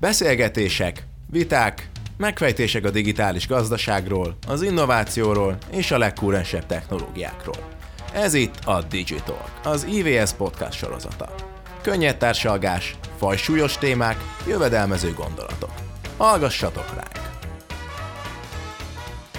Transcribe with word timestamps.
Beszélgetések, 0.00 1.06
viták, 1.30 1.90
megfejtések 2.16 2.84
a 2.84 2.90
digitális 2.90 3.48
gazdaságról, 3.48 4.36
az 4.48 4.62
innovációról 4.62 5.56
és 5.70 5.90
a 5.90 5.98
legkúrensebb 5.98 6.66
technológiákról. 6.66 7.68
Ez 8.14 8.34
itt 8.34 8.54
a 8.64 8.82
Digital, 8.82 9.44
az 9.64 9.84
IVS 9.84 10.32
podcast 10.32 10.78
sorozata. 10.78 11.34
Könnyed 11.82 12.16
társalgás, 12.16 12.96
fajsúlyos 13.16 13.78
témák, 13.78 14.16
jövedelmező 14.46 15.12
gondolatok. 15.12 15.72
Hallgassatok 16.16 16.94
ránk! 16.94 17.28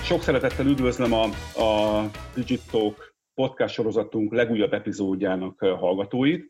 Sok 0.04 0.22
szeretettel 0.22 0.66
üdvözlöm 0.66 1.14
a, 1.14 1.24
a 1.62 2.04
Digitalk 2.36 3.16
podcast 3.34 3.74
sorozatunk 3.74 4.34
legújabb 4.34 4.74
epizódjának 4.74 5.60
hallgatóit 5.60 6.50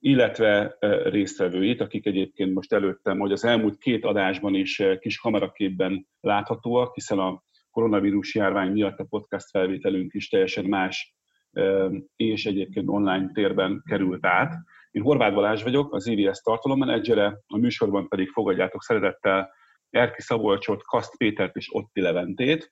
illetve 0.00 0.76
résztvevőit, 1.04 1.80
akik 1.80 2.06
egyébként 2.06 2.54
most 2.54 2.72
előttem, 2.72 3.18
hogy 3.18 3.32
az 3.32 3.44
elmúlt 3.44 3.78
két 3.78 4.04
adásban 4.04 4.54
is 4.54 4.82
kis 4.98 5.18
kameraképben 5.18 6.06
láthatóak, 6.20 6.94
hiszen 6.94 7.18
a 7.18 7.42
koronavírus 7.70 8.34
járvány 8.34 8.72
miatt 8.72 8.98
a 8.98 9.06
podcast 9.08 9.50
felvételünk 9.50 10.14
is 10.14 10.28
teljesen 10.28 10.64
más 10.64 11.14
és 12.16 12.46
egyébként 12.46 12.88
online 12.88 13.30
térben 13.32 13.82
került 13.88 14.26
át. 14.26 14.54
Én 14.90 15.02
Horváth 15.02 15.34
Balázs 15.34 15.62
vagyok, 15.62 15.94
az 15.94 16.06
IVS 16.06 16.40
tartalommenedzsere, 16.40 17.38
a 17.46 17.56
műsorban 17.56 18.08
pedig 18.08 18.28
fogadjátok 18.28 18.82
szeretettel 18.82 19.52
Erki 19.90 20.22
Szabolcsot, 20.22 20.82
Kaszt 20.82 21.16
Pétert 21.16 21.56
és 21.56 21.74
Otti 21.74 22.00
Leventét. 22.00 22.70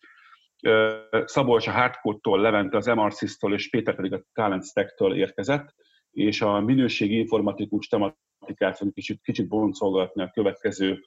Szabolcs 1.25 1.67
a 1.67 1.71
Hardcode-tól, 1.71 2.41
Levente 2.41 2.77
az 2.77 2.87
MRCIS-tól 2.87 3.55
és 3.55 3.71
Péter 3.71 3.95
pedig 3.95 4.13
a 4.13 4.23
Talent 4.33 4.65
Stack-től 4.65 5.15
érkezett 5.15 5.75
és 6.13 6.41
a 6.41 6.61
minőségi 6.61 7.19
informatikus 7.19 7.87
tematikát 7.87 8.77
fogjuk 8.77 8.95
kicsit, 8.95 9.21
kicsit 9.23 9.49
boncolgatni 9.49 10.23
a 10.23 10.31
következő, 10.31 11.05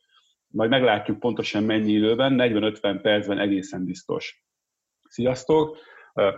majd 0.48 0.70
meglátjuk 0.70 1.20
pontosan 1.20 1.63
mennyi 1.63 1.91
időben, 1.91 2.35
40-50 2.37 2.99
percben 3.01 3.39
egészen 3.39 3.85
biztos. 3.85 4.43
Sziasztok! 5.09 5.77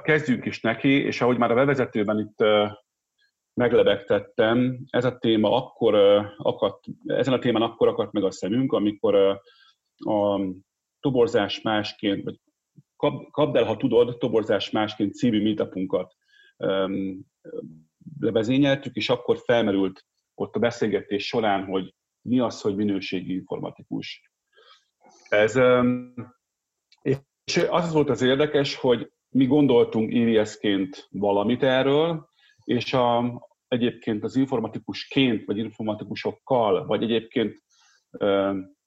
Kezdjünk 0.04 0.46
is 0.46 0.62
neki, 0.62 0.90
és 0.90 1.22
ahogy 1.22 1.38
már 1.38 1.52
a 1.52 1.56
bevezetőben 1.56 2.20
itt 2.20 2.46
meglebegtettem, 3.54 4.80
ez 4.90 5.06
a 5.06 5.18
téma 5.18 5.56
akkor 5.56 5.96
akadt, 6.38 6.86
ezen 7.06 7.34
a 7.34 7.40
témán 7.40 7.62
akkor 7.62 7.88
akadt 7.88 8.12
meg 8.12 8.24
a 8.24 8.32
szemünk, 8.32 8.74
amikor 8.74 9.16
a 9.96 10.40
toborzás 11.00 11.62
másként, 11.62 12.24
vagy 12.24 12.40
kapd 13.32 13.56
el, 13.56 13.64
ha 13.64 13.78
tudod, 13.78 14.18
toborzás 14.18 14.70
másként 14.70 15.14
című 15.14 15.44
meetupunkat 15.44 16.16
levezényeltük, 18.20 18.96
és 18.96 19.10
akkor 19.10 19.38
felmerült 19.46 20.06
ott 20.36 20.56
a 20.56 20.60
beszélgetés 20.60 21.28
során, 21.28 21.66
hogy 21.66 21.94
mi 22.22 22.40
az, 22.40 22.62
hogy 22.62 22.76
minőségi 22.76 23.34
informatikus. 23.34 24.32
Ez, 25.30 25.60
és 27.44 27.58
az 27.70 27.94
volt 27.94 28.10
az 28.10 28.22
érdekes, 28.22 28.76
hogy 28.76 29.12
mi 29.30 29.46
gondoltunk 29.46 30.14
IVS-ként 30.14 31.08
valamit 31.10 31.64
erről, 31.64 32.28
és 32.64 32.94
a, 32.94 33.42
egyébként 33.68 34.24
az 34.24 34.36
informatikusként, 34.36 35.46
vagy 35.46 35.58
informatikusokkal, 35.58 36.86
vagy 36.86 37.04
egyébként 37.04 37.64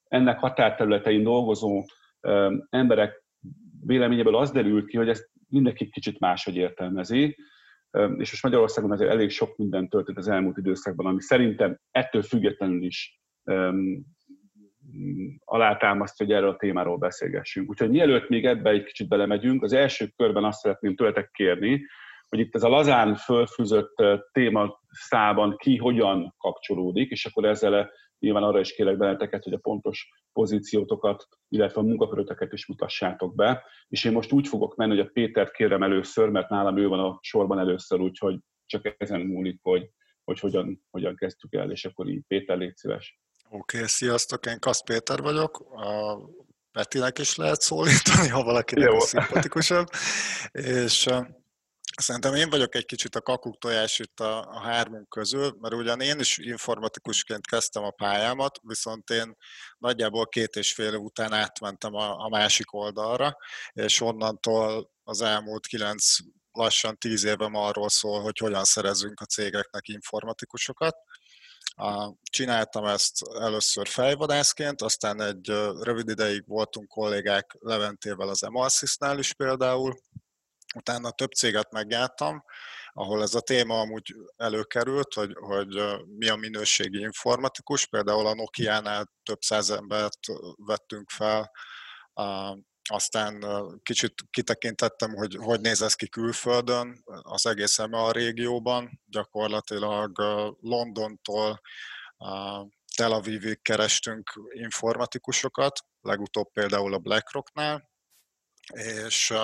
ennek 0.09 0.39
határterületein 0.39 1.23
dolgozó 1.23 1.85
emberek 2.71 3.25
véleményéből 3.87 4.37
az 4.37 4.51
derült 4.51 4.87
ki, 4.87 4.97
hogy 4.97 5.09
ezt 5.09 5.31
mindenki 5.49 5.91
kicsit 5.91 6.19
máshogy 6.19 6.57
értelmezi, 6.57 7.37
és 7.97 8.31
most 8.31 8.43
Magyarországon 8.43 8.93
azért 8.93 9.11
elég 9.11 9.31
sok 9.31 9.57
minden 9.57 9.89
történt 9.89 10.19
az 10.19 10.29
elmúlt 10.29 10.57
időszakban, 10.57 11.07
ami 11.07 11.21
szerintem 11.21 11.79
ettől 11.91 12.23
függetlenül 12.23 12.85
is 12.85 13.21
alátámasztja, 15.45 16.27
hogy 16.27 16.35
erről 16.35 16.49
a 16.49 16.57
témáról 16.57 16.97
beszélgessünk. 16.97 17.71
Úgyhogy 17.71 17.91
mielőtt 17.91 18.29
még 18.29 18.45
ebbe 18.45 18.71
egy 18.71 18.85
kicsit 18.85 19.09
belemegyünk, 19.09 19.63
az 19.63 19.73
első 19.73 20.09
körben 20.17 20.45
azt 20.45 20.61
szeretném 20.61 20.97
tőletek 20.97 21.31
kérni, 21.31 21.87
hogy 22.29 22.39
itt 22.39 22.55
ez 22.55 22.63
a 22.63 22.69
lazán 22.69 23.15
fölfűzött 23.15 23.95
téma 24.33 24.81
szában 24.91 25.57
ki 25.57 25.77
hogyan 25.77 26.35
kapcsolódik, 26.39 27.11
és 27.11 27.27
akkor 27.27 27.45
ezzel 27.45 27.91
nyilván 28.19 28.43
arra 28.43 28.61
is 28.61 28.75
kérek 28.75 28.97
benneteket, 28.97 29.45
hogy 29.45 29.53
a 29.53 29.59
pontos 29.59 30.09
pozíciótokat, 30.33 31.27
illetve 31.49 31.81
a 31.81 31.85
munkaköröteket 31.85 32.53
is 32.53 32.67
mutassátok 32.67 33.35
be. 33.35 33.65
És 33.89 34.05
én 34.05 34.13
most 34.13 34.33
úgy 34.33 34.49
fogok 34.49 34.77
menni, 34.77 34.97
hogy 34.97 35.07
a 35.07 35.11
Pétert 35.13 35.53
kérem 35.53 35.83
először, 35.83 36.29
mert 36.29 36.49
nálam 36.49 36.77
ő 36.77 36.89
van 36.89 37.01
a 37.01 37.19
sorban 37.21 37.59
először, 37.59 38.01
úgyhogy 38.01 38.39
csak 38.67 38.95
ezen 38.99 39.21
múlik, 39.21 39.59
hogy, 39.63 39.91
hogy 40.25 40.41
hogyan, 40.41 40.83
hogyan 40.91 41.17
kezdtük 41.17 41.55
el, 41.55 41.71
és 41.71 41.85
akkor 41.85 42.09
így 42.09 42.23
Péter, 42.27 42.59
légy 42.59 42.77
szíves. 42.77 43.21
Oké, 43.51 43.77
okay, 43.77 43.89
sziasztok, 43.89 44.47
én 44.47 44.59
Kasz 44.59 44.83
Péter 44.83 45.21
vagyok, 45.21 45.61
a 45.61 46.19
Petinek 46.73 47.19
is 47.19 47.37
lehet 47.37 47.61
szólítani, 47.61 48.29
ha 48.29 48.43
valakinek 48.43 49.01
szimpatikusabb, 49.01 49.87
és 50.53 51.09
Szerintem 52.03 52.35
én 52.35 52.51
vagyok 52.51 52.75
egy 52.75 52.85
kicsit 52.85 53.15
a 53.15 53.21
kakuk 53.21 53.59
tojás 53.59 53.99
itt 53.99 54.21
a, 54.21 54.39
a 54.39 54.61
hármunk 54.61 55.09
közül, 55.09 55.57
mert 55.61 55.75
ugyan 55.75 56.01
én 56.01 56.19
is 56.19 56.39
informatikusként 56.39 57.47
kezdtem 57.47 57.85
a 57.85 57.91
pályámat, 57.91 58.59
viszont 58.63 59.11
én 59.11 59.37
nagyjából 59.79 60.27
két 60.27 60.57
és 60.57 60.73
fél 60.73 60.95
után 60.95 61.33
átmentem 61.33 61.95
a, 61.95 62.25
a 62.25 62.29
másik 62.29 62.73
oldalra, 62.73 63.37
és 63.73 64.01
onnantól 64.01 64.91
az 65.05 65.21
elmúlt 65.21 65.67
kilenc, 65.67 66.17
lassan 66.53 66.97
tíz 66.99 67.25
évem 67.25 67.55
arról 67.55 67.89
szól, 67.89 68.21
hogy 68.21 68.39
hogyan 68.39 68.65
szerezünk 68.65 69.21
a 69.21 69.25
cégeknek 69.25 69.89
informatikusokat. 69.89 70.97
Csináltam 72.23 72.85
ezt 72.85 73.23
először 73.41 73.89
fejvadászként, 73.89 74.83
aztán 74.83 75.21
egy 75.21 75.47
rövid 75.81 76.09
ideig 76.09 76.43
voltunk 76.47 76.89
kollégák 76.89 77.57
Leventével 77.61 78.29
az 78.29 78.43
Emalsys-nál 78.43 79.19
is 79.19 79.35
például, 79.35 79.95
Utána 80.77 81.11
több 81.11 81.33
céget 81.33 81.73
megjártam, 81.73 82.45
ahol 82.93 83.23
ez 83.23 83.35
a 83.35 83.41
téma 83.41 83.81
amúgy 83.81 84.15
előkerült, 84.37 85.15
hogy, 85.15 85.33
hogy 85.35 85.69
mi 86.07 86.29
a 86.29 86.37
minőségi 86.37 86.99
informatikus. 86.99 87.87
Például 87.87 88.27
a 88.27 88.35
Nokia-nál 88.35 89.13
több 89.23 89.41
száz 89.41 89.71
embert 89.71 90.19
vettünk 90.57 91.11
fel, 91.11 91.51
aztán 92.89 93.45
kicsit 93.83 94.15
kitekintettem, 94.31 95.15
hogy 95.15 95.37
hogy 95.39 95.61
néz 95.61 95.83
ez 95.83 95.95
ki 95.95 96.09
külföldön, 96.09 97.03
az 97.23 97.47
egész 97.47 97.79
a 97.79 98.13
régióban, 98.13 99.01
gyakorlatilag 99.07 100.19
Londontól 100.61 101.61
Tel 102.97 103.13
Avivig 103.13 103.63
kerestünk 103.63 104.31
informatikusokat, 104.53 105.81
legutóbb 106.01 106.53
például 106.53 106.95
a 106.95 106.99
BlackRocknál, 106.99 107.91
és 108.75 109.35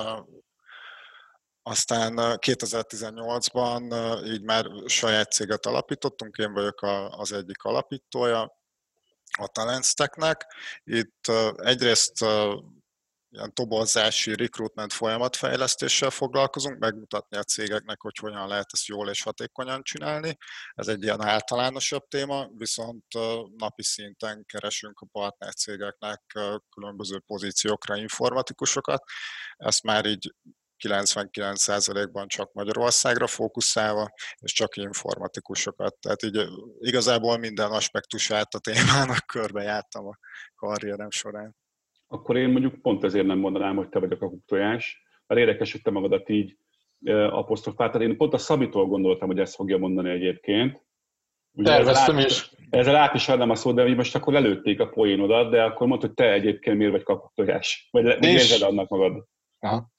aztán 1.62 2.14
2018-ban 2.16 4.24
így 4.26 4.42
már 4.42 4.66
saját 4.86 5.32
céget 5.32 5.66
alapítottunk, 5.66 6.36
én 6.36 6.52
vagyok 6.52 6.82
az 7.10 7.32
egyik 7.32 7.62
alapítója 7.62 8.60
a 9.38 9.46
Talentsteknek. 9.46 10.46
Itt 10.84 11.26
egyrészt 11.56 12.20
ilyen 13.30 13.54
toborzási, 13.54 14.34
recruitment 14.34 14.92
folyamatfejlesztéssel 14.92 16.10
foglalkozunk, 16.10 16.78
megmutatni 16.78 17.36
a 17.36 17.42
cégeknek, 17.42 18.00
hogy 18.00 18.16
hogyan 18.20 18.48
lehet 18.48 18.68
ezt 18.72 18.86
jól 18.86 19.08
és 19.08 19.22
hatékonyan 19.22 19.82
csinálni. 19.82 20.36
Ez 20.74 20.88
egy 20.88 21.02
ilyen 21.02 21.22
általánosabb 21.22 22.08
téma, 22.08 22.48
viszont 22.56 23.04
napi 23.56 23.82
szinten 23.82 24.44
keresünk 24.46 25.00
a 25.00 25.06
partnercégeknek 25.12 26.20
különböző 26.74 27.18
pozíciókra 27.26 27.96
informatikusokat. 27.96 29.02
Ezt 29.56 29.82
már 29.82 30.06
így 30.06 30.34
99%-ban 30.88 32.28
csak 32.28 32.52
Magyarországra 32.52 33.26
fókuszálva, 33.26 34.08
és 34.40 34.52
csak 34.52 34.76
informatikusokat. 34.76 35.96
Tehát 36.00 36.22
így 36.22 36.48
igazából 36.78 37.38
minden 37.38 37.70
aspektusát 37.70 38.54
a 38.54 38.58
témának 38.58 39.26
körbejártam 39.32 40.06
a 40.06 40.18
karrierem 40.54 41.10
során. 41.10 41.56
Akkor 42.06 42.36
én 42.36 42.48
mondjuk 42.48 42.82
pont 42.82 43.04
ezért 43.04 43.26
nem 43.26 43.38
mondanám, 43.38 43.76
hogy 43.76 43.88
te 43.88 43.98
vagy 43.98 44.12
a 44.12 44.18
kakuktojás, 44.18 45.02
mert 45.26 45.40
érdekes, 45.40 45.72
hogy 45.72 45.82
te 45.82 45.90
magadat 45.90 46.28
így 46.28 46.56
apostrofáltad. 47.10 48.02
Én 48.02 48.16
pont 48.16 48.34
a 48.34 48.38
Szabitól 48.38 48.86
gondoltam, 48.86 49.28
hogy 49.28 49.38
ezt 49.38 49.54
fogja 49.54 49.78
mondani 49.78 50.10
egyébként. 50.10 50.80
Ugye 51.52 51.70
Terveztem 51.70 52.16
ezzel 52.16 52.30
is. 52.30 52.50
Ezzel 52.70 52.96
át 52.96 53.14
is 53.14 53.28
adnám 53.28 53.50
a 53.50 53.54
szót, 53.54 53.74
de 53.74 53.94
most 53.94 54.14
akkor 54.14 54.32
lelőtték 54.32 54.80
a 54.80 54.88
poénodat, 54.88 55.50
de 55.50 55.62
akkor 55.62 55.86
mondta, 55.86 56.06
hogy 56.06 56.16
te 56.16 56.32
egyébként 56.32 56.76
miért 56.76 56.92
vagy 56.92 57.02
kakuktojás? 57.02 57.88
Vagy, 57.90 58.04
vagy 58.04 58.24
érzed 58.24 58.62
annak 58.62 58.88
magad? 58.88 59.24
Aha. 59.58 59.90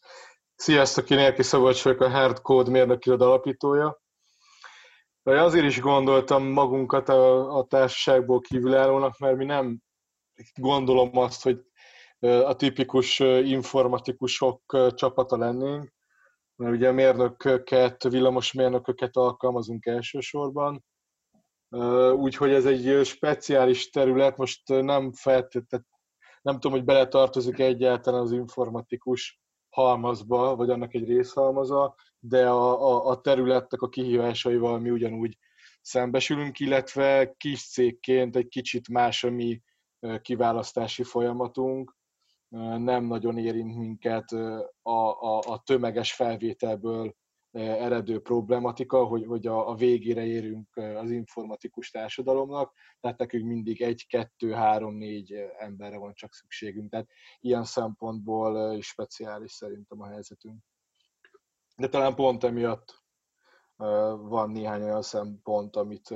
Sziasztok, 0.56 1.10
én 1.10 1.18
Érki 1.18 1.44
Szabolcs 1.44 1.84
vagyok, 1.84 2.02
a 2.02 2.10
Hardcode 2.10 2.70
mérnöki 2.70 3.10
alapítója. 3.10 4.02
Azért 5.24 5.66
is 5.66 5.80
gondoltam 5.80 6.44
magunkat 6.44 7.10
a, 7.10 7.58
a 7.58 7.66
társaságból 7.66 8.40
kívülállónak, 8.40 9.18
mert 9.18 9.38
mi 9.38 9.46
nem 9.46 9.80
gondolom 10.56 11.18
azt, 11.18 11.44
hogy 11.44 11.62
a 12.20 12.56
tipikus 12.56 13.20
informatikusok 13.20 14.62
csapata 14.96 15.38
lennénk, 15.38 15.94
mert 16.56 16.76
ugye 16.76 16.92
mérnököket, 16.92 18.04
villamosmérnököket 18.04 19.16
alkalmazunk 19.16 19.86
elsősorban, 19.86 20.84
úgyhogy 22.16 22.54
ez 22.54 22.66
egy 22.66 23.06
speciális 23.06 23.90
terület, 23.90 24.38
most 24.38 24.68
nem 24.68 25.14
feltétlenül, 25.14 25.88
nem 26.42 26.54
tudom, 26.54 26.72
hogy 26.72 26.86
beletartozik 26.86 27.60
egyáltalán 27.60 28.22
az 28.22 28.32
informatikus 28.32 29.43
halmazba, 29.74 30.56
vagy 30.56 30.70
annak 30.70 30.94
egy 30.94 31.08
részhalmaza, 31.08 31.96
de 32.20 32.50
a, 32.50 32.90
a, 32.90 33.10
a 33.10 33.22
területnek 33.22 33.82
a 33.82 33.90
kihívásaival 33.90 34.80
mi 34.80 34.90
ugyanúgy 34.90 35.38
szembesülünk, 35.82 36.60
illetve 36.60 37.34
kis 37.38 37.70
cégként 37.70 38.36
egy 38.36 38.48
kicsit 38.48 38.90
más 38.90 39.24
a 39.24 39.30
mi 39.30 39.62
kiválasztási 40.22 41.04
folyamatunk, 41.04 41.96
nem 42.78 43.04
nagyon 43.06 43.38
érint 43.38 43.78
minket 43.78 44.32
a, 44.82 44.92
a, 44.92 45.40
a 45.40 45.62
tömeges 45.66 46.14
felvételből 46.14 47.16
eredő 47.54 48.20
problematika, 48.20 49.04
hogy, 49.06 49.26
hogy 49.26 49.48
a, 49.48 49.70
a 49.70 49.76
végére 49.76 50.26
érünk 50.26 50.76
az 50.76 51.12
informatikus 51.12 51.90
társadalomnak, 51.90 52.74
tehát 53.00 53.18
nekünk 53.18 53.46
mindig 53.46 53.82
egy, 53.82 54.08
kettő, 54.08 54.52
három, 54.52 54.96
négy 54.96 55.46
emberre 55.58 55.98
van 55.98 56.14
csak 56.14 56.34
szükségünk. 56.34 56.90
Tehát 56.90 57.08
ilyen 57.40 57.64
szempontból 57.64 58.76
is 58.76 58.88
speciális 58.88 59.52
szerintem 59.52 60.02
a 60.02 60.08
helyzetünk. 60.08 60.58
De 61.76 61.88
talán 61.88 62.16
pont 62.16 62.44
emiatt 62.44 63.04
van 64.18 64.52
néhány 64.52 64.82
olyan 64.82 65.02
szempont, 65.02 65.76
amit 65.76 66.14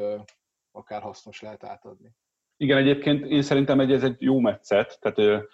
akár 0.71 1.01
hasznos 1.01 1.41
lehet 1.41 1.63
átadni. 1.63 2.15
Igen, 2.57 2.77
egyébként 2.77 3.25
én 3.25 3.41
szerintem 3.41 3.79
ez 3.79 4.03
egy 4.03 4.21
jó 4.21 4.39
metszet, 4.39 4.97
tehát 5.01 5.47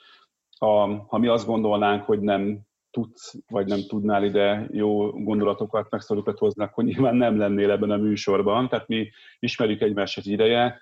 ha, 1.07 1.17
mi 1.17 1.27
azt 1.27 1.45
gondolnánk, 1.45 2.03
hogy 2.03 2.19
nem 2.19 2.61
tudsz, 2.93 3.35
vagy 3.47 3.67
nem 3.67 3.79
tudnál 3.87 4.23
ide 4.23 4.67
jó 4.71 5.09
gondolatokat, 5.09 5.89
megszólókat 5.89 6.37
hozni, 6.37 6.63
akkor 6.63 6.83
nyilván 6.83 7.15
nem 7.15 7.37
lennél 7.37 7.71
ebben 7.71 7.91
a 7.91 7.97
műsorban. 7.97 8.69
Tehát 8.69 8.87
mi 8.87 9.09
ismerjük 9.39 9.81
egymást 9.81 10.17
egy 10.17 10.27
ideje, 10.27 10.81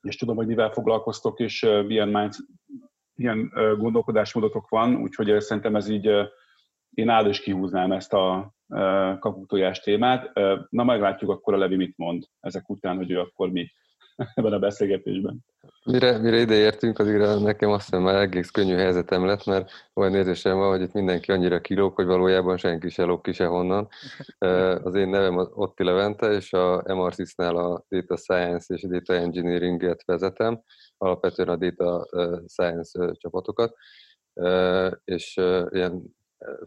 és 0.00 0.16
tudom, 0.16 0.36
hogy 0.36 0.46
mivel 0.46 0.70
foglalkoztok, 0.70 1.40
és 1.40 1.66
milyen, 1.86 2.08
mind, 2.08 2.34
milyen 3.14 3.52
gondolkodásmódotok 3.78 4.68
van, 4.68 4.96
úgyhogy 4.96 5.40
szerintem 5.40 5.76
ez 5.76 5.88
így, 5.88 6.10
én 6.90 7.08
áll 7.08 7.28
is 7.28 7.40
kihúznám 7.40 7.92
ezt 7.92 8.12
a 8.12 8.54
kaputojás 9.18 9.80
témát. 9.80 10.32
Na, 10.70 10.84
meglátjuk 10.84 11.30
akkor 11.30 11.54
a 11.54 11.56
Levi 11.56 11.76
mit 11.76 11.96
mond 11.96 12.24
ezek 12.40 12.68
után, 12.68 12.96
hogy 12.96 13.10
ő 13.10 13.20
akkor 13.20 13.50
mi 13.50 13.70
ebben 14.34 14.52
a 14.52 14.58
beszélgetésben. 14.58 15.44
Mire, 15.84 16.18
mire 16.18 16.40
ide 16.40 16.54
értünk, 16.54 16.98
azért 16.98 17.40
nekem 17.40 17.70
azt 17.70 17.84
hiszem 17.84 18.02
már 18.02 18.14
egész 18.14 18.50
könnyű 18.50 18.74
helyzetem 18.74 19.26
lett, 19.26 19.44
mert 19.44 19.70
olyan 19.94 20.14
érzésem 20.14 20.56
van, 20.56 20.70
hogy 20.70 20.80
itt 20.80 20.92
mindenki 20.92 21.32
annyira 21.32 21.60
kilóg, 21.60 21.94
hogy 21.94 22.06
valójában 22.06 22.56
senki 22.56 22.88
se 22.88 23.04
lóg 23.04 23.22
ki 23.22 23.32
se 23.32 23.46
honnan. 23.46 23.88
Az 24.84 24.94
én 24.94 25.08
nevem 25.08 25.38
az 25.38 25.48
Otti 25.52 25.84
Levente, 25.84 26.32
és 26.32 26.52
a 26.52 26.82
MRSIS-nál 26.86 27.56
a 27.56 27.84
Data 27.88 28.16
Science 28.16 28.74
és 28.74 28.82
a 28.82 28.88
Data 28.88 29.14
Engineering-et 29.14 30.04
vezetem, 30.04 30.62
alapvetően 30.96 31.48
a 31.48 31.56
Data 31.56 32.08
Science 32.46 33.12
csapatokat, 33.12 33.74
és 35.04 35.36
ilyen 35.70 36.14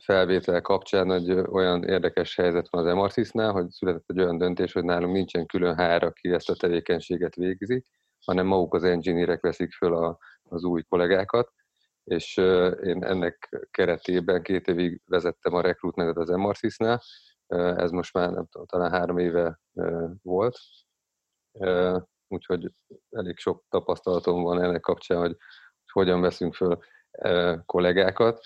felvétel 0.04 0.62
kapcsán 0.62 1.12
egy 1.12 1.32
olyan 1.32 1.84
érdekes 1.84 2.36
helyzet 2.36 2.68
van 2.70 2.88
az 2.88 2.94
MRSIS-nál, 2.94 3.52
hogy 3.52 3.70
született 3.70 4.04
egy 4.10 4.20
olyan 4.20 4.38
döntés, 4.38 4.74
hogy 4.74 4.84
nálunk 4.84 5.14
nincsen 5.14 5.46
külön 5.46 5.76
HR, 5.76 6.04
aki 6.04 6.32
ezt 6.32 6.50
a 6.50 6.56
tevékenységet 6.56 7.36
végzi, 7.36 7.84
hanem 8.26 8.46
maguk 8.46 8.74
az 8.74 8.84
engineerek 8.84 9.42
veszik 9.42 9.74
föl 9.74 9.96
a, 9.96 10.18
az 10.44 10.64
új 10.64 10.84
kollégákat, 10.84 11.52
és 12.04 12.38
én 12.84 13.04
ennek 13.04 13.66
keretében 13.72 14.42
két 14.42 14.68
évig 14.68 15.02
vezettem 15.06 15.54
a 15.54 15.62
recruitmentet 15.62 16.18
az 16.18 16.30
MRSIS-nál, 16.30 17.02
ez 17.56 17.92
most 17.92 18.14
már 18.14 18.32
nem 18.32 18.46
tudom, 18.46 18.68
talán 18.68 18.92
három 18.92 19.18
éve 19.18 19.60
volt, 20.22 20.58
úgyhogy 22.28 22.72
elég 23.10 23.38
sok 23.38 23.64
tapasztalatom 23.70 24.44
van 24.44 24.64
ennek 24.64 24.82
kapcsán, 24.82 25.20
hogy 25.20 25.36
hogyan 25.92 26.22
veszünk 26.22 26.54
föl 26.54 26.80
kollégákat, 27.66 28.40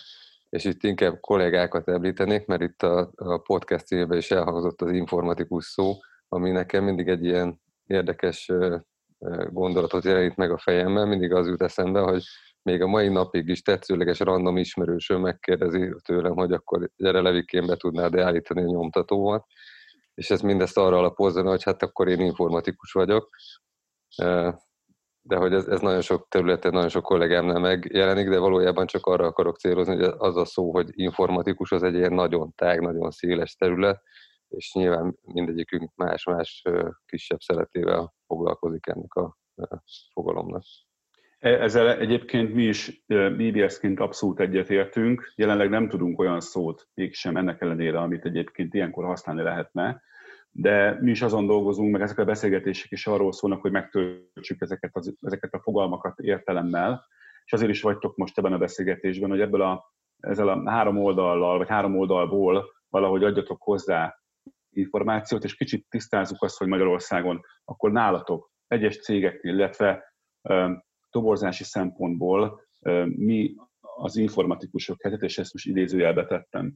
és 0.51 0.63
itt 0.63 0.83
inkább 0.83 1.19
kollégákat 1.19 1.87
említenék, 1.87 2.45
mert 2.45 2.61
itt 2.61 2.83
a, 2.83 3.11
a 3.15 3.37
podcast 3.37 3.85
címében 3.85 4.17
is 4.17 4.31
elhangzott 4.31 4.81
az 4.81 4.91
informatikus 4.91 5.65
szó, 5.65 5.93
ami 6.27 6.51
nekem 6.51 6.83
mindig 6.83 7.07
egy 7.07 7.25
ilyen 7.25 7.61
érdekes 7.87 8.51
gondolatot 9.49 10.03
jelenít 10.03 10.35
meg 10.35 10.51
a 10.51 10.57
fejemben, 10.57 11.07
mindig 11.07 11.33
az 11.33 11.47
jut 11.47 11.61
eszembe, 11.61 11.99
hogy 11.99 12.23
még 12.61 12.81
a 12.81 12.87
mai 12.87 13.07
napig 13.07 13.47
is 13.47 13.61
tetszőleges 13.61 14.19
random 14.19 14.57
ismerősöm 14.57 15.21
megkérdezi 15.21 15.93
tőlem, 16.05 16.33
hogy 16.33 16.51
akkor 16.51 16.89
gyere 16.97 17.21
Levikén 17.21 17.65
be 17.65 17.75
tudnád 17.75 18.15
állítani 18.15 18.61
a 18.61 18.65
nyomtatómat, 18.65 19.45
és 20.13 20.29
ez 20.29 20.41
mindezt 20.41 20.77
arra 20.77 20.97
alapozza, 20.97 21.43
hogy 21.43 21.63
hát 21.63 21.83
akkor 21.83 22.07
én 22.07 22.19
informatikus 22.19 22.91
vagyok, 22.91 23.29
de 25.21 25.35
hogy 25.35 25.53
ez, 25.53 25.67
ez 25.67 25.79
nagyon 25.79 26.01
sok 26.01 26.27
területen, 26.29 26.71
nagyon 26.73 26.89
sok 26.89 27.03
kollégámnál 27.03 27.59
megjelenik, 27.59 28.29
de 28.29 28.39
valójában 28.39 28.85
csak 28.85 29.05
arra 29.05 29.25
akarok 29.25 29.57
célozni, 29.57 29.95
hogy 29.95 30.13
az 30.17 30.37
a 30.37 30.45
szó, 30.45 30.71
hogy 30.71 30.89
informatikus, 30.91 31.71
az 31.71 31.83
egy 31.83 31.95
ilyen 31.95 32.13
nagyon 32.13 32.53
tág, 32.55 32.81
nagyon 32.81 33.11
széles 33.11 33.55
terület, 33.55 34.01
és 34.47 34.73
nyilván 34.73 35.17
mindegyikünk 35.21 35.91
más-más 35.95 36.63
kisebb 37.05 37.39
szeretével 37.39 38.13
foglalkozik 38.27 38.87
ennek 38.87 39.13
a 39.13 39.37
fogalomnak. 40.13 40.63
E, 41.39 41.49
ezzel 41.49 41.97
egyébként 41.97 42.53
mi 42.53 42.63
is 42.63 43.03
BBS-ként 43.07 43.99
abszolút 43.99 44.39
egyetértünk. 44.39 45.33
Jelenleg 45.35 45.69
nem 45.69 45.89
tudunk 45.89 46.19
olyan 46.19 46.39
szót 46.39 46.87
mégsem 46.93 47.35
ennek 47.35 47.61
ellenére, 47.61 47.99
amit 47.99 48.25
egyébként 48.25 48.73
ilyenkor 48.73 49.05
használni 49.05 49.41
lehetne, 49.41 50.01
de 50.51 50.97
mi 51.01 51.11
is 51.11 51.21
azon 51.21 51.45
dolgozunk, 51.45 51.91
meg 51.91 52.01
ezek 52.01 52.17
a 52.17 52.25
beszélgetések 52.25 52.91
is 52.91 53.07
arról 53.07 53.31
szólnak, 53.31 53.61
hogy 53.61 53.71
megtöltsük 53.71 54.61
ezeket, 54.61 54.95
az, 54.95 55.13
ezeket 55.21 55.53
a 55.53 55.61
fogalmakat 55.61 56.19
értelemmel, 56.19 57.05
és 57.45 57.53
azért 57.53 57.71
is 57.71 57.81
vagytok 57.81 58.15
most 58.15 58.37
ebben 58.37 58.53
a 58.53 58.57
beszélgetésben, 58.57 59.29
hogy 59.29 59.41
ebből 59.41 59.61
a, 59.61 59.93
ezzel 60.19 60.47
a 60.47 60.69
három 60.69 60.97
oldallal, 60.97 61.57
vagy 61.57 61.67
három 61.67 61.97
oldalból 61.97 62.65
valahogy 62.89 63.23
adjatok 63.23 63.61
hozzá 63.61 64.15
információt, 64.69 65.43
és 65.43 65.55
kicsit 65.55 65.85
tisztázzuk 65.89 66.43
azt, 66.43 66.57
hogy 66.57 66.67
Magyarországon 66.67 67.41
akkor 67.65 67.91
nálatok, 67.91 68.51
egyes 68.67 68.99
cégeknél, 69.01 69.53
illetve 69.53 70.13
toborzási 71.09 71.63
szempontból 71.63 72.61
mi 73.05 73.55
az 74.01 74.15
informatikusok 74.15 75.01
helyzet, 75.01 75.21
és 75.21 75.37
ezt 75.37 75.53
most 75.53 75.67
idézőjelbe 75.67 76.25
tettem. 76.25 76.73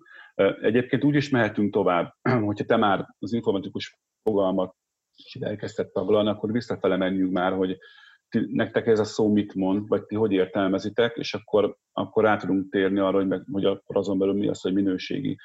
Egyébként 0.62 1.04
úgy 1.04 1.16
is 1.16 1.30
mehetünk 1.30 1.74
tovább, 1.74 2.16
hogyha 2.48 2.66
te 2.66 2.76
már 2.76 3.08
az 3.20 3.34
informatikus 3.34 4.00
fogalmat 4.24 4.76
is 5.16 5.36
elkezdted 5.36 5.92
taglalni, 5.92 6.30
akkor 6.30 6.52
visszafele 6.52 6.98
menjünk 6.98 7.32
már, 7.32 7.54
hogy 7.54 7.78
ti, 8.30 8.48
nektek 8.52 8.88
ez 8.88 9.00
a 9.00 9.04
szó 9.04 9.32
mit 9.32 9.54
mond, 9.54 9.88
vagy 9.88 10.04
ti 10.04 10.16
hogy 10.16 10.32
értelmezitek, 10.32 11.16
és 11.18 11.34
akkor, 11.34 11.78
akkor 11.92 12.24
rá 12.24 12.38
tudunk 12.38 12.72
térni 12.72 13.00
arra, 13.00 13.18
hogy, 13.18 13.28
meg, 13.28 13.44
hogy 13.52 13.66
akkor 13.66 13.98
azon 13.98 14.18
belül 14.18 14.34
mi 14.34 14.48
az, 14.48 14.62
hogy 14.62 14.74
minőségi. 14.74 15.38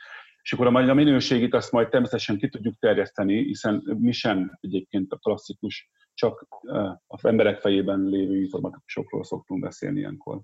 És 0.42 0.52
akkor 0.52 0.66
a 0.66 0.94
minőségét 0.94 1.54
azt 1.54 1.72
majd 1.72 1.88
természetesen 1.88 2.38
ki 2.38 2.49
tudjuk 2.49 2.78
terjeszteni, 2.78 3.44
hiszen 3.44 3.82
mi 3.99 4.12
sem 4.12 4.58
egyébként 4.60 5.12
a 5.12 5.16
klasszikus, 5.16 5.90
csak 6.14 6.46
az 7.06 7.25
emberek 7.25 7.60
fejében 7.60 8.00
lévő 8.00 8.37
informatikusokról 8.37 9.25
szoktunk 9.25 9.60
beszélni 9.60 9.99
ilyenkor. 9.99 10.40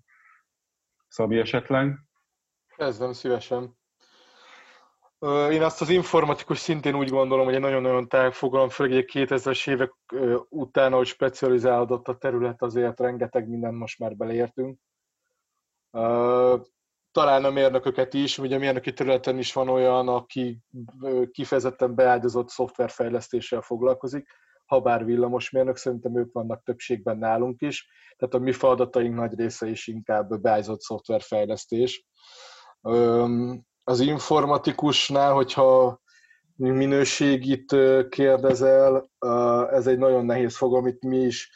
Szabi 1.16 1.38
esetleg? 1.38 1.99
Kezdem 2.76 3.12
szívesen. 3.12 3.78
Én 5.50 5.62
azt 5.62 5.80
az 5.80 5.88
informatikus 5.88 6.58
szintén 6.58 6.94
úgy 6.94 7.08
gondolom, 7.08 7.44
hogy 7.44 7.54
egy 7.54 7.61
nagyon-nagyon 7.61 8.08
tág 8.08 8.32
fogalom, 8.32 8.68
főleg 8.68 8.96
egy 8.96 9.11
2000-es 9.12 9.68
évek 9.70 9.92
után, 10.49 10.92
ahogy 10.92 11.06
specializálódott 11.06 12.08
a 12.08 12.16
terület, 12.16 12.62
azért 12.62 13.00
rengeteg 13.00 13.49
minden 13.49 13.75
most 13.75 13.99
már 13.99 14.16
beleértünk. 14.16 14.78
Talán 17.11 17.44
a 17.44 17.50
mérnököket 17.50 18.14
is, 18.14 18.38
ugye 18.38 18.56
a 18.56 18.58
mérnöki 18.58 18.92
területen 18.92 19.38
is 19.38 19.52
van 19.52 19.68
olyan, 19.68 20.08
aki 20.08 20.58
kifejezetten 21.30 21.94
beágyazott 21.94 22.49
szoftverfejlesztéssel 22.49 23.61
foglalkozik, 23.61 24.28
ha 24.66 24.80
bár 24.80 25.04
villamosmérnök, 25.04 25.76
szerintem 25.76 26.18
ők 26.18 26.32
vannak 26.32 26.62
többségben 26.62 27.18
nálunk 27.18 27.61
is, 27.62 27.88
tehát 28.16 28.35
a 28.35 28.38
mi 28.38 28.52
feladataink 28.52 29.14
nagy 29.14 29.38
része 29.38 29.68
is 29.68 29.87
inkább 29.87 30.40
beállított 30.40 30.80
szoftverfejlesztés. 30.80 32.06
Az 33.85 34.00
informatikusnál, 34.00 35.32
hogyha 35.32 36.00
minőségit 36.56 37.76
kérdezel, 38.08 39.11
ez 39.70 39.87
egy 39.87 39.99
nagyon 39.99 40.25
nehéz 40.25 40.56
fog, 40.56 40.75
amit 40.75 41.02
mi 41.02 41.18
is 41.18 41.50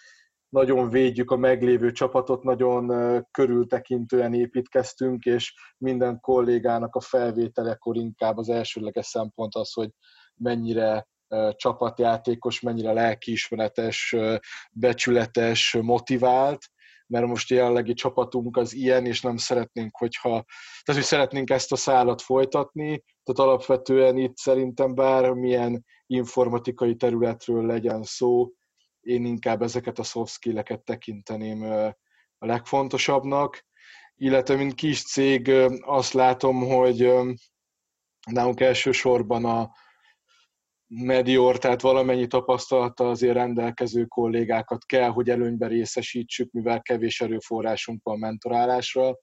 nagyon 0.49 0.91
védjük 0.91 1.31
a 1.31 1.37
meglévő 1.37 1.93
csapatot, 1.93 2.43
nagyon 2.43 2.93
körültekintően 3.31 4.35
építkeztünk, 4.35 5.25
és 5.25 5.55
minden 5.79 6.21
kollégának 6.21 6.95
a 6.95 7.01
felvételekor 7.01 7.97
inkább 7.97 8.37
az 8.37 8.49
elsőleges 8.49 9.07
szempont 9.07 9.55
az, 9.55 9.73
hogy 9.73 9.91
mennyire 10.35 11.09
csapatjátékos, 11.57 12.61
mennyire 12.61 12.93
lelkiismeretes, 12.93 14.17
becsületes, 14.71 15.77
motivált, 15.81 16.71
mert 17.07 17.27
most 17.27 17.51
jelenlegi 17.51 17.95
csapatunk 17.95 18.57
az 18.57 18.75
ilyen, 18.75 19.07
és 19.07 19.21
nem 19.21 19.37
szeretnénk, 19.37 19.97
hogyha, 19.97 20.29
tehát 20.83 21.01
hogy 21.01 21.03
szeretnénk 21.03 21.51
ezt 21.51 21.73
a 21.73 21.77
szállat 21.77 22.23
folytatni, 22.23 23.05
tehát 23.23 23.51
alapvetően 23.51 24.17
itt 24.17 24.37
szerintem 24.37 24.95
bármilyen 24.95 25.85
informatikai 26.07 26.97
területről 26.97 27.67
legyen 27.67 28.03
szó, 28.03 28.51
én 29.01 29.25
inkább 29.25 29.63
ezeket 29.63 29.99
a 29.99 30.03
soft 30.03 30.33
skill-eket 30.33 30.85
tekinteném 30.85 31.63
a 32.39 32.47
legfontosabbnak, 32.47 33.67
illetve 34.15 34.55
mint 34.55 34.75
kis 34.75 35.05
cég 35.05 35.51
azt 35.81 36.13
látom, 36.13 36.67
hogy 36.67 37.13
nálunk 38.31 38.61
elsősorban 38.61 39.45
a 39.45 39.71
medior, 40.91 41.59
tehát 41.59 41.81
valamennyi 41.81 42.27
tapasztalattal 42.27 43.09
azért 43.09 43.35
rendelkező 43.35 44.05
kollégákat 44.05 44.85
kell, 44.85 45.09
hogy 45.09 45.29
előnybe 45.31 45.67
részesítsük, 45.67 46.53
mivel 46.53 46.83
kevés 46.83 47.21
erőforrásunk 47.21 48.03
van 48.03 48.19
mentorálásra. 48.19 49.19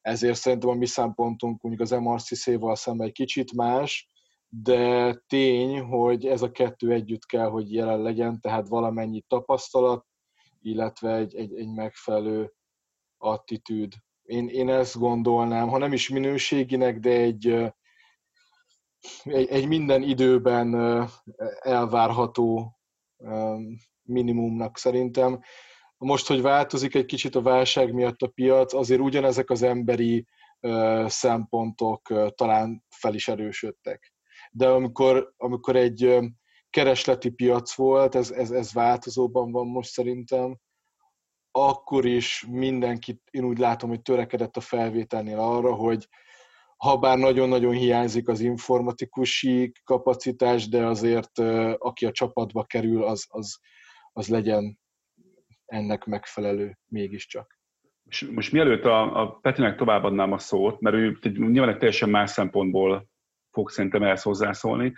Ezért 0.00 0.38
szerintem 0.38 0.68
a 0.68 0.74
mi 0.74 0.86
szempontunk 0.86 1.62
mondjuk 1.62 1.90
az 1.90 1.98
MRCC-val 1.98 2.74
szemben 2.74 3.06
egy 3.06 3.12
kicsit 3.12 3.52
más, 3.52 4.10
de 4.48 5.14
tény, 5.26 5.80
hogy 5.80 6.26
ez 6.26 6.42
a 6.42 6.50
kettő 6.50 6.92
együtt 6.92 7.24
kell, 7.24 7.48
hogy 7.48 7.72
jelen 7.72 8.00
legyen, 8.00 8.40
tehát 8.40 8.68
valamennyi 8.68 9.22
tapasztalat, 9.28 10.04
illetve 10.60 11.14
egy, 11.14 11.34
egy, 11.34 11.58
egy 11.58 11.68
megfelelő 11.68 12.52
attitűd. 13.18 13.92
Én, 14.22 14.48
én 14.48 14.68
ezt 14.68 14.98
gondolnám, 14.98 15.68
ha 15.68 15.78
nem 15.78 15.92
is 15.92 16.08
minőséginek, 16.08 16.98
de 16.98 17.10
egy, 17.10 17.72
egy, 19.24 19.48
egy 19.48 19.66
minden 19.68 20.02
időben 20.02 20.74
elvárható 21.58 22.76
minimumnak 24.02 24.78
szerintem. 24.78 25.40
Most, 25.96 26.26
hogy 26.26 26.42
változik 26.42 26.94
egy 26.94 27.04
kicsit 27.04 27.34
a 27.34 27.42
válság 27.42 27.92
miatt 27.92 28.20
a 28.20 28.28
piac, 28.28 28.74
azért 28.74 29.00
ugyanezek 29.00 29.50
az 29.50 29.62
emberi 29.62 30.26
szempontok 31.06 32.32
talán 32.34 32.84
fel 32.88 33.14
is 33.14 33.28
erősödtek 33.28 34.14
de 34.56 34.68
amikor, 34.68 35.32
amikor 35.36 35.76
egy 35.76 36.18
keresleti 36.70 37.30
piac 37.30 37.74
volt, 37.74 38.14
ez, 38.14 38.30
ez, 38.30 38.50
ez 38.50 38.72
változóban 38.72 39.52
van 39.52 39.66
most 39.66 39.90
szerintem, 39.90 40.58
akkor 41.50 42.06
is 42.06 42.46
mindenki, 42.50 43.22
én 43.30 43.44
úgy 43.44 43.58
látom, 43.58 43.88
hogy 43.88 44.02
törekedett 44.02 44.56
a 44.56 44.60
felvételnél 44.60 45.38
arra, 45.38 45.74
hogy 45.74 46.08
ha 46.76 46.98
bár 46.98 47.18
nagyon-nagyon 47.18 47.72
hiányzik 47.72 48.28
az 48.28 48.40
informatikusi 48.40 49.72
kapacitás, 49.84 50.68
de 50.68 50.86
azért 50.86 51.38
aki 51.78 52.06
a 52.06 52.10
csapatba 52.10 52.64
kerül, 52.64 53.04
az, 53.04 53.26
az, 53.28 53.58
az 54.12 54.28
legyen 54.28 54.78
ennek 55.64 56.04
megfelelő 56.04 56.78
mégiscsak. 56.86 57.58
Most, 58.02 58.30
most 58.30 58.52
mielőtt 58.52 58.84
a, 58.84 59.20
a 59.20 59.30
Petinek 59.30 59.76
továbbadnám 59.76 60.32
a 60.32 60.38
szót, 60.38 60.80
mert 60.80 60.96
ő 60.96 61.18
nyilván 61.22 61.68
egy 61.68 61.78
teljesen 61.78 62.08
más 62.08 62.30
szempontból 62.30 63.08
fog 63.50 63.70
szerintem 63.70 64.02
ehhez 64.02 64.22
hozzászólni. 64.22 64.92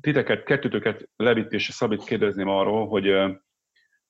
Titeket, 0.00 0.42
kettőtöket 0.42 1.08
Levit 1.16 1.52
és 1.52 1.64
Szabit 1.72 2.04
kérdezném 2.04 2.48
arról, 2.48 2.88
hogy 2.88 3.06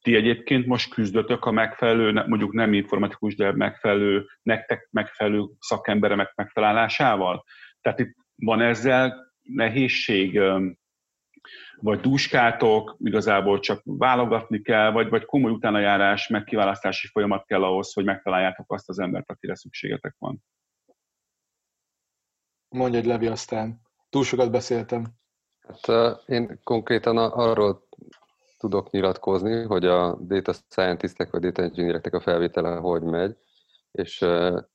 ti 0.03 0.15
egyébként 0.15 0.67
most 0.67 0.95
küzdötök 0.95 1.45
a 1.45 1.51
megfelelő, 1.51 2.13
mondjuk 2.13 2.53
nem 2.53 2.73
informatikus, 2.73 3.35
de 3.35 3.53
megfelelő, 3.53 4.27
nektek 4.43 4.89
megfelelő 4.91 5.45
szakemberemek 5.59 6.33
megtalálásával? 6.35 7.45
Tehát 7.81 7.99
itt 7.99 8.17
van 8.35 8.61
ezzel 8.61 9.33
nehézség, 9.43 10.41
vagy 11.77 12.01
dúskátok, 12.01 12.97
igazából 12.99 13.61
csak 13.61 13.81
válogatni 13.85 14.63
kell, 14.63 14.91
vagy, 14.91 15.09
vagy 15.09 15.25
komoly 15.25 15.51
utánajárás, 15.51 16.29
meg 16.29 16.45
kiválasztási 16.45 17.07
folyamat 17.07 17.45
kell 17.45 17.65
ahhoz, 17.65 17.93
hogy 17.93 18.05
megtaláljátok 18.05 18.73
azt 18.73 18.89
az 18.89 18.99
embert, 18.99 19.31
akire 19.31 19.55
szükségetek 19.55 20.15
van? 20.19 20.43
Mondj 22.69 22.97
egy 22.97 23.07
Levi 23.07 23.27
aztán. 23.27 23.81
Túl 24.09 24.25
sokat 24.25 24.51
beszéltem. 24.51 25.07
Hát 25.61 26.23
én 26.27 26.61
konkrétan 26.63 27.17
arról 27.17 27.88
tudok 28.59 28.91
nyilatkozni, 28.91 29.63
hogy 29.63 29.85
a 29.85 30.19
data 30.21 30.53
scientistek 30.53 31.31
vagy 31.31 31.41
data 31.41 31.63
engineereknek 31.63 32.15
a 32.15 32.21
felvétele 32.21 32.77
hogy 32.77 33.03
megy, 33.03 33.37
és 33.91 34.23
e, 34.23 34.69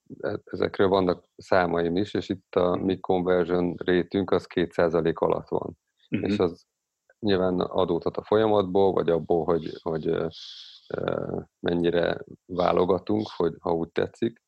ezekről 0.43 0.87
vannak 0.87 1.23
számaim 1.35 1.97
is, 1.97 2.13
és 2.13 2.29
itt 2.29 2.55
a 2.55 2.75
mi 2.75 2.99
conversion 2.99 3.75
rétünk 3.77 4.31
az 4.31 4.47
2% 4.53 5.13
alatt 5.13 5.47
van. 5.47 5.77
Uh-huh. 6.09 6.29
És 6.29 6.37
az 6.37 6.65
nyilván 7.19 7.59
adódhat 7.59 8.17
a 8.17 8.23
folyamatból, 8.23 8.91
vagy 8.91 9.09
abból, 9.09 9.45
hogy, 9.45 9.79
hogy 9.81 10.15
mennyire 11.59 12.23
válogatunk, 12.45 13.27
hogy 13.35 13.53
ha 13.59 13.71
úgy 13.71 13.89
tetszik. 13.89 14.41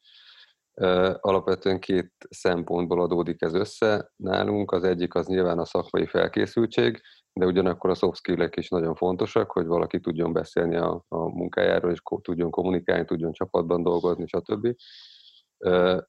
Alapvetően 1.20 1.80
két 1.80 2.12
szempontból 2.30 3.02
adódik 3.02 3.42
ez 3.42 3.54
össze 3.54 4.12
nálunk. 4.16 4.72
Az 4.72 4.84
egyik 4.84 5.16
az 5.16 5.28
nyilván 5.28 5.60
a 5.60 5.66
szakmai 5.66 6.06
felkészültség, 6.06 7.02
de 7.40 7.46
ugyanakkor 7.46 7.90
a 7.90 7.94
soft 7.94 8.18
skill 8.18 8.50
is 8.56 8.70
nagyon 8.70 8.96
fontosak, 8.96 9.52
hogy 9.52 9.66
valaki 9.66 10.00
tudjon 10.00 10.34
beszélni 10.34 10.76
a, 10.76 11.06
a 11.08 11.18
munkájáról, 11.18 11.92
és 11.92 12.02
tudjon 12.22 12.52
kommunikálni, 12.52 13.06
tudjon 13.06 13.32
csapatban 13.32 13.84
dolgozni, 13.84 14.28
stb. 14.28 14.76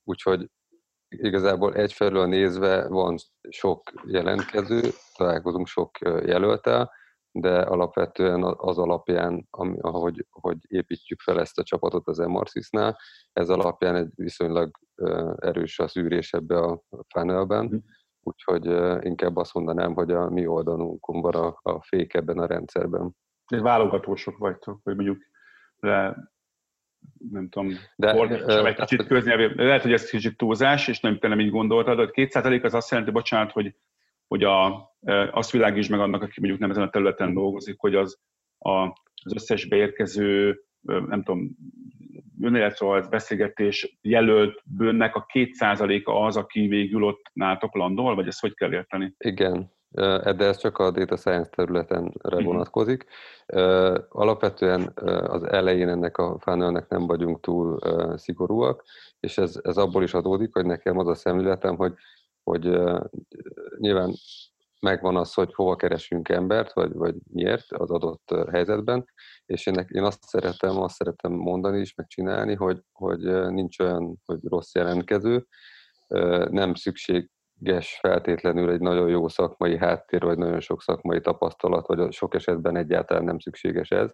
Úgyhogy 0.05 0.51
igazából 1.09 1.75
egyfelől 1.75 2.27
nézve 2.27 2.89
van 2.89 3.17
sok 3.49 3.83
jelentkező, 4.05 4.81
találkozunk 5.17 5.67
sok 5.67 5.99
jelöltel, 6.25 6.93
de 7.31 7.61
alapvetően 7.61 8.43
az 8.57 8.79
alapján, 8.79 9.49
ahogy 9.81 10.27
hogy 10.31 10.57
építjük 10.69 11.21
fel 11.21 11.41
ezt 11.41 11.59
a 11.59 11.63
csapatot 11.63 12.09
az 12.09 12.19
MRCIS-nál, 12.19 12.99
ez 13.33 13.49
alapján 13.49 13.97
egy 13.97 14.11
viszonylag 14.15 14.71
erős 15.37 15.79
a 15.79 15.89
szűrés 15.89 16.33
ebbe 16.33 16.59
a 16.59 16.83
funnelben, 17.09 17.65
mm. 17.65 17.77
Úgyhogy 18.27 18.67
inkább 19.05 19.37
azt 19.37 19.55
mondanám, 19.55 19.95
hogy 19.95 20.11
a 20.11 20.31
mi 20.31 20.47
oldalunkon 20.47 21.21
van 21.21 21.35
a, 21.35 21.59
a 21.63 21.83
fék 21.83 22.15
ebben 22.15 22.39
a 22.39 22.47
rendszerben. 22.47 23.17
De 23.51 23.61
válogatósok 23.61 24.39
vagytok, 24.39 24.81
hogy 24.83 24.95
mondjuk 24.95 25.23
le, 25.77 26.17
nem 27.31 27.49
tudom, 27.49 27.69
de, 27.97 28.15
fordítsam 28.15 28.67
egy 28.67 28.75
kicsit 28.75 29.07
köznyelvi. 29.07 29.65
Lehet, 29.65 29.83
hogy 29.83 29.93
ez 29.93 30.11
kicsit 30.11 30.37
túlzás, 30.37 30.89
és 30.89 31.01
nem, 31.01 31.19
te 31.19 31.29
nem 31.29 31.41
így 31.41 31.51
gondoltad, 31.51 31.97
de 31.97 32.11
2% 32.13 32.65
az 32.65 32.75
azt 32.75 32.91
jelenti, 32.91 33.13
bocsánat, 33.13 33.53
hogy 33.53 33.75
hogy 34.29 34.45
a, 34.45 34.91
azt 35.31 35.51
világítsd 35.51 35.91
meg 35.91 36.01
annak, 36.01 36.23
aki 36.23 36.41
mondjuk 36.41 36.61
nem 36.61 36.71
ezen 36.71 36.83
a 36.83 36.91
területen 36.91 37.35
dolgozik, 37.35 37.79
hogy 37.79 37.95
az, 37.95 38.19
a, 38.59 38.71
az 39.25 39.35
összes 39.35 39.69
beérkező, 39.69 40.61
nem 40.83 41.23
tudom, 41.23 41.57
önéletrajz, 42.43 43.09
beszélgetés 43.09 43.99
jelölt 44.03 44.63
bőnnek 44.65 45.15
a 45.15 45.27
két 45.29 45.55
százaléka 45.55 46.21
az, 46.21 46.37
aki 46.37 46.67
végül 46.67 47.03
ott 47.03 47.31
nátok 47.33 47.75
landol, 47.75 48.15
vagy 48.15 48.27
ezt 48.27 48.41
hogy 48.41 48.55
kell 48.55 48.73
érteni? 48.73 49.15
Igen, 49.19 49.75
de 50.37 50.45
ez 50.45 50.59
csak 50.59 50.79
a 50.79 50.91
data 50.91 51.17
science 51.17 51.51
területenre 51.51 52.11
uh-huh. 52.23 52.45
vonatkozik. 52.45 53.07
Alapvetően 54.09 54.93
az 55.27 55.43
elején 55.43 55.89
ennek 55.89 56.19
a 56.19 56.39
funnelnek 56.41 56.89
nem 56.89 57.07
vagyunk 57.07 57.41
túl 57.41 57.79
szigorúak, 58.17 58.85
és 59.21 59.39
ez, 59.39 59.61
ez 59.63 59.77
abból 59.77 60.03
is 60.03 60.15
adódik, 60.15 60.53
hogy 60.53 60.65
nekem 60.65 60.99
az 60.99 61.09
a 61.09 61.15
szemléletem, 61.15 61.77
hogy 61.77 61.93
hogy 62.51 62.81
nyilván 63.79 64.15
megvan 64.87 65.17
az, 65.17 65.35
hogy 65.35 65.55
hova 65.55 65.77
keresünk 65.77 66.29
embert, 66.29 66.73
vagy, 66.73 66.93
vagy 66.93 67.15
miért 67.33 67.73
az 67.73 67.91
adott 67.91 68.35
helyzetben, 68.51 69.05
és 69.47 69.67
én, 69.67 69.85
én 69.89 70.03
azt 70.03 70.23
szeretem, 70.23 70.81
azt 70.81 70.95
szeretem 70.95 71.33
mondani 71.33 71.81
is, 71.81 71.95
megcsinálni, 71.95 72.55
hogy, 72.55 72.81
hogy 72.93 73.21
nincs 73.53 73.79
olyan, 73.79 74.17
hogy 74.25 74.39
rossz 74.43 74.75
jelentkező, 74.75 75.47
nem 76.51 76.75
szükséges 76.75 77.99
feltétlenül 78.01 78.71
egy 78.71 78.81
nagyon 78.81 79.09
jó 79.09 79.29
szakmai 79.29 79.79
háttér, 79.79 80.23
vagy 80.23 80.39
nagyon 80.39 80.61
sok 80.61 80.83
szakmai 80.83 81.21
tapasztalat, 81.21 81.87
vagy 81.87 82.13
sok 82.13 82.35
esetben 82.35 82.77
egyáltalán 82.77 83.25
nem 83.25 83.39
szükséges 83.39 83.91
ez, 83.91 84.13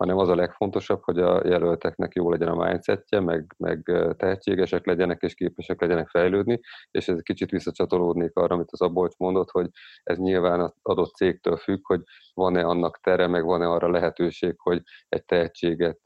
hanem 0.00 0.18
az 0.18 0.28
a 0.28 0.34
legfontosabb, 0.34 1.02
hogy 1.02 1.18
a 1.18 1.46
jelölteknek 1.46 2.14
jó 2.14 2.30
legyen 2.30 2.48
a 2.48 2.64
mindsetje, 2.64 3.20
meg, 3.20 3.54
meg 3.58 3.82
tehetségesek 4.16 4.86
legyenek 4.86 5.22
és 5.22 5.34
képesek 5.34 5.80
legyenek 5.80 6.08
fejlődni, 6.08 6.60
és 6.90 7.08
ez 7.08 7.20
kicsit 7.22 7.50
visszacsatolódnék 7.50 8.36
arra, 8.36 8.54
amit 8.54 8.70
az 8.70 8.80
Abolcs 8.80 9.16
mondott, 9.16 9.50
hogy 9.50 9.68
ez 10.02 10.18
nyilván 10.18 10.60
az 10.60 10.72
adott 10.82 11.14
cégtől 11.14 11.56
függ, 11.56 11.86
hogy 11.86 12.02
van-e 12.34 12.64
annak 12.64 13.00
tere, 13.00 13.26
meg 13.26 13.44
van-e 13.44 13.66
arra 13.66 13.90
lehetőség, 13.90 14.54
hogy 14.58 14.82
egy 15.08 15.24
tehetséget, 15.24 16.00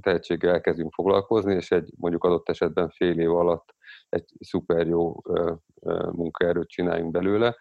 tehetséggel 0.00 0.52
elkezdjünk 0.52 0.92
foglalkozni, 0.92 1.54
és 1.54 1.70
egy 1.70 1.92
mondjuk 1.96 2.24
adott 2.24 2.48
esetben 2.48 2.88
fél 2.88 3.18
év 3.18 3.30
alatt 3.30 3.74
egy 4.10 4.24
szuper 4.40 4.86
jó 4.86 5.22
munkaerőt 6.12 6.68
csináljunk 6.68 7.10
belőle. 7.10 7.56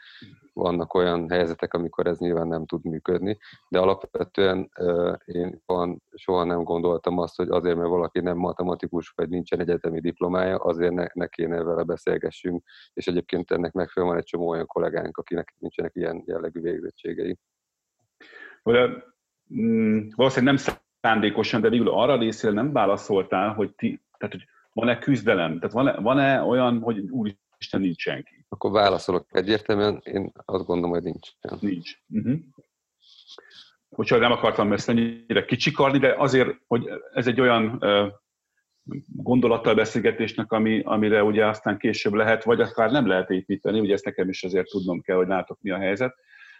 Vannak 0.53 0.94
olyan 0.94 1.29
helyzetek, 1.29 1.74
amikor 1.74 2.08
ez 2.08 2.18
nyilván 2.18 2.48
nem 2.48 2.65
tud 2.65 2.84
működni, 2.84 3.38
de 3.70 3.79
alapvetően 3.79 4.70
én 5.25 5.62
soha 6.13 6.44
nem 6.44 6.63
gondoltam 6.63 7.18
azt, 7.18 7.36
hogy 7.36 7.50
azért, 7.50 7.75
mert 7.75 7.89
valaki 7.89 8.20
nem 8.20 8.38
matematikus, 8.38 9.10
vagy 9.15 9.29
nincsen 9.29 9.60
egyetemi 9.60 10.00
diplomája, 10.00 10.58
azért 10.58 10.94
ne, 10.94 11.06
ne 11.13 11.27
kéne 11.27 11.63
vele 11.63 11.84
beszélgessünk, 11.84 12.63
és 12.94 13.08
egyébként 13.08 13.51
ennek 13.51 13.72
megfelelően 13.72 14.15
van 14.15 14.24
egy 14.24 14.29
csomó 14.29 14.48
olyan 14.48 14.65
kollégánk, 14.65 15.18
akinek 15.18 15.56
nincsenek 15.58 15.96
ilyen 15.96 16.24
jellegű 16.25 16.62
végzettségei. 16.62 17.38
Mm, 19.53 20.08
valószínűleg 20.15 20.56
nem 20.56 20.75
szándékosan, 21.01 21.62
de 21.62 21.70
végül 21.70 21.89
arra 21.89 22.18
részére 22.18 22.53
nem 22.53 22.72
válaszoltál, 22.72 23.53
hogy 23.53 23.75
ti, 23.75 24.01
tehát 24.18 24.34
hogy 24.36 24.46
van-e 24.73 24.97
küzdelem? 24.97 25.59
Tehát 25.59 25.73
van-e, 25.73 25.99
van-e 25.99 26.41
olyan, 26.41 26.79
hogy 26.79 26.99
úr, 26.99 27.35
Isten 27.57 27.81
nincs 27.81 28.01
senki. 28.01 28.45
Akkor 28.49 28.71
válaszolok 28.71 29.27
egyértelműen, 29.31 30.01
én 30.03 30.31
azt 30.45 30.65
gondolom, 30.65 30.91
hogy 30.91 31.03
nincs. 31.03 31.29
Nincs. 31.59 31.91
Uh-huh. 32.07 32.39
Bocsánat, 33.89 34.27
nem 34.27 34.38
akartam 34.38 34.73
ezt 34.73 34.89
ennyire 34.89 35.45
kicsikarni, 35.45 35.97
de 35.97 36.15
azért, 36.17 36.49
hogy 36.67 36.89
ez 37.13 37.27
egy 37.27 37.41
olyan 37.41 37.83
gondolattal 39.07 39.75
beszélgetésnek, 39.75 40.51
ami, 40.51 40.81
amire 40.83 41.23
ugye 41.23 41.45
aztán 41.45 41.77
később 41.77 42.13
lehet, 42.13 42.43
vagy 42.43 42.61
akár 42.61 42.91
nem 42.91 43.07
lehet 43.07 43.29
építeni, 43.29 43.79
ugye 43.79 43.93
ezt 43.93 44.05
nekem 44.05 44.29
is 44.29 44.43
azért 44.43 44.69
tudnom 44.69 45.01
kell, 45.01 45.15
hogy 45.15 45.27
látok 45.27 45.61
mi 45.61 45.69
a 45.69 45.77
helyzet. 45.77 46.15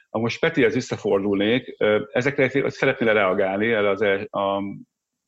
Ha 0.10 0.20
most 0.20 0.40
Petihez 0.40 0.74
visszafordulnék, 0.74 1.76
ezekre 2.12 2.70
szeretnél 2.70 3.14
reagálni 3.14 3.72
erre 3.72 3.90
az 3.90 4.02
el, 4.02 4.24
a 4.24 4.64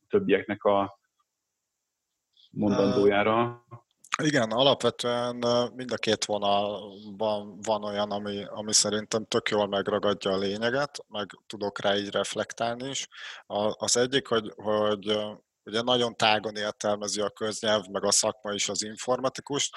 többieknek 0.08 0.64
a 0.64 1.00
mondandójára? 2.52 3.64
Igen, 4.22 4.50
alapvetően 4.50 5.36
mind 5.74 5.92
a 5.92 5.96
két 5.96 6.24
vonalban 6.24 7.60
van 7.62 7.84
olyan, 7.84 8.10
ami, 8.10 8.44
ami 8.44 8.72
szerintem 8.72 9.24
tök 9.24 9.48
jól 9.48 9.66
megragadja 9.68 10.30
a 10.30 10.38
lényeget, 10.38 11.04
meg 11.08 11.30
tudok 11.46 11.80
rá 11.80 11.96
így 11.96 12.10
reflektálni 12.10 12.88
is. 12.88 13.08
Az 13.76 13.96
egyik, 13.96 14.26
hogy, 14.26 14.52
hogy 14.56 15.18
ugye 15.64 15.82
nagyon 15.82 16.16
tágon 16.16 16.56
értelmezi 16.56 17.20
a 17.20 17.30
köznyelv, 17.30 17.86
meg 17.86 18.04
a 18.04 18.10
szakma 18.10 18.52
is 18.52 18.68
az 18.68 18.82
informatikust. 18.82 19.76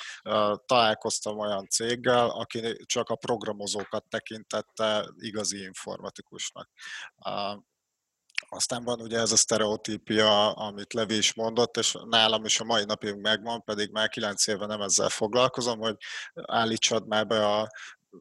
Találkoztam 0.66 1.40
olyan 1.40 1.68
céggel, 1.68 2.30
aki 2.30 2.76
csak 2.86 3.10
a 3.10 3.16
programozókat 3.16 4.06
tekintette 4.10 5.06
igazi 5.18 5.64
informatikusnak. 5.64 6.70
Aztán 8.50 8.84
van 8.84 9.02
ugye 9.02 9.20
ez 9.20 9.32
a 9.32 9.36
sztereotípia, 9.36 10.52
amit 10.52 10.94
Levi 10.94 11.18
is 11.18 11.34
mondott, 11.34 11.78
és 11.78 11.98
nálam 12.10 12.46
is 12.46 12.60
a 12.60 12.64
mai 12.64 12.86
napig 12.86 13.16
megvan, 13.16 13.64
pedig 13.64 13.92
már 13.92 14.10
kilenc 14.10 14.48
éve 14.48 14.66
nem 14.66 14.82
ezzel 14.82 15.10
foglalkozom, 15.10 15.80
hogy 15.80 15.96
állítsad 16.34 17.08
már 17.08 17.28
be 17.28 17.48
a 17.48 17.70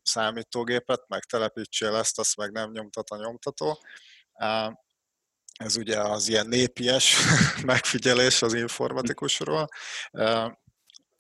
számítógépet, 0.03 1.05
meg 1.09 1.25
telepítsél 1.25 1.95
ezt, 1.95 2.19
azt 2.19 2.37
meg 2.37 2.53
nem 2.53 2.71
nyomtat 2.71 3.11
a 3.11 3.17
nyomtató 3.17 3.79
ez 5.55 5.77
ugye 5.77 6.01
az 6.01 6.29
ilyen 6.29 6.47
népies 6.47 7.17
megfigyelés 7.65 8.43
az 8.43 8.55
informatikusról, 8.55 9.69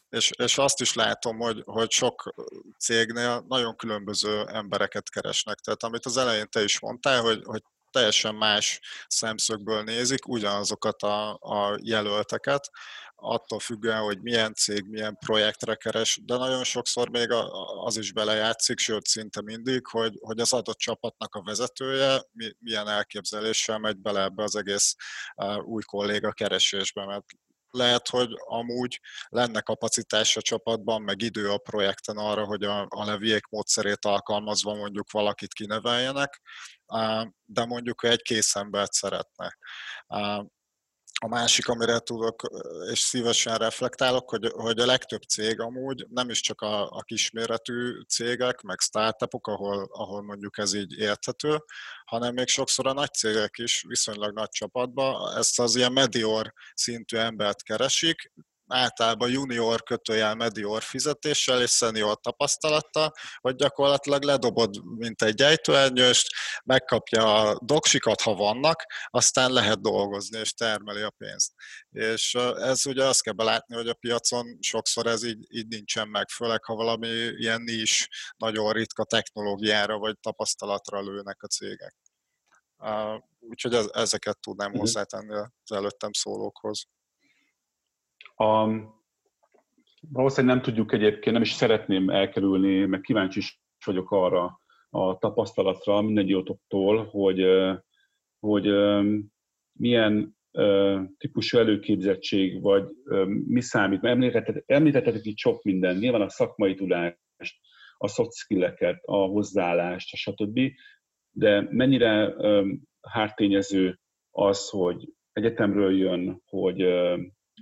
és, 0.08 0.30
és 0.36 0.58
azt 0.58 0.80
is 0.80 0.94
látom, 0.94 1.38
hogy, 1.38 1.62
hogy 1.64 1.90
sok 1.90 2.34
cégnél 2.78 3.44
nagyon 3.48 3.76
különböző 3.76 4.46
embereket 4.46 5.10
keresnek. 5.10 5.58
Tehát 5.58 5.82
amit 5.82 6.06
az 6.06 6.16
elején 6.16 6.48
te 6.48 6.62
is 6.62 6.80
mondtál, 6.80 7.20
hogy, 7.20 7.40
hogy 7.44 7.62
teljesen 7.94 8.34
más 8.34 8.80
szemszögből 9.06 9.82
nézik 9.82 10.28
ugyanazokat 10.28 11.02
a, 11.02 11.32
a 11.32 11.78
jelölteket, 11.82 12.70
attól 13.14 13.58
függően, 13.58 14.00
hogy 14.00 14.20
milyen 14.20 14.54
cég, 14.54 14.84
milyen 14.88 15.16
projektre 15.16 15.74
keres, 15.74 16.20
de 16.24 16.36
nagyon 16.36 16.64
sokszor 16.64 17.08
még 17.08 17.28
az 17.84 17.96
is 17.96 18.12
belejátszik, 18.12 18.78
sőt 18.78 19.06
szinte 19.06 19.42
mindig, 19.42 19.86
hogy, 19.86 20.18
hogy 20.20 20.40
az 20.40 20.52
adott 20.52 20.78
csapatnak 20.78 21.34
a 21.34 21.42
vezetője 21.42 22.22
milyen 22.58 22.88
elképzeléssel 22.88 23.78
megy 23.78 23.96
bele 23.96 24.22
ebbe 24.22 24.42
az 24.42 24.56
egész 24.56 24.94
új 25.64 25.82
kolléga 25.82 26.32
keresésbe, 26.32 27.06
mert 27.06 27.24
lehet, 27.74 28.08
hogy 28.08 28.28
amúgy 28.44 29.00
lenne 29.28 29.60
kapacitás 29.60 30.36
a 30.36 30.42
csapatban, 30.42 31.02
meg 31.02 31.22
idő 31.22 31.50
a 31.50 31.58
projekten 31.58 32.16
arra, 32.16 32.44
hogy 32.44 32.64
a, 32.64 32.86
a 32.88 33.04
leviék 33.04 33.46
módszerét 33.46 34.04
alkalmazva 34.04 34.74
mondjuk 34.74 35.10
valakit 35.10 35.52
kineveljenek, 35.52 36.42
de 37.44 37.64
mondjuk 37.64 38.04
egy 38.04 38.22
kész 38.22 38.54
embert 38.54 38.92
szeretne. 38.92 39.56
A 41.24 41.28
másik, 41.28 41.68
amire 41.68 41.98
tudok, 41.98 42.42
és 42.90 42.98
szívesen 42.98 43.56
reflektálok, 43.56 44.30
hogy, 44.30 44.52
hogy 44.52 44.78
a 44.78 44.86
legtöbb 44.86 45.22
cég 45.22 45.60
amúgy 45.60 46.06
nem 46.10 46.30
is 46.30 46.40
csak 46.40 46.60
a, 46.60 46.90
a 46.90 47.02
kisméretű 47.02 48.00
cégek, 48.00 48.60
meg 48.60 48.80
startupok, 48.80 49.46
ahol, 49.46 49.88
ahol 49.92 50.22
mondjuk 50.22 50.58
ez 50.58 50.74
így 50.74 50.98
érthető, 50.98 51.64
hanem 52.04 52.34
még 52.34 52.48
sokszor 52.48 52.86
a 52.86 52.92
nagy 52.92 53.12
cégek 53.12 53.58
is 53.58 53.84
viszonylag 53.88 54.34
nagy 54.34 54.48
csapatban 54.48 55.36
ezt 55.36 55.60
az 55.60 55.76
ilyen 55.76 55.92
medior 55.92 56.52
szintű 56.74 57.16
embert 57.16 57.62
keresik, 57.62 58.32
általában 58.74 59.30
junior 59.30 59.82
kötőjel 59.82 60.34
medior 60.34 60.82
fizetéssel 60.82 61.62
és 61.62 61.70
senior 61.70 62.20
tapasztalattal, 62.20 63.12
hogy 63.40 63.54
gyakorlatilag 63.54 64.22
ledobod, 64.22 64.84
mint 64.84 65.22
egy 65.22 65.42
ejtőernyőst, 65.42 66.28
megkapja 66.64 67.34
a 67.34 67.58
doksikat, 67.64 68.20
ha 68.20 68.34
vannak, 68.34 68.82
aztán 69.06 69.52
lehet 69.52 69.80
dolgozni, 69.80 70.38
és 70.38 70.52
termeli 70.52 71.02
a 71.02 71.10
pénzt. 71.10 71.52
És 71.90 72.34
ez 72.56 72.86
ugye 72.86 73.04
azt 73.04 73.22
kell 73.22 73.32
belátni, 73.32 73.74
hogy 73.74 73.88
a 73.88 73.94
piacon 73.94 74.58
sokszor 74.60 75.06
ez 75.06 75.22
így, 75.22 75.46
így 75.48 75.66
nincsen 75.66 76.08
meg, 76.08 76.28
főleg 76.28 76.64
ha 76.64 76.74
valami 76.74 77.08
ilyen 77.36 77.62
is 77.66 78.08
nagyon 78.36 78.72
ritka 78.72 79.04
technológiára 79.04 79.98
vagy 79.98 80.18
tapasztalatra 80.20 81.00
lőnek 81.00 81.42
a 81.42 81.46
cégek. 81.46 81.96
Úgyhogy 83.40 83.74
ezeket 83.92 84.38
tudnám 84.40 84.70
mhm. 84.70 84.78
hozzátenni 84.78 85.34
az 85.34 85.76
előttem 85.76 86.12
szólókhoz. 86.12 86.84
A, 88.34 88.68
valószínűleg 90.10 90.56
nem 90.56 90.64
tudjuk 90.64 90.92
egyébként, 90.92 91.32
nem 91.32 91.42
is 91.42 91.52
szeretném 91.52 92.10
elkerülni, 92.10 92.86
meg 92.86 93.00
kíváncsi 93.00 93.38
is 93.38 93.60
vagyok 93.84 94.10
arra 94.10 94.60
a 94.90 95.18
tapasztalatra 95.18 96.00
mindegyiotoktól, 96.00 97.04
hogy, 97.04 97.44
hogy 98.38 98.66
milyen 99.72 100.36
típusú 101.18 101.58
előképzettség, 101.58 102.60
vagy 102.60 102.88
mi 103.46 103.60
számít. 103.60 104.04
Említettetek 104.66 105.24
itt 105.24 105.36
sok 105.36 105.62
minden, 105.62 105.96
nyilván 105.96 106.20
a 106.20 106.28
szakmai 106.28 106.74
tudást, 106.74 107.18
a 107.96 108.08
soft 108.08 108.32
skill-eket, 108.32 109.02
a 109.04 109.16
hozzáállást, 109.16 110.16
stb. 110.16 110.60
De 111.30 111.68
mennyire 111.70 112.34
hártényező 113.00 113.98
az, 114.30 114.68
hogy 114.68 115.12
egyetemről 115.32 115.96
jön, 115.96 116.42
hogy 116.46 116.80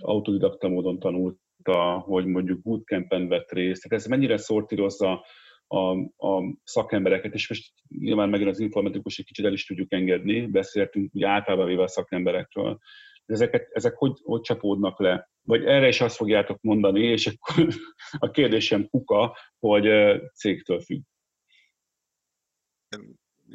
autodidakta 0.01 0.69
módon 0.69 0.99
tanulta, 0.99 1.99
hogy 1.99 2.27
mondjuk 2.27 2.63
bootcampen 2.63 3.29
vett 3.29 3.51
részt. 3.53 3.83
Tehát 3.83 4.05
ez 4.05 4.11
mennyire 4.11 4.37
szortírozza 4.37 5.25
a, 5.67 5.97
a 6.27 6.57
szakembereket, 6.65 7.35
és 7.35 7.49
most 7.49 7.73
nyilván 7.89 8.29
megint 8.29 8.51
az 8.51 8.61
informatikus 8.61 9.19
egy 9.19 9.25
kicsit 9.25 9.45
el 9.45 9.53
is 9.53 9.67
tudjuk 9.67 9.93
engedni, 9.93 10.47
beszéltünk 10.47 11.15
ugye 11.15 11.29
általában 11.29 11.67
véve 11.67 11.83
a 11.83 11.89
szakemberekről, 11.89 12.79
de 13.27 13.35
ezeket, 13.35 13.69
ezek 13.71 13.95
hogy, 13.95 14.19
hogy 14.23 14.41
csapódnak 14.41 15.01
le? 15.01 15.31
Vagy 15.43 15.65
erre 15.65 15.89
is 15.89 16.01
azt 16.01 16.17
fogjátok 16.17 16.59
mondani, 16.61 17.01
és 17.01 17.27
akkor 17.27 17.69
a 18.27 18.31
kérdésem 18.31 18.89
kuka, 18.89 19.37
hogy 19.59 19.89
cégtől 20.35 20.81
függ 20.81 21.03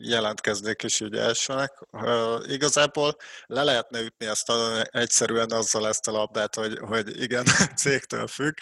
jelentkeznék 0.02 0.84
is 0.84 1.00
így 1.00 1.16
elsőnek. 1.16 1.72
Uh, 1.92 2.44
igazából 2.48 3.16
le 3.46 3.64
lehetne 3.64 4.00
ütni 4.00 4.26
ezt 4.26 4.50
a, 4.50 4.86
egyszerűen 4.90 5.52
azzal 5.52 5.88
ezt 5.88 6.08
a 6.08 6.12
labdát, 6.12 6.56
hogy, 6.56 6.78
hogy 6.82 7.22
igen, 7.22 7.46
cégtől 7.84 8.28
függ, 8.28 8.54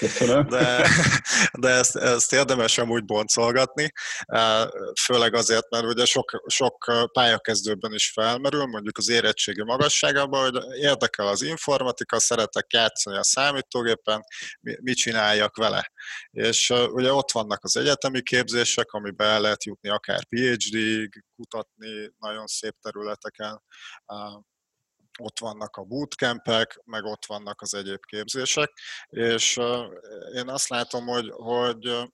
de, 0.49 0.87
de 1.63 1.69
ezt, 1.69 1.95
ezt 1.95 2.33
érdemes 2.33 2.77
amúgy 2.77 3.05
boncolgatni, 3.05 3.91
uh, 4.27 4.69
főleg 5.01 5.35
azért, 5.35 5.69
mert 5.69 5.85
ugye 5.85 6.05
sok, 6.05 6.43
sok 6.47 6.91
pályakezdőben 7.11 7.93
is 7.93 8.11
felmerül, 8.11 8.65
mondjuk 8.65 8.97
az 8.97 9.09
érettségi 9.09 9.63
magasságában, 9.63 10.51
hogy 10.51 10.77
érdekel 10.77 11.27
az 11.27 11.41
informatika, 11.41 12.19
szeretek 12.19 12.65
játszani 12.73 13.17
a 13.17 13.23
számítógépen, 13.23 14.23
mit 14.61 14.97
csináljak 14.97 15.57
vele. 15.57 15.91
És 16.31 16.69
uh, 16.69 16.93
ugye 16.93 17.13
ott 17.13 17.31
vannak 17.31 17.63
az 17.63 17.77
egyetemi 17.77 18.21
képzések, 18.21 18.91
amiben 18.91 19.27
el 19.27 19.41
lehet 19.41 19.63
jutni 19.63 19.89
akár 19.89 20.23
PhD-ig, 20.25 21.24
kutatni 21.35 22.13
nagyon 22.17 22.45
szép 22.47 22.75
területeken. 22.81 23.63
Ott 25.19 25.39
vannak 25.39 25.75
a 25.75 25.83
bootcampek, 25.83 26.81
meg 26.83 27.03
ott 27.03 27.25
vannak 27.25 27.61
az 27.61 27.73
egyéb 27.73 28.05
képzések, 28.05 28.71
és 29.09 29.57
én 30.33 30.49
azt 30.49 30.67
látom, 30.67 31.05
hogy, 31.05 31.29
hogy 31.31 32.07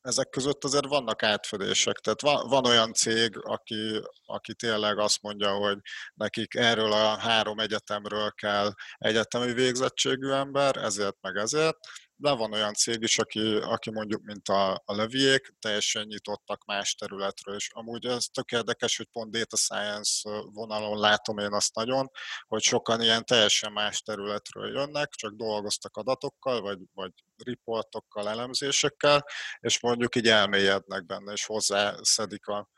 ezek 0.00 0.28
között 0.28 0.64
azért 0.64 0.86
vannak 0.86 1.22
átfedések. 1.22 1.96
Tehát 1.96 2.20
van, 2.20 2.48
van 2.48 2.66
olyan 2.66 2.92
cég, 2.92 3.38
aki, 3.42 4.02
aki 4.24 4.54
tényleg 4.54 4.98
azt 4.98 5.22
mondja, 5.22 5.54
hogy 5.54 5.78
nekik 6.14 6.54
erről 6.54 6.92
a 6.92 7.18
három 7.18 7.58
egyetemről 7.58 8.30
kell 8.30 8.72
egyetemi 8.98 9.52
végzettségű 9.52 10.30
ember, 10.30 10.76
ezért 10.76 11.16
meg 11.20 11.36
ezért, 11.36 11.76
de 12.20 12.32
van 12.32 12.52
olyan 12.52 12.74
cég 12.74 13.02
is, 13.02 13.18
aki, 13.18 13.56
aki 13.56 13.90
mondjuk, 13.90 14.22
mint 14.22 14.48
a, 14.48 14.72
a 14.84 14.94
leviék, 14.94 15.54
teljesen 15.58 16.06
nyitottak 16.06 16.64
más 16.64 16.94
területről, 16.94 17.54
és 17.54 17.70
amúgy 17.72 18.06
ez 18.06 18.24
tök 18.24 18.50
érdekes, 18.50 18.96
hogy 18.96 19.08
pont 19.12 19.30
data 19.30 19.56
science 19.56 20.30
vonalon 20.52 20.98
látom 20.98 21.38
én 21.38 21.52
azt 21.52 21.74
nagyon, 21.74 22.10
hogy 22.46 22.62
sokan 22.62 23.02
ilyen 23.02 23.24
teljesen 23.24 23.72
más 23.72 24.00
területről 24.00 24.72
jönnek, 24.72 25.10
csak 25.10 25.32
dolgoztak 25.32 25.96
adatokkal, 25.96 26.60
vagy, 26.60 26.78
vagy 26.94 27.12
riportokkal, 27.44 28.28
elemzésekkel, 28.28 29.24
és 29.60 29.80
mondjuk 29.80 30.16
így 30.16 30.28
elmélyednek 30.28 31.06
benne, 31.06 31.32
és 31.32 31.44
hozzászedik 31.44 32.46
a, 32.46 32.68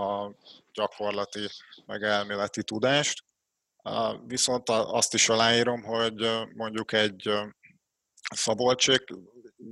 a 0.00 0.34
gyakorlati, 0.72 1.48
meg 1.86 2.02
elméleti 2.02 2.64
tudást. 2.64 3.24
Viszont 4.26 4.68
azt 4.68 5.14
is 5.14 5.28
aláírom, 5.28 5.82
hogy 5.82 6.46
mondjuk 6.54 6.92
egy 6.92 7.30
Szabolcsék 8.34 9.04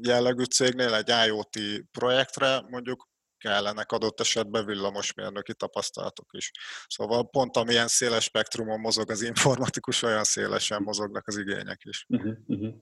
jellegű 0.03 0.43
cégnél 0.45 0.95
egy 0.95 1.13
IoT 1.27 1.59
projektre 1.91 2.61
mondjuk 2.69 3.09
kellenek 3.39 3.93
adott 3.93 4.21
esetben 4.21 4.67
villamosmérnöki 4.67 5.55
tapasztalatok 5.55 6.29
is. 6.33 6.51
Szóval 6.87 7.29
pont 7.31 7.57
amilyen 7.57 7.89
széles 7.89 8.25
spektrumon 8.25 8.81
mozog 8.81 9.11
az 9.11 9.23
informatikus, 9.23 10.03
olyan 10.03 10.25
szélesen 10.25 10.83
mozognak 10.83 11.27
az 11.27 11.37
igények 11.37 11.81
is. 11.85 12.07
Uh-huh, 12.09 12.33
uh-huh. 12.47 12.75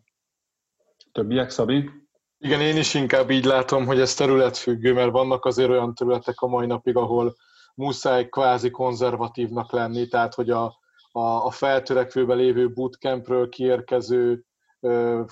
Többiek, 1.13 1.51
Szabi? 1.51 1.91
Igen, 2.39 2.61
én 2.61 2.77
is 2.77 2.95
inkább 2.95 3.31
így 3.31 3.45
látom, 3.45 3.87
hogy 3.87 4.01
ez 4.01 4.15
területfüggő, 4.15 4.93
mert 4.93 5.11
vannak 5.11 5.45
azért 5.45 5.69
olyan 5.69 5.95
területek 5.95 6.41
a 6.41 6.47
mai 6.47 6.67
napig, 6.67 6.97
ahol 6.97 7.37
muszáj 7.75 8.29
kvázi 8.29 8.71
konzervatívnak 8.71 9.73
lenni, 9.73 10.09
tehát 10.09 10.35
hogy 10.35 10.51
a, 10.51 10.65
a, 11.13 11.21
a 11.21 11.51
feltörekvőben 11.51 12.37
lévő 12.37 12.73
bootcampről 12.73 13.49
kiérkező 13.49 14.45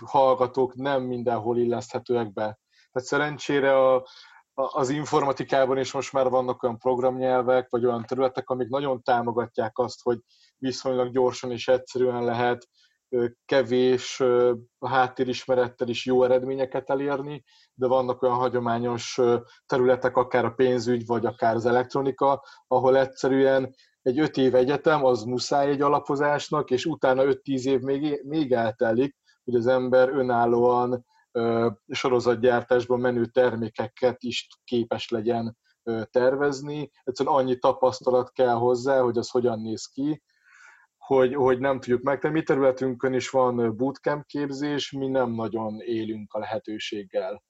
hallgatók 0.04 0.74
nem 0.74 1.02
mindenhol 1.02 1.58
illeszthetőek 1.58 2.32
be. 2.32 2.58
Tehát 2.92 3.08
szerencsére 3.08 3.94
a, 3.94 4.06
az 4.54 4.88
informatikában 4.88 5.78
is 5.78 5.92
most 5.92 6.12
már 6.12 6.28
vannak 6.28 6.62
olyan 6.62 6.78
programnyelvek, 6.78 7.70
vagy 7.70 7.86
olyan 7.86 8.04
területek, 8.04 8.48
amik 8.48 8.68
nagyon 8.68 9.02
támogatják 9.02 9.78
azt, 9.78 10.02
hogy 10.02 10.18
viszonylag 10.58 11.12
gyorsan 11.12 11.50
és 11.50 11.68
egyszerűen 11.68 12.24
lehet 12.24 12.68
kevés 13.44 14.22
háttérismerettel 14.80 15.88
is 15.88 16.06
jó 16.06 16.24
eredményeket 16.24 16.90
elérni, 16.90 17.44
de 17.74 17.86
vannak 17.86 18.22
olyan 18.22 18.36
hagyományos 18.36 19.20
területek, 19.66 20.16
akár 20.16 20.44
a 20.44 20.50
pénzügy, 20.50 21.06
vagy 21.06 21.26
akár 21.26 21.54
az 21.54 21.66
elektronika, 21.66 22.44
ahol 22.66 22.98
egyszerűen 22.98 23.74
egy 24.02 24.18
öt 24.18 24.36
év 24.36 24.54
egyetem, 24.54 25.04
az 25.04 25.22
muszáj 25.22 25.70
egy 25.70 25.80
alapozásnak, 25.80 26.70
és 26.70 26.86
utána 26.86 27.22
5-10 27.24 27.64
év 27.64 27.80
még, 27.80 28.22
még 28.24 28.52
eltelik, 28.52 29.16
hogy 29.44 29.55
az 29.55 29.66
ember 29.66 30.09
önállóan 30.09 31.07
sorozatgyártásban 31.88 33.00
menő 33.00 33.26
termékeket 33.26 34.22
is 34.22 34.48
képes 34.64 35.09
legyen 35.09 35.57
tervezni. 36.11 36.90
Egyszerűen 37.02 37.35
annyi 37.35 37.59
tapasztalat 37.59 38.33
kell 38.33 38.55
hozzá, 38.55 39.00
hogy 39.00 39.18
az 39.18 39.31
hogyan 39.31 39.61
néz 39.61 39.87
ki, 39.87 40.22
hogy, 40.96 41.35
hogy 41.35 41.59
nem 41.59 41.81
tudjuk 41.81 42.02
megtenni. 42.02 42.35
Mi 42.35 42.42
területünkön 42.42 43.12
is 43.12 43.31
van 43.31 43.76
bootcamp 43.76 44.26
képzés, 44.26 44.90
mi 44.90 45.09
nem 45.09 45.31
nagyon 45.31 45.81
élünk 45.81 46.33
a 46.33 46.38
lehetőséggel. 46.38 47.42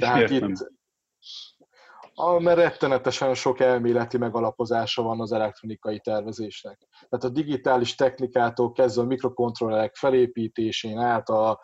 Tehát 0.00 0.30
itt, 0.30 0.72
a, 2.14 2.38
mert 2.38 2.58
rettenetesen 2.58 3.34
sok 3.34 3.60
elméleti 3.60 4.18
megalapozása 4.18 5.02
van 5.02 5.20
az 5.20 5.32
elektronikai 5.32 6.00
tervezésnek. 6.00 6.78
Tehát 7.08 7.24
a 7.24 7.28
digitális 7.28 7.94
technikától 7.94 8.72
kezdve 8.72 9.02
a 9.02 9.06
mikrokontrollerek 9.06 9.94
felépítésén 9.94 10.98
át 10.98 11.28
a, 11.28 11.60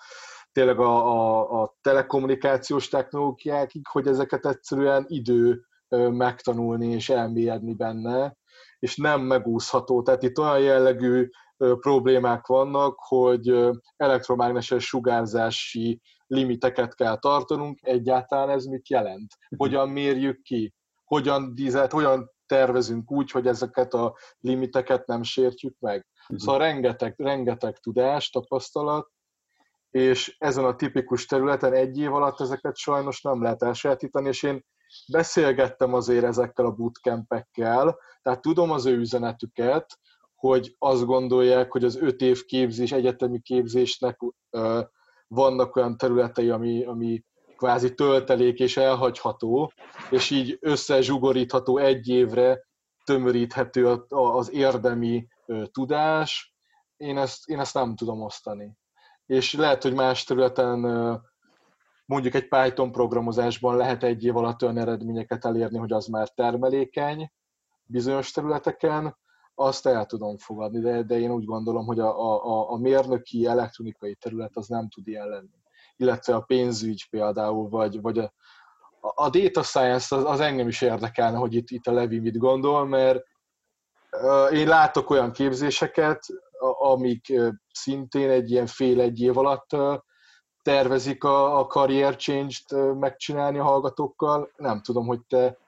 tényleg 0.52 0.78
a, 0.80 1.06
a, 1.06 1.62
a 1.62 1.76
telekommunikációs 1.80 2.88
technológiákig, 2.88 3.86
hogy 3.86 4.06
ezeket 4.06 4.46
egyszerűen 4.46 5.04
idő 5.08 5.64
megtanulni 6.10 6.86
és 6.86 7.08
elmélyedni 7.08 7.74
benne, 7.74 8.36
és 8.78 8.96
nem 8.96 9.20
megúszható. 9.20 10.02
Tehát 10.02 10.22
itt 10.22 10.38
olyan 10.38 10.60
jellegű 10.60 11.28
problémák 11.80 12.46
vannak, 12.46 12.98
hogy 12.98 13.70
elektromágneses 13.96 14.84
sugárzási 14.84 16.00
limiteket 16.26 16.94
kell 16.94 17.18
tartanunk. 17.18 17.78
Egyáltalán 17.82 18.50
ez 18.50 18.64
mit 18.64 18.88
jelent? 18.88 19.34
Hogyan 19.56 19.88
mérjük 19.88 20.42
ki? 20.42 20.74
Hogyan, 21.04 21.54
dízelt, 21.54 21.92
hogyan 21.92 22.30
tervezünk 22.46 23.10
úgy, 23.10 23.30
hogy 23.30 23.46
ezeket 23.46 23.94
a 23.94 24.16
limiteket 24.38 25.06
nem 25.06 25.22
sértjük 25.22 25.76
meg? 25.78 26.06
Szóval 26.36 26.60
rengeteg, 26.60 27.14
rengeteg 27.16 27.78
tudás, 27.78 28.30
tapasztalat, 28.30 29.08
és 29.90 30.36
ezen 30.38 30.64
a 30.64 30.76
tipikus 30.76 31.26
területen 31.26 31.72
egy 31.72 31.98
év 31.98 32.14
alatt 32.14 32.40
ezeket 32.40 32.76
sajnos 32.76 33.22
nem 33.22 33.42
lehet 33.42 33.62
elsajátítani, 33.62 34.28
és 34.28 34.42
én 34.42 34.64
beszélgettem 35.12 35.94
azért 35.94 36.24
ezekkel 36.24 36.64
a 36.64 36.70
bootcampekkel, 36.70 37.98
tehát 38.22 38.40
tudom 38.40 38.70
az 38.70 38.86
ő 38.86 38.96
üzenetüket, 38.96 39.98
hogy 40.40 40.74
azt 40.78 41.04
gondolják, 41.04 41.72
hogy 41.72 41.84
az 41.84 41.96
öt 41.96 42.20
év 42.20 42.44
képzés, 42.44 42.92
egyetemi 42.92 43.40
képzésnek 43.40 44.18
vannak 45.28 45.76
olyan 45.76 45.96
területei, 45.96 46.50
ami, 46.50 46.84
ami 46.84 47.24
kvázi 47.56 47.94
töltelék 47.94 48.58
és 48.58 48.76
elhagyható, 48.76 49.72
és 50.10 50.30
így 50.30 50.58
összezsugorítható 50.60 51.78
egy 51.78 52.08
évre, 52.08 52.68
tömöríthető 53.04 53.86
az 54.08 54.52
érdemi 54.52 55.26
tudás. 55.70 56.54
Én 56.96 57.18
ezt, 57.18 57.48
én 57.48 57.60
ezt 57.60 57.74
nem 57.74 57.96
tudom 57.96 58.22
osztani. 58.22 58.72
És 59.26 59.52
lehet, 59.52 59.82
hogy 59.82 59.94
más 59.94 60.24
területen 60.24 60.78
mondjuk 62.04 62.34
egy 62.34 62.48
Python 62.48 62.92
programozásban 62.92 63.76
lehet 63.76 64.02
egy 64.02 64.24
év 64.24 64.36
alatt 64.36 64.62
olyan 64.62 64.78
eredményeket 64.78 65.44
elérni, 65.44 65.78
hogy 65.78 65.92
az 65.92 66.06
már 66.06 66.28
termelékeny 66.28 67.32
bizonyos 67.84 68.30
területeken, 68.30 69.16
azt 69.60 69.86
el 69.86 70.06
tudom 70.06 70.38
fogadni, 70.38 70.80
de, 70.80 71.02
de 71.02 71.18
én 71.18 71.30
úgy 71.30 71.44
gondolom, 71.44 71.86
hogy 71.86 71.98
a, 71.98 72.40
a, 72.42 72.70
a 72.70 72.76
mérnöki 72.76 73.46
elektronikai 73.46 74.14
terület 74.14 74.56
az 74.56 74.66
nem 74.66 74.88
tud 74.88 75.08
ilyen 75.08 75.28
lenni. 75.28 75.58
Illetve 75.96 76.34
a 76.34 76.40
pénzügy 76.40 77.08
például, 77.10 77.68
vagy, 77.68 78.00
vagy 78.00 78.18
a, 78.18 78.32
a 79.00 79.30
data 79.30 79.62
science 79.62 80.16
az, 80.16 80.24
az 80.24 80.40
engem 80.40 80.68
is 80.68 80.82
érdekelne, 80.82 81.36
hogy 81.36 81.54
itt, 81.54 81.70
itt 81.70 81.86
a 81.86 81.92
Levi 81.92 82.18
mit 82.18 82.38
gondol, 82.38 82.86
mert 82.86 83.22
én 84.52 84.68
látok 84.68 85.10
olyan 85.10 85.32
képzéseket, 85.32 86.26
amik 86.78 87.32
szintén 87.72 88.30
egy 88.30 88.50
ilyen 88.50 88.66
fél-egy 88.66 89.20
év 89.20 89.38
alatt 89.38 89.76
tervezik 90.62 91.24
a, 91.24 91.58
a 91.58 91.66
career 91.66 92.16
change-t 92.16 92.94
megcsinálni 92.98 93.58
a 93.58 93.64
hallgatókkal. 93.64 94.50
Nem 94.56 94.82
tudom, 94.82 95.06
hogy 95.06 95.20
te 95.28 95.58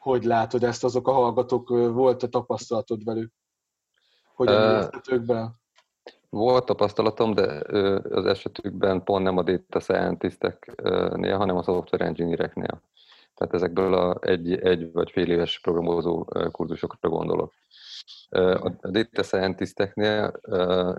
hogy 0.00 0.24
látod 0.24 0.64
ezt, 0.64 0.84
azok 0.84 1.08
a 1.08 1.12
hallgatók, 1.12 1.68
volt-e 1.68 2.26
tapasztalatod 2.26 3.04
velük? 3.04 3.32
Hogyan 4.34 4.82
értetők 4.82 5.22
be? 5.22 5.50
Volt 6.28 6.64
tapasztalatom, 6.64 7.34
de 7.34 7.62
az 8.10 8.26
esetükben 8.26 9.04
pont 9.04 9.24
nem 9.24 9.36
a 9.36 9.42
data 9.42 9.80
scientisteknél, 9.80 11.36
hanem 11.36 11.56
a 11.56 11.62
software 11.62 12.04
engineereknél. 12.04 12.82
Tehát 13.34 13.54
ezekből 13.54 13.94
a 13.94 14.18
egy, 14.20 14.52
egy 14.52 14.92
vagy 14.92 15.10
fél 15.10 15.30
éves 15.30 15.60
programozó 15.60 16.24
kurzusokra 16.50 17.08
gondolok. 17.08 17.52
A 18.30 18.72
data 18.82 19.22
scientisteknél 19.22 20.40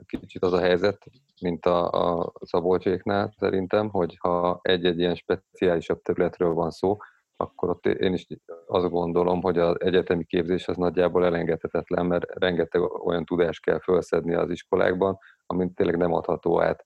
kicsit 0.06 0.44
az 0.44 0.54
a 0.54 0.60
helyzet, 0.60 1.06
mint 1.42 1.66
a, 1.66 1.90
a 1.90 2.32
Szabolcséknál 2.42 3.34
szerintem, 3.38 3.90
hogy 3.90 4.18
ha 4.20 4.60
egy-egy 4.62 5.00
ilyen 5.00 5.16
speciálisabb 5.16 6.02
területről 6.02 6.54
van 6.54 6.72
szó, 6.72 6.98
akkor 7.42 7.70
ott 7.70 7.86
én 7.86 8.14
is 8.14 8.28
azt 8.68 8.90
gondolom, 8.90 9.42
hogy 9.42 9.58
az 9.58 9.76
egyetemi 9.80 10.24
képzés 10.24 10.68
az 10.68 10.78
nagyjából 10.78 11.26
elengedhetetlen, 11.26 12.06
mert 12.06 12.26
rengeteg 12.34 12.82
olyan 12.82 13.26
tudást 13.26 13.62
kell 13.62 13.80
felszedni 13.80 14.34
az 14.34 14.50
iskolákban, 14.50 15.18
amit 15.46 15.76
tényleg 15.76 15.98
nem 15.98 16.14
adható 16.14 16.62
át 16.62 16.86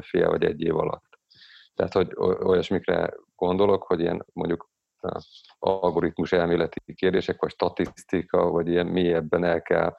fél 0.00 0.28
vagy 0.28 0.44
egy 0.44 0.60
év 0.60 0.76
alatt. 0.76 1.18
Tehát, 1.74 1.92
hogy 1.92 2.12
olyasmikre 2.42 3.14
gondolok, 3.36 3.82
hogy 3.82 4.00
ilyen 4.00 4.26
mondjuk 4.32 4.72
algoritmus 5.58 6.32
elméleti 6.32 6.94
kérdések, 6.94 7.40
vagy 7.40 7.50
statisztika, 7.50 8.50
vagy 8.50 8.68
ilyen 8.68 8.86
mélyebben 8.86 9.44
el 9.44 9.62
kell 9.62 9.94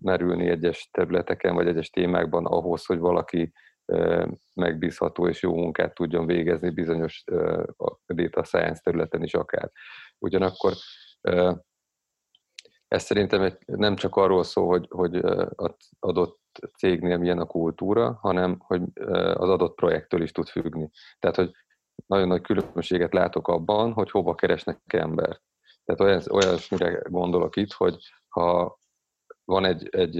merülni 0.00 0.48
egyes 0.48 0.88
területeken, 0.92 1.54
vagy 1.54 1.66
egyes 1.66 1.90
témákban 1.90 2.46
ahhoz, 2.46 2.86
hogy 2.86 2.98
valaki 2.98 3.52
megbízható 4.54 5.28
és 5.28 5.42
jó 5.42 5.54
munkát 5.54 5.94
tudjon 5.94 6.26
végezni 6.26 6.70
bizonyos 6.70 7.24
data 8.06 8.44
science 8.44 8.80
területen 8.82 9.22
is 9.22 9.34
akár. 9.34 9.70
Ugyanakkor 10.18 10.72
ez 12.88 13.02
szerintem 13.02 13.58
nem 13.64 13.96
csak 13.96 14.16
arról 14.16 14.42
szól, 14.44 14.66
hogy, 14.66 14.86
hogy 14.90 15.24
adott 15.98 16.40
cégnél 16.76 17.18
milyen 17.18 17.38
a 17.38 17.46
kultúra, 17.46 18.18
hanem 18.20 18.56
hogy 18.58 18.82
az 19.34 19.48
adott 19.48 19.74
projektől 19.74 20.22
is 20.22 20.32
tud 20.32 20.48
függni. 20.48 20.90
Tehát, 21.18 21.36
hogy 21.36 21.50
nagyon 22.06 22.28
nagy 22.28 22.40
különbséget 22.40 23.12
látok 23.12 23.48
abban, 23.48 23.92
hogy 23.92 24.10
hova 24.10 24.34
keresnek 24.34 24.80
embert. 24.86 25.42
Tehát 25.84 26.00
olyan, 26.00 26.22
olyasmire 26.30 27.02
gondolok 27.08 27.56
itt, 27.56 27.72
hogy 27.72 27.96
ha 28.28 28.78
van 29.44 29.64
egy, 29.64 29.88
egy 29.88 30.16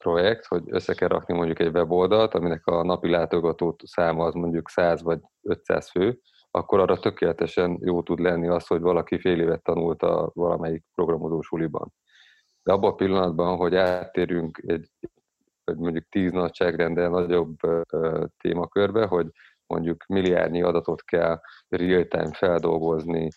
projekt, 0.00 0.46
hogy 0.46 0.62
össze 0.66 0.94
kell 0.94 1.08
rakni 1.08 1.34
mondjuk 1.34 1.58
egy 1.58 1.74
weboldalt, 1.74 2.34
aminek 2.34 2.66
a 2.66 2.84
napi 2.84 3.10
látogató 3.10 3.76
száma 3.84 4.24
az 4.24 4.34
mondjuk 4.34 4.68
100 4.68 5.02
vagy 5.02 5.20
500 5.42 5.90
fő, 5.90 6.18
akkor 6.50 6.80
arra 6.80 6.98
tökéletesen 6.98 7.78
jó 7.80 8.02
tud 8.02 8.18
lenni 8.18 8.48
az, 8.48 8.66
hogy 8.66 8.80
valaki 8.80 9.18
fél 9.18 9.40
évet 9.40 9.62
tanult 9.62 10.02
a 10.02 10.30
valamelyik 10.34 10.84
programozó 10.94 11.40
suliban. 11.40 11.92
De 12.62 12.72
abban 12.72 12.90
a 12.90 12.94
pillanatban, 12.94 13.56
hogy 13.56 13.74
áttérünk 13.74 14.62
egy, 14.66 14.88
mondjuk 15.64 16.08
tíz 16.08 16.32
nagyságrendel 16.32 17.08
nagyobb 17.08 17.56
témakörbe, 18.36 19.06
hogy 19.06 19.26
mondjuk 19.66 20.04
milliárdnyi 20.06 20.62
adatot 20.62 21.02
kell 21.02 21.40
real-time 21.68 22.32
feldolgozni 22.32 23.28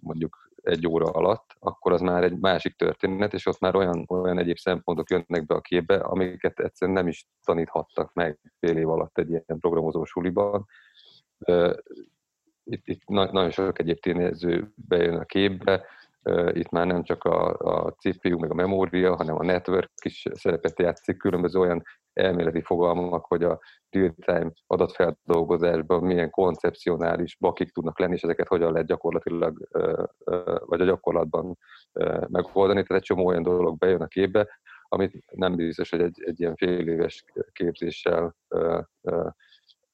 mondjuk 0.00 0.43
egy 0.64 0.86
óra 0.86 1.06
alatt, 1.06 1.56
akkor 1.58 1.92
az 1.92 2.00
már 2.00 2.24
egy 2.24 2.38
másik 2.38 2.76
történet, 2.76 3.32
és 3.32 3.46
ott 3.46 3.60
már 3.60 3.76
olyan, 3.76 4.04
olyan 4.08 4.38
egyéb 4.38 4.56
szempontok 4.56 5.10
jönnek 5.10 5.46
be 5.46 5.54
a 5.54 5.60
képbe, 5.60 5.96
amiket 5.96 6.60
egyszerűen 6.60 6.96
nem 6.96 7.08
is 7.08 7.26
taníthattak 7.44 8.12
meg 8.12 8.38
fél 8.58 8.76
év 8.76 8.88
alatt 8.88 9.18
egy 9.18 9.28
ilyen 9.28 9.44
programozó 9.60 10.04
suliban, 10.04 10.66
itt, 12.64 12.86
itt 12.86 13.06
nagyon 13.06 13.50
sok 13.50 13.78
egyéb 13.78 13.98
tényező 13.98 14.72
bejön 14.74 15.16
a 15.16 15.24
képbe, 15.24 15.86
itt 16.52 16.70
már 16.70 16.86
nem 16.86 17.02
csak 17.02 17.24
a, 17.24 17.54
a 17.58 17.92
CPU, 17.92 18.38
meg 18.38 18.50
a 18.50 18.54
memória, 18.54 19.16
hanem 19.16 19.38
a 19.38 19.44
network 19.44 19.90
is 20.04 20.26
szerepet 20.32 20.78
játszik, 20.78 21.16
különböző 21.16 21.58
olyan 21.58 21.82
elméleti 22.14 22.62
fogalmak, 22.62 23.24
hogy 23.24 23.42
a 23.42 23.60
real-time 23.90 24.52
adatfeldolgozásban 24.66 26.02
milyen 26.02 26.30
koncepcionális 26.30 27.36
bakik 27.40 27.72
tudnak 27.72 27.98
lenni, 27.98 28.14
és 28.14 28.22
ezeket 28.22 28.48
hogyan 28.48 28.72
lehet 28.72 28.86
gyakorlatilag, 28.86 29.68
vagy 30.64 30.80
a 30.80 30.84
gyakorlatban 30.84 31.58
megoldani. 32.26 32.82
Tehát 32.82 33.02
egy 33.02 33.02
csomó 33.02 33.26
olyan 33.26 33.42
dolog 33.42 33.78
bejön 33.78 34.02
a 34.02 34.06
képbe, 34.06 34.48
amit 34.82 35.24
nem 35.30 35.56
biztos, 35.56 35.90
hogy 35.90 36.00
egy, 36.00 36.22
egy 36.24 36.40
ilyen 36.40 36.56
fél 36.56 36.88
éves 36.88 37.24
képzéssel 37.52 38.36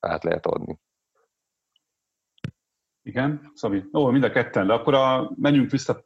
át 0.00 0.24
lehet 0.24 0.46
adni. 0.46 0.78
Igen, 3.02 3.50
Szabi. 3.54 3.85
Ó, 3.92 4.11
mind 4.11 4.24
a 4.24 4.30
ketten, 4.30 4.66
de 4.66 4.72
akkor 4.72 4.94
a, 4.94 5.33
menjünk 5.37 5.70
vissza 5.70 6.04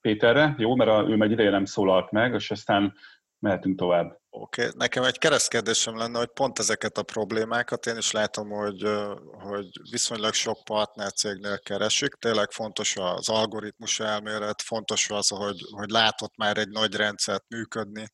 Péterre, 0.00 0.54
jó, 0.58 0.74
mert 0.74 0.90
a, 0.90 1.08
ő 1.08 1.16
meg 1.16 1.30
ideje 1.30 1.50
nem 1.50 1.64
szólalt 1.64 2.10
meg, 2.10 2.34
és 2.34 2.50
aztán 2.50 2.94
mehetünk 3.42 3.78
tovább. 3.78 4.20
Oké, 4.30 4.62
okay. 4.62 4.72
nekem 4.76 5.02
egy 5.02 5.18
keresztkérdésem 5.18 5.96
lenne, 5.96 6.18
hogy 6.18 6.30
pont 6.32 6.58
ezeket 6.58 6.98
a 6.98 7.02
problémákat 7.02 7.86
én 7.86 7.96
is 7.96 8.10
látom, 8.10 8.48
hogy, 8.48 8.82
hogy 9.30 9.68
viszonylag 9.90 10.32
sok 10.32 10.64
partner 10.64 11.12
cégnél 11.12 11.58
keresik. 11.58 12.14
Tényleg 12.14 12.50
fontos 12.50 12.96
az 12.96 13.28
algoritmus 13.28 14.00
elmélet, 14.00 14.62
fontos 14.62 15.10
az, 15.10 15.28
hogy, 15.28 15.60
hogy 15.70 15.90
látott 15.90 16.36
már 16.36 16.56
egy 16.56 16.68
nagy 16.68 16.94
rendszert 16.94 17.44
működni, 17.48 18.06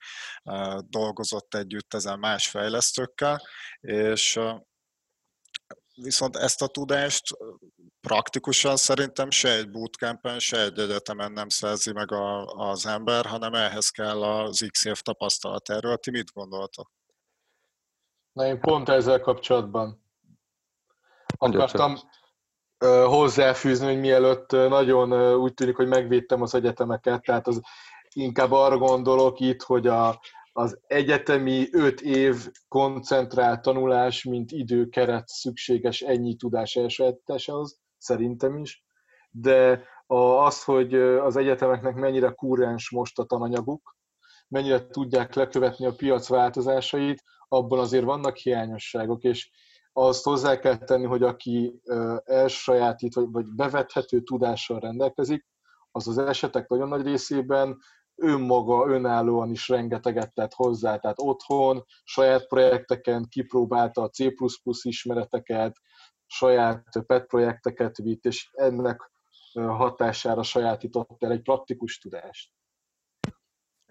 dolgozott 0.89 1.55
együtt 1.55 1.95
ezen 1.95 2.19
más 2.19 2.49
fejlesztőkkel, 2.49 3.43
és 3.81 4.41
viszont 5.95 6.37
ezt 6.37 6.63
a 6.63 6.67
tudást 6.67 7.23
praktikusan 8.09 8.77
szerintem 8.77 9.31
se 9.31 9.57
egy 9.57 9.71
bootcampen, 9.71 10.39
se 10.39 10.61
egy 10.63 10.79
egyetemen 10.79 11.33
nem 11.33 11.49
szerzi 11.49 11.93
meg 11.93 12.13
a, 12.13 12.45
az 12.45 12.87
ember, 12.87 13.27
hanem 13.27 13.55
ehhez 13.55 13.89
kell 13.89 14.23
az 14.23 14.67
XF 14.71 15.03
tapasztalat. 15.03 15.69
Erről 15.69 15.97
ti 15.97 16.11
mit 16.11 16.33
gondoltok? 16.33 16.91
Na 18.33 18.47
én 18.47 18.61
pont 18.61 18.89
ezzel 18.89 19.21
kapcsolatban 19.21 20.03
akartam 21.39 21.97
hozzáfűzni, 23.05 23.87
hogy 23.87 24.01
mielőtt 24.01 24.51
nagyon 24.51 25.35
úgy 25.35 25.55
tűnik, 25.55 25.77
hogy 25.77 25.89
megvédtem 25.89 26.43
az 26.43 26.55
egyetemeket, 26.55 27.23
tehát 27.23 27.47
az 27.47 27.61
inkább 28.15 28.53
arra 28.53 28.79
gondolok 28.79 29.41
itt, 29.41 29.63
hogy 29.63 29.87
a, 29.87 30.21
az 30.53 30.79
egyetemi 30.87 31.69
öt 31.73 32.01
év 32.01 32.51
koncentrált 32.69 33.63
tanulás, 33.63 34.25
mint 34.25 34.53
időkeret 34.53 35.29
szükséges 35.29 36.01
ennyi 36.01 36.37
tudás 36.37 36.77
elsajátításához, 36.77 37.81
szerintem 37.99 38.57
is, 38.57 38.85
de 39.31 39.85
az, 40.07 40.65
hogy 40.65 40.95
az 40.95 41.37
egyetemeknek 41.37 41.95
mennyire 41.95 42.31
kúrens 42.31 42.91
most 42.91 43.19
a 43.19 43.25
tananyaguk, 43.25 43.97
mennyire 44.49 44.87
tudják 44.87 45.35
lekövetni 45.35 45.87
a 45.87 45.95
piac 45.95 46.29
változásait, 46.29 47.23
abban 47.49 47.79
azért 47.79 48.05
vannak 48.05 48.37
hiányosságok, 48.37 49.23
és 49.23 49.51
azt 49.93 50.25
hozzá 50.25 50.59
kell 50.59 50.77
tenni, 50.77 51.05
hogy 51.05 51.23
aki 51.23 51.81
elsajátít, 52.25 53.15
vagy 53.15 53.55
bevethető 53.55 54.21
tudással 54.21 54.81
rendelkezik, 54.81 55.47
az 55.91 56.09
az 56.09 56.19
esetek 56.19 56.69
nagyon 56.69 56.89
nagy 56.89 57.03
részében 57.03 57.79
önmaga, 58.15 58.89
önállóan 58.89 59.51
is 59.51 59.69
rengeteget 59.69 60.35
tett 60.35 60.53
hozzá, 60.53 60.97
tehát 60.97 61.19
otthon, 61.21 61.85
saját 62.05 62.47
projekteken 62.47 63.27
kipróbálta 63.29 64.03
a 64.03 64.09
C++ 64.09 64.25
ismereteket, 64.83 65.77
saját 66.29 67.05
PET 67.07 67.27
projekteket 67.27 67.97
vitt, 67.97 68.25
és 68.25 68.49
ennek 68.53 69.11
hatására 69.53 70.43
sajátított 70.43 71.23
el 71.23 71.31
egy 71.31 71.43
praktikus 71.43 71.99
tudást. 71.99 72.51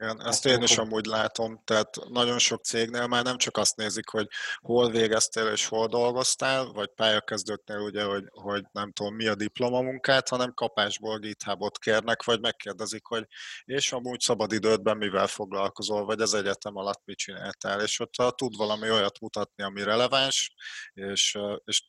Igen, 0.02 0.22
ezt 0.22 0.46
én 0.46 0.62
is 0.62 0.78
amúgy 0.78 1.06
látom, 1.06 1.62
tehát 1.64 1.96
nagyon 2.10 2.40
sok 2.40 2.64
cégnél 2.64 3.08
már 3.08 3.24
nem 3.24 3.38
csak 3.38 3.58
azt 3.58 3.76
nézik, 3.76 4.10
hogy 4.10 4.28
hol 4.60 4.90
végeztél 4.90 5.48
és 5.48 5.66
hol 5.66 5.88
dolgoztál, 5.88 6.66
vagy 6.66 6.90
pályakezdőknél 6.96 7.78
ugye, 7.78 8.04
hogy, 8.04 8.24
hogy 8.32 8.64
nem 8.72 8.92
tudom 8.92 9.16
mi 9.16 9.28
a 9.28 9.36
diplomamunkát, 9.36 10.30
hanem 10.30 10.54
kapásból 10.54 11.20
GitHubot 11.20 11.78
kérnek, 11.80 12.24
vagy 12.24 12.40
megkérdezik, 12.40 13.06
hogy 13.06 13.26
és 13.66 13.92
amúgy 13.92 14.20
szabadidődben 14.20 14.98
mivel 14.98 15.28
foglalkozol, 15.28 16.06
vagy 16.06 16.22
az 16.22 16.34
egyetem 16.34 16.76
alatt 16.76 17.02
mit 17.06 17.18
csináltál, 17.18 17.82
és 17.82 18.00
ott 18.00 18.36
tud 18.36 18.56
valami 18.58 18.92
olyat 18.92 19.20
mutatni, 19.20 19.64
ami 19.64 19.84
releváns, 19.84 20.54
és, 20.94 21.38
és 21.66 21.84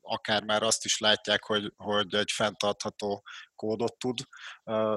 akár 0.00 0.42
már 0.44 0.62
azt 0.62 0.84
is 0.84 0.98
látják, 0.98 1.44
hogy, 1.44 1.72
hogy 1.76 2.14
egy 2.14 2.30
fenntartható 2.30 3.22
kódot 3.54 3.98
tud 3.98 4.18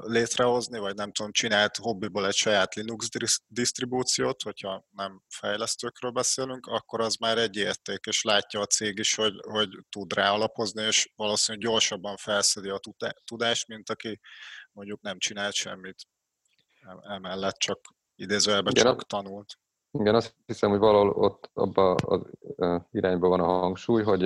létrehozni, 0.01 0.79
vagy 0.79 0.95
nem 0.95 1.11
tudom, 1.11 1.31
csinált 1.31 1.77
hobbiból 1.77 2.27
egy 2.27 2.35
saját 2.35 2.73
Linux 2.75 3.09
disztribúciót, 3.47 4.41
hogyha 4.41 4.85
nem 4.89 5.21
fejlesztőkről 5.29 6.11
beszélünk, 6.11 6.65
akkor 6.65 7.01
az 7.01 7.15
már 7.15 7.37
egy 7.37 7.55
érték, 7.55 8.05
és 8.05 8.23
látja 8.23 8.59
a 8.59 8.65
cég 8.65 8.99
is, 8.99 9.15
hogy, 9.15 9.33
hogy 9.41 9.69
tud 9.89 10.13
rá 10.13 10.31
alapozni, 10.31 10.83
és 10.83 11.11
valószínűleg 11.15 11.67
gyorsabban 11.67 12.17
felszedi 12.17 12.69
a 12.69 12.79
tudást, 13.23 13.67
mint 13.67 13.89
aki 13.89 14.19
mondjuk 14.71 15.01
nem 15.01 15.17
csinált 15.17 15.53
semmit 15.53 16.07
emellett, 17.01 17.57
csak 17.57 17.79
idézőjelben 18.15 18.73
csak 18.73 19.05
tanult. 19.05 19.57
Igen, 19.91 20.15
azt 20.15 20.35
hiszem, 20.45 20.69
hogy 20.69 20.79
valahol 20.79 21.09
ott 21.09 21.49
abban 21.53 21.95
az 22.05 22.21
irányban 22.91 23.29
van 23.29 23.39
a 23.39 23.45
hangsúly, 23.45 24.03
hogy, 24.03 24.23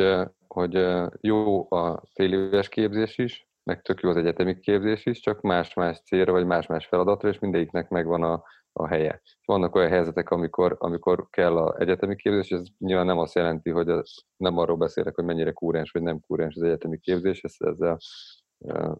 hogy 0.57 0.85
jó 1.21 1.71
a 1.71 2.03
féléves 2.13 2.69
képzés 2.69 3.17
is, 3.17 3.47
meg 3.63 3.81
tök 3.81 3.99
jó 3.99 4.09
az 4.09 4.15
egyetemi 4.17 4.59
képzés 4.59 5.05
is, 5.05 5.19
csak 5.19 5.41
más-más 5.41 6.01
célra, 6.01 6.31
vagy 6.31 6.45
más-más 6.45 6.85
feladatra, 6.85 7.29
és 7.29 7.39
mindegyiknek 7.39 7.89
megvan 7.89 8.23
a, 8.23 8.43
a 8.71 8.87
helye. 8.87 9.21
Vannak 9.45 9.75
olyan 9.75 9.89
helyzetek, 9.89 10.29
amikor, 10.29 10.75
amikor 10.79 11.27
kell 11.29 11.57
az 11.57 11.79
egyetemi 11.79 12.15
képzés, 12.15 12.51
és 12.51 12.57
ez 12.57 12.65
nyilván 12.77 13.05
nem 13.05 13.17
azt 13.17 13.35
jelenti, 13.35 13.69
hogy 13.69 13.89
az, 13.89 14.23
nem 14.37 14.57
arról 14.57 14.77
beszélek, 14.77 15.15
hogy 15.15 15.25
mennyire 15.25 15.51
kúrens 15.51 15.91
vagy 15.91 16.01
nem 16.01 16.19
kúrens 16.19 16.55
az 16.55 16.61
egyetemi 16.61 16.99
képzés, 16.99 17.41
ezt, 17.41 17.61
ezzel 17.63 17.97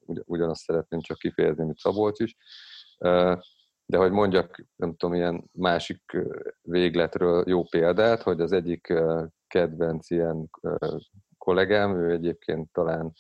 ugyanazt 0.06 0.64
szeretném 0.64 1.00
csak 1.00 1.18
kifejezni, 1.18 1.64
mint 1.64 1.78
Szabolcs 1.78 2.20
is 2.20 2.38
de 3.90 3.98
hogy 3.98 4.12
mondjak, 4.12 4.66
nem 4.76 4.96
tudom, 4.96 5.16
ilyen 5.16 5.50
másik 5.52 6.18
végletről 6.62 7.44
jó 7.48 7.64
példát, 7.64 8.22
hogy 8.22 8.42
az 8.42 8.52
egyik 8.52 8.94
kedvenc 9.48 10.10
ilyen 10.10 10.50
kollégám, 11.48 11.96
ő 11.96 12.12
egyébként 12.12 12.72
talán 12.72 13.14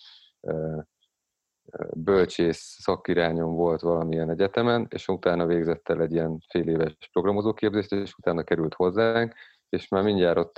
bölcsész 1.93 2.77
szakirányon 2.79 3.55
volt 3.55 3.81
valamilyen 3.81 4.29
egyetemen, 4.29 4.87
és 4.89 5.07
utána 5.07 5.45
végzett 5.45 5.89
el 5.89 6.01
egy 6.01 6.11
ilyen 6.11 6.39
fél 6.49 6.69
éves 6.69 6.97
programozóképzést, 7.11 7.91
és 7.91 8.13
utána 8.17 8.43
került 8.43 8.73
hozzánk, 8.73 9.33
és 9.69 9.87
már 9.87 10.03
mindjárt 10.03 10.37
ott 10.37 10.57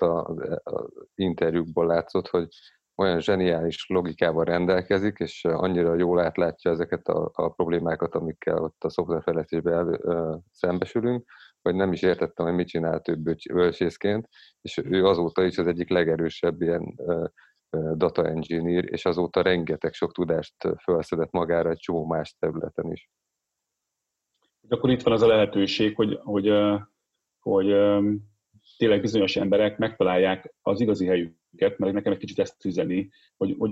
az 0.64 1.08
interjúkból 1.16 1.86
látszott, 1.86 2.28
hogy 2.28 2.48
olyan 2.96 3.20
zseniális 3.20 3.86
logikával 3.88 4.46
rendelkezik, 4.46 5.18
és 5.18 5.46
annyira 5.46 5.96
jól 5.96 6.20
átlátja 6.20 6.72
ezeket 6.72 7.08
a, 7.08 7.32
a 7.34 7.50
problémákat, 7.50 8.16
amikkel 8.16 8.58
ott 8.58 8.84
a 8.84 8.90
szoftverfejlesztésben 8.90 10.02
szembesülünk, 10.52 11.32
hogy 11.62 11.76
nem 11.76 11.92
is 11.92 12.02
értettem, 12.02 12.46
hogy 12.46 12.56
mit 12.56 12.68
csinált 12.68 13.08
ő 13.08 13.16
bölcsészként, 13.54 14.28
és 14.62 14.78
ő 14.78 15.06
azóta 15.06 15.44
is 15.44 15.58
az 15.58 15.68
egyik 15.68 15.90
legerősebb 15.90 16.62
ilyen 16.62 16.96
data 17.96 18.28
engineer, 18.28 18.86
és 18.92 19.06
azóta 19.06 19.42
rengeteg 19.42 19.94
sok 19.94 20.14
tudást 20.14 20.56
felszedett 20.84 21.32
magára 21.32 21.70
egy 21.70 21.78
csomó 21.78 22.06
más 22.06 22.36
területen 22.40 22.92
is. 22.92 23.10
Akkor 24.68 24.90
itt 24.90 25.02
van 25.02 25.14
az 25.14 25.22
a 25.22 25.28
lehetőség, 25.28 25.96
hogy, 25.96 26.20
hogy, 26.24 26.52
hogy 27.40 27.66
tényleg 28.78 29.02
bizonyos 29.02 29.36
emberek 29.36 29.78
megtalálják 29.78 30.54
az 30.62 30.82
igazi 30.82 31.06
helyüket, 31.06 31.78
mert 31.78 31.94
nekem 31.94 32.12
egy 32.12 32.18
kicsit 32.18 32.40
ezt 32.40 32.66
üzeni, 32.66 33.10
hogy, 33.38 33.56
hogy 33.58 33.72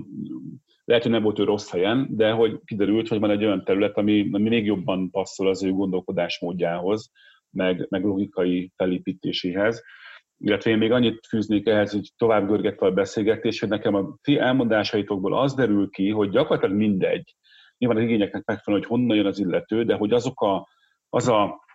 lehet, 0.84 1.02
hogy 1.02 1.12
nem 1.12 1.22
volt 1.22 1.38
ő 1.38 1.44
rossz 1.44 1.70
helyen, 1.70 2.08
de 2.10 2.30
hogy 2.30 2.60
kiderült, 2.64 3.08
hogy 3.08 3.18
van 3.18 3.30
egy 3.30 3.44
olyan 3.44 3.64
terület, 3.64 3.96
ami, 3.96 4.28
ami 4.32 4.48
még 4.48 4.64
jobban 4.64 5.10
passzol 5.10 5.48
az 5.48 5.62
ő 5.62 5.72
gondolkodásmódjához, 5.72 7.12
meg, 7.50 7.86
meg 7.88 8.04
logikai 8.04 8.72
felépítéséhez. 8.76 9.82
Illetve 10.38 10.70
én 10.70 10.78
még 10.78 10.92
annyit 10.92 11.26
fűznék 11.26 11.66
ehhez, 11.66 11.92
hogy 11.92 12.10
tovább 12.16 12.46
görgetve 12.46 12.86
a 12.86 12.92
beszélgetés, 12.92 13.60
hogy 13.60 13.68
nekem 13.68 13.94
a 13.94 14.16
ti 14.22 14.38
elmondásaitokból 14.38 15.38
az 15.38 15.54
derül 15.54 15.90
ki, 15.90 16.10
hogy 16.10 16.30
gyakorlatilag 16.30 16.76
mindegy, 16.76 17.34
nyilván 17.78 17.98
az 17.98 18.04
igényeknek 18.04 18.44
megfelelően, 18.44 18.88
hogy 18.88 18.98
honnan 18.98 19.16
jön 19.16 19.26
az 19.26 19.38
illető, 19.38 19.84
de 19.84 19.94
hogy 19.94 20.12
azok 20.12 20.40
a, 20.40 20.68
az 21.08 21.28
a 21.28 21.66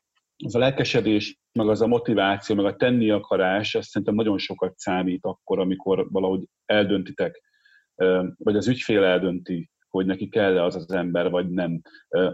az 0.45 0.55
a 0.55 0.59
lelkesedés, 0.59 1.39
meg 1.51 1.69
az 1.69 1.81
a 1.81 1.87
motiváció, 1.87 2.55
meg 2.55 2.65
a 2.65 2.75
tenni 2.75 3.09
akarás, 3.09 3.75
azt 3.75 3.89
szerintem 3.89 4.15
nagyon 4.15 4.37
sokat 4.37 4.77
számít 4.77 5.25
akkor, 5.25 5.59
amikor 5.59 6.07
valahogy 6.11 6.43
eldöntitek, 6.65 7.41
vagy 8.37 8.55
az 8.55 8.67
ügyfél 8.67 9.03
eldönti, 9.03 9.69
hogy 9.89 10.05
neki 10.05 10.29
kell-e 10.29 10.63
az 10.63 10.75
az 10.75 10.91
ember, 10.91 11.29
vagy 11.29 11.49
nem. 11.49 11.81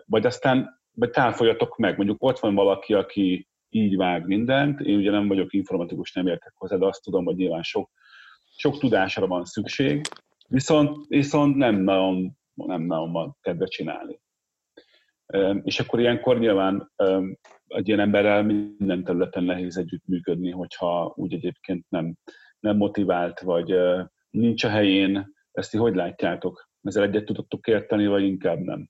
Vagy 0.06 0.26
aztán 0.26 0.80
vagy 0.92 1.10
táfoljatok 1.10 1.78
meg. 1.78 1.98
Mondjuk 1.98 2.24
ott 2.24 2.40
van 2.40 2.56
valaki, 2.56 2.94
aki 2.94 3.49
így 3.70 3.96
vág 3.96 4.26
mindent, 4.26 4.80
én 4.80 4.98
ugye 4.98 5.12
nem 5.12 5.28
vagyok 5.28 5.54
informatikus, 5.54 6.14
nem 6.14 6.28
értek 6.28 6.54
hozzá, 6.56 6.76
de 6.76 6.86
azt 6.86 7.04
tudom, 7.04 7.26
hogy 7.26 7.36
nyilván 7.36 7.64
sok 7.64 7.90
sok 8.60 8.80
tudásra 8.80 9.28
van 9.28 9.46
szükség, 9.46 10.02
viszont, 10.48 11.08
viszont 11.08 11.56
nem, 11.56 11.76
nagyon, 11.76 12.38
nem 12.54 12.82
nagyon 12.82 13.12
van 13.12 13.38
kedve 13.42 13.66
csinálni. 13.66 14.22
És 15.64 15.80
akkor 15.80 16.00
ilyenkor 16.00 16.40
nyilván 16.40 16.92
egy 17.68 17.88
ilyen 17.88 18.00
emberrel 18.00 18.44
minden 18.44 19.04
területen 19.04 19.44
nehéz 19.44 19.78
együttműködni, 19.78 20.52
hogyha 20.52 21.14
úgy 21.16 21.34
egyébként 21.34 21.86
nem, 21.90 22.16
nem 22.60 22.78
motivált, 22.78 23.40
vagy 23.40 23.76
nincs 24.30 24.64
a 24.64 24.70
helyén. 24.70 25.34
Ezt 25.52 25.72
ti 25.72 25.78
hogy 25.78 25.96
látjátok? 25.96 26.70
Ezzel 26.82 27.04
egyet 27.04 27.26
tudottuk 27.26 27.68
érteni, 27.68 28.08
vagy 28.08 28.24
inkább 28.24 28.60
nem? 28.60 28.90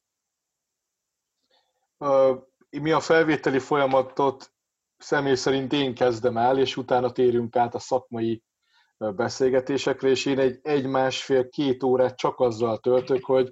Mi 2.70 2.92
a 2.92 3.00
felvételi 3.00 3.60
folyamatot 3.60 4.54
személy 5.00 5.36
szerint 5.36 5.74
én 5.74 5.94
kezdem 5.94 6.38
el, 6.38 6.58
és 6.58 6.78
utána 6.78 7.12
térünk 7.12 7.56
át 7.56 7.76
a 7.76 7.80
szakmai 7.80 8.44
beszélgetésekre, 8.98 10.10
és 10.10 10.26
én 10.26 10.40
egy, 10.40 10.60
egy 10.62 10.86
másfél-két 10.86 11.84
órát 11.84 12.18
csak 12.18 12.40
azzal 12.40 12.78
töltök, 12.78 13.26
hogy, 13.26 13.52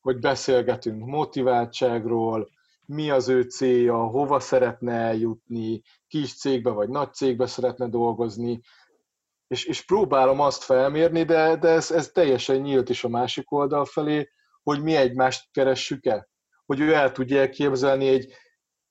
hogy 0.00 0.18
beszélgetünk 0.18 1.04
motiváltságról, 1.04 2.48
mi 2.86 3.10
az 3.10 3.28
ő 3.28 3.42
célja, 3.42 3.96
hova 3.96 4.40
szeretne 4.40 4.92
eljutni, 4.92 5.82
kis 6.08 6.36
cégbe 6.36 6.70
vagy 6.70 6.88
nagy 6.88 7.12
cégbe 7.14 7.46
szeretne 7.46 7.88
dolgozni, 7.88 8.60
és, 9.46 9.64
és 9.64 9.84
próbálom 9.84 10.40
azt 10.40 10.62
felmérni, 10.62 11.22
de, 11.22 11.56
de 11.56 11.68
ez, 11.68 11.90
ez 11.90 12.08
teljesen 12.08 12.56
nyílt 12.56 12.88
is 12.88 13.04
a 13.04 13.08
másik 13.08 13.52
oldal 13.52 13.84
felé, 13.84 14.30
hogy 14.62 14.82
mi 14.82 14.94
egymást 14.94 15.48
keressük-e. 15.52 16.28
Hogy 16.66 16.80
ő 16.80 16.94
el 16.94 17.12
tudja 17.12 17.40
elképzelni 17.40 18.08
egy 18.08 18.32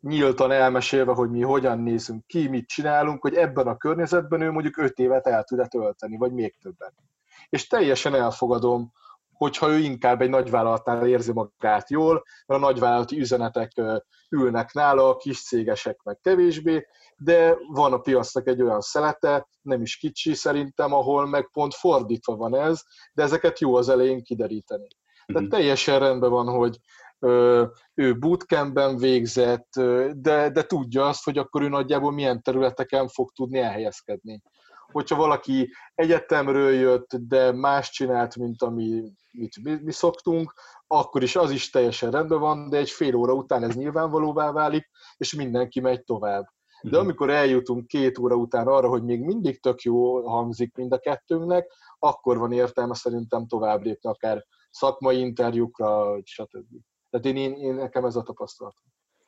nyíltan 0.08 0.52
elmesélve, 0.52 1.14
hogy 1.14 1.30
mi 1.30 1.42
hogyan 1.42 1.80
nézünk 1.80 2.26
ki, 2.28 2.48
mit 2.48 2.68
csinálunk, 2.68 3.22
hogy 3.22 3.34
ebben 3.36 3.68
a 3.68 3.78
környezetben 3.78 4.42
ő 4.42 4.52
mondjuk 4.52 4.78
öt 4.78 4.98
évet 4.98 5.28
el 5.28 5.44
tud 5.44 5.68
tölteni, 5.68 6.18
vagy 6.18 6.32
még 6.32 6.58
többet. 6.62 6.94
És 7.50 7.68
teljesen 7.68 8.16
elfogadom, 8.16 8.92
hogyha 9.34 9.70
ő 9.70 9.78
inkább 9.78 10.22
egy 10.22 10.30
nagyvállalatnál 10.30 11.08
érzi 11.08 11.32
magát 11.32 11.90
jól, 11.90 12.24
mert 12.46 12.62
a 12.62 12.66
nagyvállalati 12.66 13.20
üzenetek 13.20 13.72
ülnek 14.30 14.74
nála, 14.74 15.10
a 15.10 15.16
kis 15.16 15.44
cégesek 15.44 16.04
meg 16.04 16.20
kevésbé, 16.22 16.88
de 17.18 17.56
van 17.68 17.94
a 17.94 18.00
piacnak 18.00 18.48
egy 18.48 18.62
olyan 18.62 18.82
szelete, 18.82 19.48
nem 19.62 19.82
is 19.82 19.98
kicsi 19.98 20.34
szerintem, 20.34 20.94
ahol 20.94 21.28
meg 21.28 21.50
pont 21.52 21.74
fordítva 21.74 22.36
van 22.36 22.56
ez, 22.56 22.82
de 23.14 23.24
ezeket 23.24 23.60
jó 23.60 23.76
az 23.76 23.90
elején 23.90 24.24
kideríteni. 24.24 24.88
Tehát 25.26 25.42
mhm. 25.42 25.52
teljesen 25.52 26.00
rendben 26.00 26.30
van, 26.30 26.48
hogy 26.48 26.78
ő 27.94 28.18
bootcampben 28.20 28.98
végzett, 28.98 29.70
de, 30.12 30.50
de 30.50 30.64
tudja 30.64 31.08
azt, 31.08 31.24
hogy 31.24 31.38
akkor 31.38 31.62
ő 31.62 31.68
nagyjából 31.68 32.12
milyen 32.12 32.42
területeken 32.42 33.08
fog 33.08 33.32
tudni 33.32 33.60
elhelyezkedni. 33.60 34.42
Hogyha 34.92 35.16
valaki 35.16 35.74
egyetemről 35.96 36.74
jött, 36.74 37.16
de 37.16 37.52
más 37.52 37.90
csinált, 37.90 38.36
mint 38.36 38.62
ami 38.62 39.04
mit 39.32 39.64
mi, 39.64 39.78
mi 39.82 39.92
szoktunk, 39.92 40.54
akkor 40.88 41.24
is 41.24 41.36
az 41.36 41.52
is 41.52 41.70
teljesen 41.70 42.12
rendben 42.12 42.40
van, 42.40 42.70
de 42.70 42.78
egy 42.78 42.90
fél 42.90 43.16
óra 43.16 43.34
után 43.34 43.64
ez 43.64 43.76
nyilvánvalóvá 43.76 44.52
válik, 44.52 44.90
és 45.18 45.34
mindenki 45.34 45.80
megy 45.80 46.04
tovább. 46.04 46.46
De 46.82 46.90
mhm. 46.90 47.00
amikor 47.00 47.30
eljutunk 47.30 47.88
két 47.88 48.18
óra 48.18 48.36
után 48.36 48.68
arra, 48.68 48.90
hogy 48.90 49.04
még 49.04 49.20
mindig 49.20 49.60
tök 49.60 49.82
jó 49.82 50.28
hangzik 50.28 50.76
mind 50.76 50.92
a 50.92 51.00
kettőnknek, 51.00 51.72
akkor 52.00 52.38
van 52.38 52.52
értelme 52.52 52.94
szerintem 52.94 53.48
tovább 53.48 53.84
lépni, 53.84 54.10
akár 54.10 54.46
szakmai 54.70 55.20
interjúkra, 55.20 56.20
stb. 56.24 56.66
Tehát 57.16 57.38
én, 57.38 57.52
én, 57.52 57.54
én 57.54 57.74
nekem 57.74 58.06
ez 58.06 58.16
a 58.16 58.24
tapasztalatom. 58.24 58.84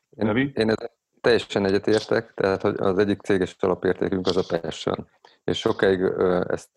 Én, 0.10 0.52
én 0.56 0.74
teljesen 1.22 1.66
egyetértek, 1.66 2.34
tehát 2.34 2.62
hogy 2.62 2.76
az 2.78 2.98
egyik 2.98 3.22
céges 3.22 3.56
alapértékünk 3.60 4.28
az 4.28 4.38
a 4.38 4.60
passion. 4.60 5.10
És 5.44 5.60
sokáig 5.60 6.02
ezt, 6.48 6.70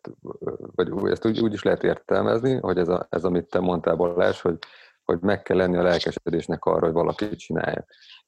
vagy 0.74 1.10
ezt 1.10 1.26
úgy, 1.26 1.40
úgy 1.40 1.52
is 1.52 1.62
lehet 1.62 1.82
értelmezni, 1.82 2.54
hogy 2.54 2.78
ez, 2.78 2.88
a, 2.88 3.06
ez 3.10 3.24
amit 3.24 3.48
te 3.48 3.60
mondtál 3.60 3.94
Balázs, 3.94 4.40
hogy, 4.40 4.58
hogy 5.04 5.20
meg 5.20 5.42
kell 5.42 5.56
lenni 5.56 5.76
a 5.76 5.82
lelkesedésnek 5.82 6.64
arra, 6.64 6.84
hogy 6.84 6.92
valaki 6.92 7.36
csinálja. 7.36 7.84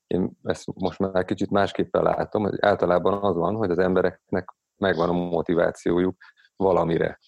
Én 0.07 0.31
ezt 0.43 0.67
most 0.75 0.99
már 0.99 1.25
kicsit 1.25 1.51
másképpen 1.51 2.03
látom, 2.03 2.43
hogy 2.43 2.59
általában 2.61 3.23
az 3.23 3.37
van, 3.37 3.55
hogy 3.55 3.71
az 3.71 3.79
embereknek 3.79 4.55
megvan 4.77 5.09
a 5.09 5.13
motivációjuk 5.13 6.17
valamire 6.57 7.19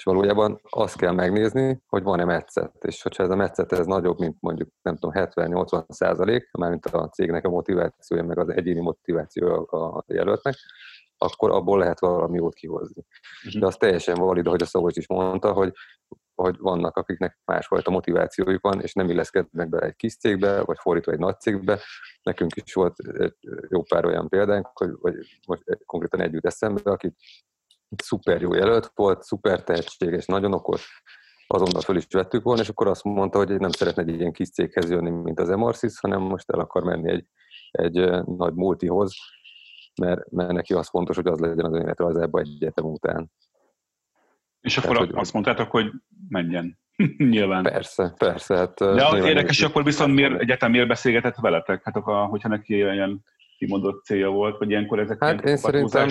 és 0.00 0.06
valójában 0.06 0.60
azt 0.62 0.96
kell 0.96 1.12
megnézni, 1.12 1.82
hogy 1.86 2.02
van-e 2.02 2.24
metszet, 2.24 2.84
és 2.84 3.02
hogyha 3.02 3.22
ez 3.22 3.30
a 3.30 3.36
metszet 3.36 3.72
ez 3.72 3.86
nagyobb, 3.86 4.18
mint 4.18 4.36
mondjuk 4.40 4.68
nem 4.82 4.96
tudom, 4.96 5.24
70-80 5.24 5.84
százalék, 5.88 6.50
mármint 6.52 6.86
a 6.86 7.08
cégnek 7.08 7.44
a 7.44 7.48
motivációja, 7.48 8.24
meg 8.24 8.38
az 8.38 8.48
egyéni 8.48 8.80
motivációja 8.80 9.62
a 9.62 10.04
jelöltnek, 10.06 10.54
akkor 11.18 11.50
abból 11.50 11.78
lehet 11.78 12.00
valami 12.00 12.36
jót 12.36 12.54
kihozni. 12.54 13.04
Mhm. 13.44 13.60
De 13.60 13.66
az 13.66 13.76
teljesen 13.76 14.14
valid, 14.14 14.46
hogy 14.46 14.62
a 14.62 14.66
Szabolcs 14.66 14.96
is 14.96 15.08
mondta, 15.08 15.52
hogy, 15.52 15.72
hogy 16.34 16.56
vannak, 16.58 16.96
akiknek 16.96 17.38
másfajta 17.44 17.90
motivációjuk 17.90 18.62
van, 18.62 18.80
és 18.80 18.92
nem 18.92 19.10
illeszkednek 19.10 19.68
be 19.68 19.78
egy 19.78 19.96
kis 19.96 20.16
cégbe, 20.16 20.62
vagy 20.62 20.78
fordítva 20.80 21.12
egy 21.12 21.18
nagy 21.18 21.40
cégbe. 21.40 21.78
Nekünk 22.22 22.56
is 22.56 22.74
volt 22.74 22.96
jó 23.68 23.82
pár 23.82 24.04
olyan 24.04 24.28
példánk, 24.28 24.66
hogy, 24.72 24.90
vagy 25.00 25.14
most 25.46 25.62
konkrétan 25.86 26.20
együtt 26.20 26.46
eszembe, 26.46 26.90
akit 26.90 27.14
szuper 27.96 28.40
jó 28.40 28.54
jelölt 28.54 28.92
volt, 28.94 29.22
szuper 29.22 29.62
tehetséges, 29.62 30.26
nagyon 30.26 30.52
okos, 30.52 31.02
azonnal 31.46 31.80
föl 31.80 31.96
is 31.96 32.06
vettük 32.10 32.42
volna, 32.42 32.62
és 32.62 32.68
akkor 32.68 32.86
azt 32.86 33.04
mondta, 33.04 33.38
hogy 33.38 33.58
nem 33.58 33.70
szeretne 33.70 34.02
egy 34.02 34.20
ilyen 34.20 34.32
kis 34.32 34.50
céghez 34.50 34.90
jönni, 34.90 35.10
mint 35.10 35.40
az 35.40 35.50
Emarsis, 35.50 36.00
hanem 36.00 36.20
most 36.20 36.50
el 36.50 36.60
akar 36.60 36.82
menni 36.82 37.10
egy, 37.10 37.26
egy 37.70 38.24
nagy 38.24 38.54
multihoz, 38.54 39.14
mert, 40.00 40.30
mert 40.30 40.52
neki 40.52 40.74
az 40.74 40.88
fontos, 40.88 41.16
hogy 41.16 41.26
az 41.26 41.38
legyen 41.38 41.64
az 41.64 41.72
önéletrajzában 41.72 42.40
egy 42.40 42.54
egyetem 42.54 42.84
után. 42.84 43.30
És 44.60 44.78
akkor 44.78 44.92
Tehát, 44.92 45.10
hogy 45.10 45.18
azt 45.20 45.32
mondtátok, 45.32 45.70
hogy 45.70 45.90
menjen. 46.28 46.78
nyilván. 47.34 47.62
Persze, 47.62 48.14
persze. 48.18 48.56
Hát, 48.56 48.74
De 48.78 49.06
az 49.06 49.24
érdekes, 49.24 49.60
hogy 49.60 49.70
akkor 49.70 49.84
viszont 49.84 50.14
miért, 50.14 50.40
egyetem 50.40 50.70
miért 50.70 50.88
beszélgetett 50.88 51.36
veletek? 51.36 51.84
Hát 51.84 51.96
akkor, 51.96 52.28
hogyha 52.28 52.48
neki 52.48 52.74
ilyen 52.74 53.24
kimondott 53.58 54.04
célja 54.04 54.28
volt, 54.28 54.58
vagy 54.58 54.70
ilyenkor 54.70 54.98
ezek 54.98 55.24
Hát 55.24 55.44
én 55.44 55.56
szerintem 55.56 56.08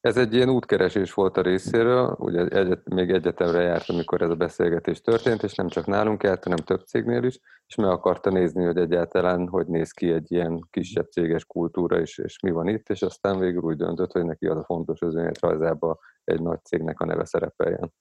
ez 0.00 0.16
egy 0.16 0.34
ilyen 0.34 0.50
útkeresés 0.50 1.14
volt 1.14 1.36
a 1.36 1.42
részéről, 1.42 2.16
ugye 2.18 2.46
egyet, 2.46 2.88
még 2.88 3.10
egyetemre 3.10 3.60
járt, 3.60 3.88
amikor 3.88 4.22
ez 4.22 4.30
a 4.30 4.34
beszélgetés 4.34 5.00
történt, 5.00 5.42
és 5.42 5.54
nem 5.54 5.68
csak 5.68 5.86
nálunk 5.86 6.22
járt, 6.22 6.44
hanem 6.44 6.56
több 6.56 6.86
cégnél 6.86 7.22
is, 7.22 7.38
és 7.66 7.74
meg 7.74 7.90
akarta 7.90 8.30
nézni, 8.30 8.64
hogy 8.64 8.76
egyáltalán 8.76 9.48
hogy 9.48 9.66
néz 9.66 9.90
ki 9.90 10.10
egy 10.12 10.32
ilyen 10.32 10.66
kisebb 10.70 11.10
céges 11.10 11.44
kultúra, 11.44 12.00
és, 12.00 12.18
és 12.18 12.40
mi 12.40 12.50
van 12.50 12.68
itt, 12.68 12.88
és 12.88 13.02
aztán 13.02 13.38
végül 13.38 13.62
úgy 13.62 13.76
döntött, 13.76 14.12
hogy 14.12 14.24
neki 14.24 14.46
az 14.46 14.56
a 14.56 14.64
fontos 14.64 15.00
az 15.00 15.14
önéletrajzában 15.14 15.98
egy 16.24 16.40
nagy 16.40 16.64
cégnek 16.64 17.00
a 17.00 17.04
neve 17.04 17.24
szerepeljen. 17.24 17.92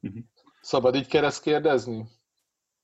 Mhm. 0.00 0.18
Szabad 0.60 0.94
így 0.94 1.08
kereszt 1.08 1.42
kérdezni? 1.42 2.06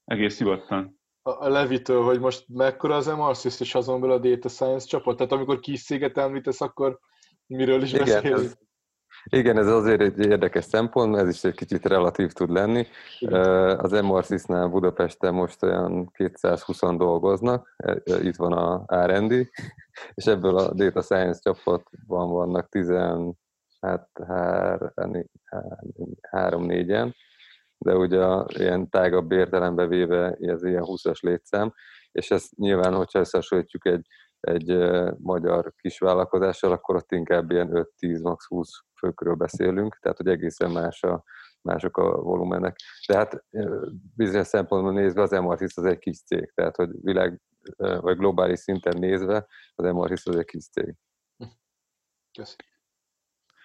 Egész 0.05 0.38
nyugodtan. 0.38 1.00
A, 1.22 1.48
Levitől, 1.48 2.03
hogy 2.03 2.20
most 2.20 2.44
mekkora 2.48 2.96
az 2.96 3.07
MRSys 3.07 3.61
és 3.61 3.74
azon 3.74 4.00
belül 4.00 4.16
a 4.16 4.18
Data 4.18 4.48
Science 4.48 4.87
csapat? 4.87 5.16
Tehát 5.16 5.33
amikor 5.33 5.61
kis 5.61 5.85
céget 5.85 6.18
említesz, 6.18 6.61
akkor 6.61 6.98
miről 7.46 7.83
is 7.83 7.92
igen, 7.92 8.04
beszélünk. 8.04 8.38
Ez, 8.38 8.57
igen, 9.24 9.59
ez 9.59 9.66
azért 9.66 10.00
egy 10.00 10.18
érdekes 10.18 10.64
szempont, 10.64 11.16
ez 11.16 11.28
is 11.28 11.44
egy 11.44 11.54
kicsit 11.54 11.87
relatív 11.87 12.33
tud 12.33 12.50
lenni. 12.50 12.87
Az 13.76 13.92
MRSIS-nál 13.92 14.68
Budapesten 14.68 15.35
most 15.35 15.62
olyan 15.62 16.11
220 16.12 16.80
dolgoznak, 16.80 17.74
e, 17.76 18.02
e, 18.04 18.20
itt 18.22 18.37
van 18.37 18.52
a 18.52 18.85
R&D, 19.07 19.33
és 20.14 20.24
ebből 20.24 20.57
a 20.57 20.72
Data 20.74 21.02
Science 21.02 21.40
csapatban 21.42 22.30
vannak 22.30 22.68
10, 22.68 22.92
hát 23.80 24.09
három-négyen, 26.30 27.14
de 27.78 27.96
ugye 27.96 28.26
ilyen 28.46 28.88
tágabb 28.90 29.33
értelembe 29.33 29.87
véve 29.87 30.37
ez 30.40 30.64
ilyen 30.64 30.85
20-as 30.87 31.20
létszám, 31.20 31.74
és 32.12 32.30
ezt 32.30 32.57
nyilván, 32.57 32.94
hogyha 32.94 33.18
összehasonlítjuk 33.18 33.87
egy 33.87 34.07
egy 34.44 34.76
magyar 35.18 35.72
kisvállalkozással, 35.76 36.72
akkor 36.72 36.96
ott 36.96 37.12
inkább 37.12 37.50
ilyen 37.50 37.68
5-10, 38.00 38.22
max. 38.22 38.46
20 38.46 38.70
főkről 38.98 39.35
beszélünk, 39.35 39.98
tehát 40.00 40.16
hogy 40.16 40.28
egészen 40.28 40.70
más 40.70 41.02
a, 41.02 41.24
mások 41.62 41.97
a 41.97 42.22
volumenek. 42.22 42.76
De 43.09 43.16
hát 43.16 43.45
bizonyos 44.16 44.47
szempontból 44.47 44.92
nézve 44.92 45.22
az 45.22 45.32
Emartis 45.32 45.76
az 45.76 45.84
egy 45.84 45.99
kis 45.99 46.22
cég, 46.22 46.53
tehát 46.55 46.76
hogy 46.76 46.90
világ 47.03 47.40
vagy 47.76 48.16
globális 48.16 48.59
szinten 48.59 48.99
nézve 48.99 49.47
az 49.74 49.84
Emartis 49.84 50.24
az 50.24 50.36
egy 50.36 50.45
kis 50.45 50.68
cég. 50.68 50.95
Köszönöm. 52.32 52.72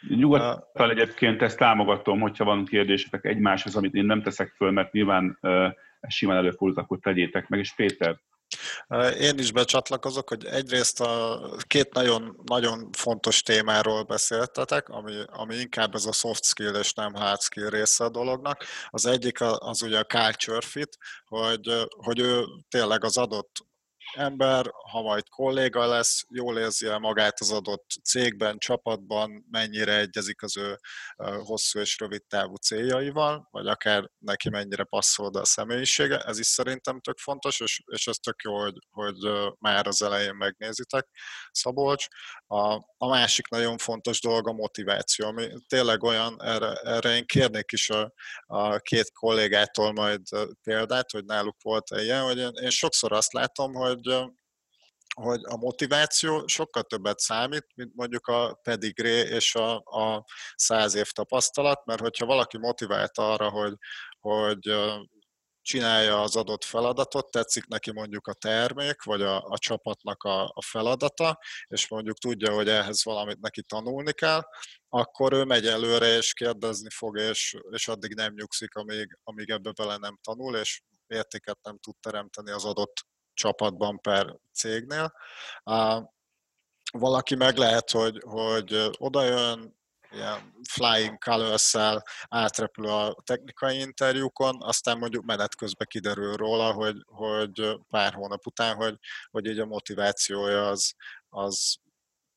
Nyugodtan 0.08 0.90
egyébként 0.90 1.42
ezt 1.42 1.58
támogatom, 1.58 2.20
hogyha 2.20 2.46
van 2.46 2.66
kérdésetek 2.66 3.26
egymáshoz, 3.26 3.76
amit 3.76 3.94
én 3.94 4.06
nem 4.06 4.22
teszek 4.22 4.50
föl, 4.50 4.72
mert 4.72 4.92
nyilván 4.92 5.38
ez 6.00 6.14
simán 6.14 6.38
előfordult, 6.38 6.78
akkor 6.78 7.00
tegyétek 7.00 7.48
meg. 7.48 7.60
És 7.60 7.76
Péter, 7.76 8.20
én 9.20 9.38
is 9.38 9.52
becsatlakozok, 9.52 10.30
hogy 10.30 10.46
egyrészt 10.46 11.02
a 11.02 11.42
két 11.68 11.94
nagyon, 11.94 12.42
nagyon 12.46 12.90
fontos 12.92 13.42
témáról 13.42 14.04
beszéltetek, 14.04 14.90
ami, 14.90 15.14
ami 15.26 15.56
inkább 15.56 15.96
ez 15.96 16.06
a 16.06 16.12
soft 16.12 16.44
skill 16.44 16.76
és 16.76 16.94
nem 16.94 17.14
hard 17.14 17.42
skill 17.42 17.70
része 17.70 18.04
a 18.04 18.10
dolognak. 18.10 18.64
Az 18.90 19.06
egyik 19.06 19.42
az 19.42 19.82
ugye 19.82 20.00
a 20.00 20.04
culture 20.04 20.62
fit, 20.62 20.98
hogy, 21.26 21.88
hogy 21.90 22.20
ő 22.20 22.44
tényleg 22.70 23.04
az 23.04 23.18
adott 23.18 23.68
ember, 24.14 24.66
ha 24.92 25.02
majd 25.02 25.30
kolléga 25.30 25.86
lesz, 25.86 26.24
jól 26.30 26.58
érzi 26.58 26.88
el 26.88 27.00
magát 27.00 27.40
az 27.40 27.52
adott 27.52 27.86
cégben, 28.04 28.58
csapatban, 28.58 29.46
mennyire 29.52 29.98
egyezik 29.98 30.42
az 30.42 30.58
ő 30.58 30.80
hosszú 31.44 31.80
és 31.80 32.00
rövid 32.00 32.24
távú 32.28 32.56
céljaival, 32.56 33.48
vagy 33.52 33.68
akár 33.68 34.10
neki 34.18 34.50
mennyire 34.50 34.84
passzol 34.84 35.28
a 35.36 35.46
személyisége. 35.46 36.18
Ez 36.18 36.40
is 36.40 36.48
szerintem 36.48 37.00
tök 37.00 37.18
fontos, 37.18 37.60
és, 37.60 37.82
és 37.86 38.08
ez 38.08 38.16
tök 38.16 38.42
jó, 38.44 38.60
hogy, 38.60 38.78
hogy 38.90 39.16
már 39.60 39.88
az 39.88 40.02
elején 40.02 40.36
megnézitek, 40.36 41.08
Szabolcs. 41.52 42.06
A, 42.48 42.74
a 42.98 43.08
másik 43.08 43.48
nagyon 43.48 43.78
fontos 43.78 44.22
dolog 44.22 44.48
a 44.48 44.54
motiváció, 44.54 45.28
ami 45.28 45.48
tényleg 45.68 46.04
olyan, 46.04 46.44
erre, 46.44 46.74
erre 46.74 47.16
én 47.16 47.26
kérnék 47.26 47.72
is 47.72 47.90
a, 47.90 48.14
a 48.46 48.78
két 48.78 49.12
kollégától 49.12 49.94
majd 49.94 50.22
példát, 50.64 51.12
hogy 51.12 51.26
náluk 51.26 51.56
volt 51.62 51.90
ilyen, 51.90 52.24
hogy 52.24 52.38
én, 52.38 52.52
én 52.62 52.70
sokszor 52.70 53.12
azt 53.12 53.34
látom, 53.34 53.74
hogy 53.74 53.99
hogy 55.16 55.42
a 55.44 55.58
motiváció 55.58 56.48
sokkal 56.48 56.84
többet 56.84 57.20
számít, 57.20 57.66
mint 57.76 57.96
mondjuk 57.96 58.28
a 58.28 58.60
pedigré 58.64 59.20
és 59.20 59.56
a, 59.56 59.76
a 59.76 60.26
száz 60.56 60.94
év 60.96 61.12
tapasztalat, 61.12 61.86
mert 61.86 62.00
hogyha 62.00 62.26
valaki 62.26 62.58
motivált 62.58 63.18
arra, 63.18 63.50
hogy, 63.50 63.74
hogy 64.20 64.76
csinálja 65.62 66.22
az 66.22 66.36
adott 66.36 66.64
feladatot, 66.64 67.32
tetszik 67.32 67.66
neki 67.66 67.92
mondjuk 67.92 68.28
a 68.28 68.34
termék, 68.34 69.04
vagy 69.04 69.22
a, 69.22 69.44
a 69.44 69.58
csapatnak 69.58 70.24
a, 70.24 70.44
a 70.44 70.62
feladata, 70.62 71.40
és 71.68 71.90
mondjuk 71.90 72.18
tudja, 72.18 72.54
hogy 72.54 72.70
ehhez 72.70 73.04
valamit 73.04 73.40
neki 73.40 73.64
tanulni 73.64 74.14
kell, 74.14 74.42
akkor 74.90 75.34
ő 75.34 75.44
megy 75.44 75.68
előre, 75.68 76.08
és 76.18 76.34
kérdezni 76.34 76.90
fog, 76.90 77.18
és, 77.18 77.56
és 77.70 77.88
addig 77.88 78.14
nem 78.14 78.34
nyugszik, 78.34 78.76
amíg, 78.76 79.18
amíg 79.24 79.50
ebbe 79.50 79.72
bele 79.72 79.98
nem 79.98 80.18
tanul, 80.22 80.56
és 80.56 80.82
értéket 81.08 81.58
nem 81.62 81.78
tud 81.78 81.96
teremteni 82.00 82.52
az 82.52 82.66
adott 82.66 82.94
csapatban 83.40 84.00
per 84.00 84.36
cégnél. 84.54 85.14
Valaki 86.92 87.36
meg 87.36 87.58
lehet, 87.58 87.92
hogy, 87.92 88.22
hogy 88.26 88.90
odajön, 88.98 89.78
ilyen 90.12 90.54
flying 90.70 91.18
colors 91.18 91.76
átrepül 92.28 92.88
a 92.88 93.16
technikai 93.24 93.80
interjúkon, 93.80 94.62
aztán 94.62 94.98
mondjuk 94.98 95.26
menet 95.26 95.56
közben 95.56 95.88
kiderül 95.90 96.36
róla, 96.36 96.72
hogy, 96.74 96.96
hogy 97.06 97.80
pár 97.90 98.14
hónap 98.14 98.46
után, 98.46 98.76
hogy, 98.76 98.98
hogy 99.30 99.46
így 99.46 99.60
a 99.60 99.66
motivációja 99.66 100.68
az, 100.68 100.94
az 101.30 101.78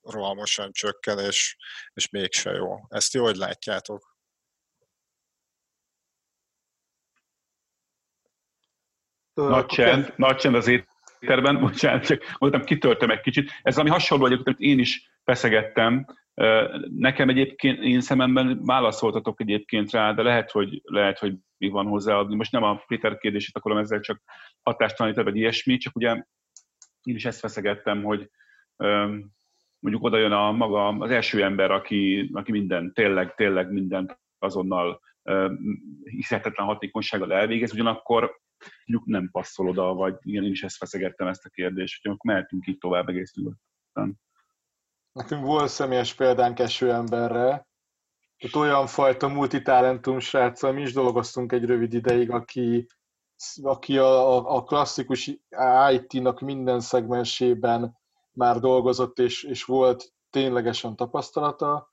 rohamosan 0.00 0.72
csökken, 0.72 1.18
és, 1.18 1.56
és 1.92 2.08
mégse 2.08 2.50
jó. 2.50 2.76
Ezt 2.88 3.12
jó, 3.12 3.24
hogy 3.24 3.36
látjátok? 3.36 4.10
Nagy 9.34 9.66
csend, 9.66 10.12
nagy 10.16 10.36
csend 10.36 10.54
az 10.54 10.66
étterben, 11.22 11.60
bocsánat, 11.66 12.04
csak 12.04 12.22
mondtam, 12.38 12.62
kitöltöm 12.62 13.10
egy 13.10 13.20
kicsit. 13.20 13.50
Ez 13.62 13.78
ami 13.78 13.90
hasonló 13.90 14.26
egyébként, 14.26 14.46
amit 14.46 14.60
én 14.60 14.78
is 14.78 15.10
feszegettem. 15.24 16.06
Nekem 16.96 17.28
egyébként, 17.28 17.82
én 17.82 18.00
szememben 18.00 18.64
válaszoltatok 18.64 19.40
egyébként 19.40 19.90
rá, 19.90 20.12
de 20.12 20.22
lehet, 20.22 20.50
hogy, 20.50 20.80
lehet, 20.84 21.18
hogy 21.18 21.34
mi 21.58 21.68
van 21.68 21.86
hozzáadni. 21.86 22.34
Most 22.34 22.52
nem 22.52 22.62
a 22.62 22.82
Péter 22.86 23.18
kérdését 23.18 23.56
akarom 23.56 23.78
ezzel 23.78 24.00
csak 24.00 24.22
hatástalanítani, 24.62 25.30
vagy 25.30 25.36
ilyesmi, 25.38 25.76
csak 25.76 25.96
ugye 25.96 26.10
én 27.02 27.14
is 27.14 27.24
ezt 27.24 27.40
feszegettem, 27.40 28.02
hogy 28.02 28.30
mondjuk 29.78 30.04
oda 30.04 30.18
jön 30.18 30.32
a 30.32 30.52
maga 30.52 30.88
az 30.88 31.10
első 31.10 31.42
ember, 31.42 31.70
aki, 31.70 32.30
aki 32.32 32.52
minden, 32.52 32.92
tényleg, 32.92 33.34
tényleg 33.34 33.72
mindent 33.72 34.20
azonnal 34.38 35.00
hihetetlen 36.02 36.66
hatékonysággal 36.66 37.32
elvégez, 37.32 37.72
ugyanakkor 37.72 38.40
mondjuk 38.86 39.08
nem 39.08 39.30
passzol 39.30 39.68
oda, 39.68 39.94
vagy 39.94 40.16
igen, 40.22 40.44
én 40.44 40.50
is 40.50 40.62
ezt 40.62 40.76
feszegettem 40.76 41.26
ezt 41.26 41.44
a 41.44 41.48
kérdést, 41.48 42.02
hogy 42.02 42.12
akkor 42.12 42.34
mehetünk 42.34 42.66
így 42.66 42.78
tovább 42.78 43.08
egész 43.08 43.34
nyugodtan. 43.34 44.20
Nekünk 45.12 45.44
volt 45.44 45.70
személyes 45.70 46.14
példánk 46.14 46.58
eső 46.58 46.92
emberre, 46.92 47.66
tehát 48.42 48.56
olyan 48.56 48.86
fajta 48.86 49.28
multitalentum 49.28 50.18
sráccal 50.18 50.72
mi 50.72 50.80
is 50.80 50.92
dolgoztunk 50.92 51.52
egy 51.52 51.64
rövid 51.64 51.92
ideig, 51.92 52.30
aki, 52.30 52.86
aki 53.62 53.98
a, 53.98 54.54
a 54.56 54.62
klasszikus 54.62 55.30
IT-nak 55.92 56.40
minden 56.40 56.80
szegmensében 56.80 57.98
már 58.32 58.58
dolgozott, 58.58 59.18
és, 59.18 59.42
és 59.42 59.64
volt 59.64 60.12
ténylegesen 60.30 60.96
tapasztalata, 60.96 61.91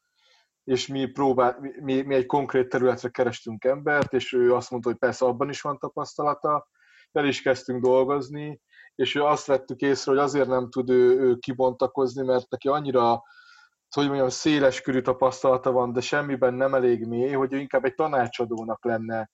és 0.70 0.88
mi, 0.88 1.06
próbál, 1.06 1.60
mi, 1.82 2.02
mi 2.02 2.16
egy 2.16 2.26
konkrét 2.26 2.70
területre 2.70 3.10
kerestünk 3.10 3.64
embert, 3.64 4.14
és 4.14 4.34
ő 4.34 4.54
azt 4.54 4.72
mondta, 4.72 4.90
hogy 4.90 4.98
persze 4.98 5.26
abban 5.26 5.50
is 5.50 5.62
van 5.62 5.78
tapasztalata, 5.78 6.68
fel 7.12 7.26
is 7.26 7.42
kezdtünk 7.42 7.82
dolgozni, 7.84 8.62
és 8.96 9.16
ő 9.16 9.24
azt 9.24 9.46
vettük 9.46 9.80
észre, 9.80 10.12
hogy 10.12 10.20
azért 10.20 10.48
nem 10.48 10.70
tud 10.70 10.90
ő, 10.90 11.20
ő 11.20 11.36
kibontakozni, 11.36 12.26
mert 12.26 12.50
neki 12.50 12.68
annyira 12.68 13.24
hogy 13.90 14.08
mondjam, 14.08 14.30
széles 14.30 14.82
körű 14.82 15.02
tapasztalata 15.02 15.72
van, 15.72 15.94
de 15.94 16.02
semmiben 16.02 16.54
nem 16.54 16.74
elég 16.74 17.06
mély, 17.06 17.32
hogy 17.32 17.54
ő 17.54 17.58
inkább 17.58 17.86
egy 17.86 17.96
tanácsadónak 17.96 18.86
lenne 18.86 19.30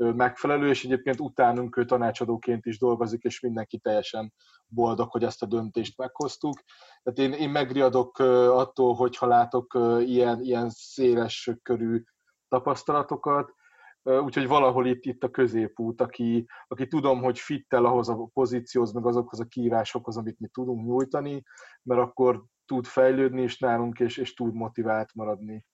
megfelelő, 0.00 0.68
és 0.68 0.84
egyébként 0.84 1.20
utánunk 1.20 1.76
ő 1.76 1.84
tanácsadóként 1.84 2.66
is 2.66 2.78
dolgozik, 2.78 3.22
és 3.22 3.40
mindenki 3.40 3.78
teljesen 3.78 4.32
boldog, 4.66 5.10
hogy 5.10 5.24
ezt 5.24 5.42
a 5.42 5.46
döntést 5.46 5.98
meghoztuk. 5.98 6.62
Tehát 7.02 7.32
én, 7.32 7.40
én 7.40 7.50
megriadok 7.50 8.18
attól, 8.18 8.94
hogyha 8.94 9.26
látok 9.26 9.78
ilyen, 10.00 10.42
ilyen 10.42 10.70
széles 10.70 11.50
körű 11.62 12.02
tapasztalatokat, 12.48 13.54
úgyhogy 14.02 14.46
valahol 14.46 14.86
itt, 14.86 15.04
itt 15.04 15.24
a 15.24 15.30
középút, 15.30 16.00
aki, 16.00 16.46
aki 16.68 16.86
tudom, 16.86 17.22
hogy 17.22 17.38
fittel 17.38 17.84
ahhoz 17.84 18.08
a 18.08 18.30
pozícióhoz, 18.32 18.92
meg 18.92 19.06
azokhoz 19.06 19.40
a 19.40 19.44
kívásokhoz, 19.44 20.16
amit 20.16 20.38
mi 20.38 20.48
tudunk 20.48 20.86
nyújtani, 20.86 21.42
mert 21.82 22.00
akkor 22.00 22.44
tud 22.64 22.86
fejlődni 22.86 23.42
is 23.42 23.58
nálunk, 23.58 24.00
és, 24.00 24.16
és 24.16 24.34
tud 24.34 24.54
motivált 24.54 25.14
maradni 25.14 25.64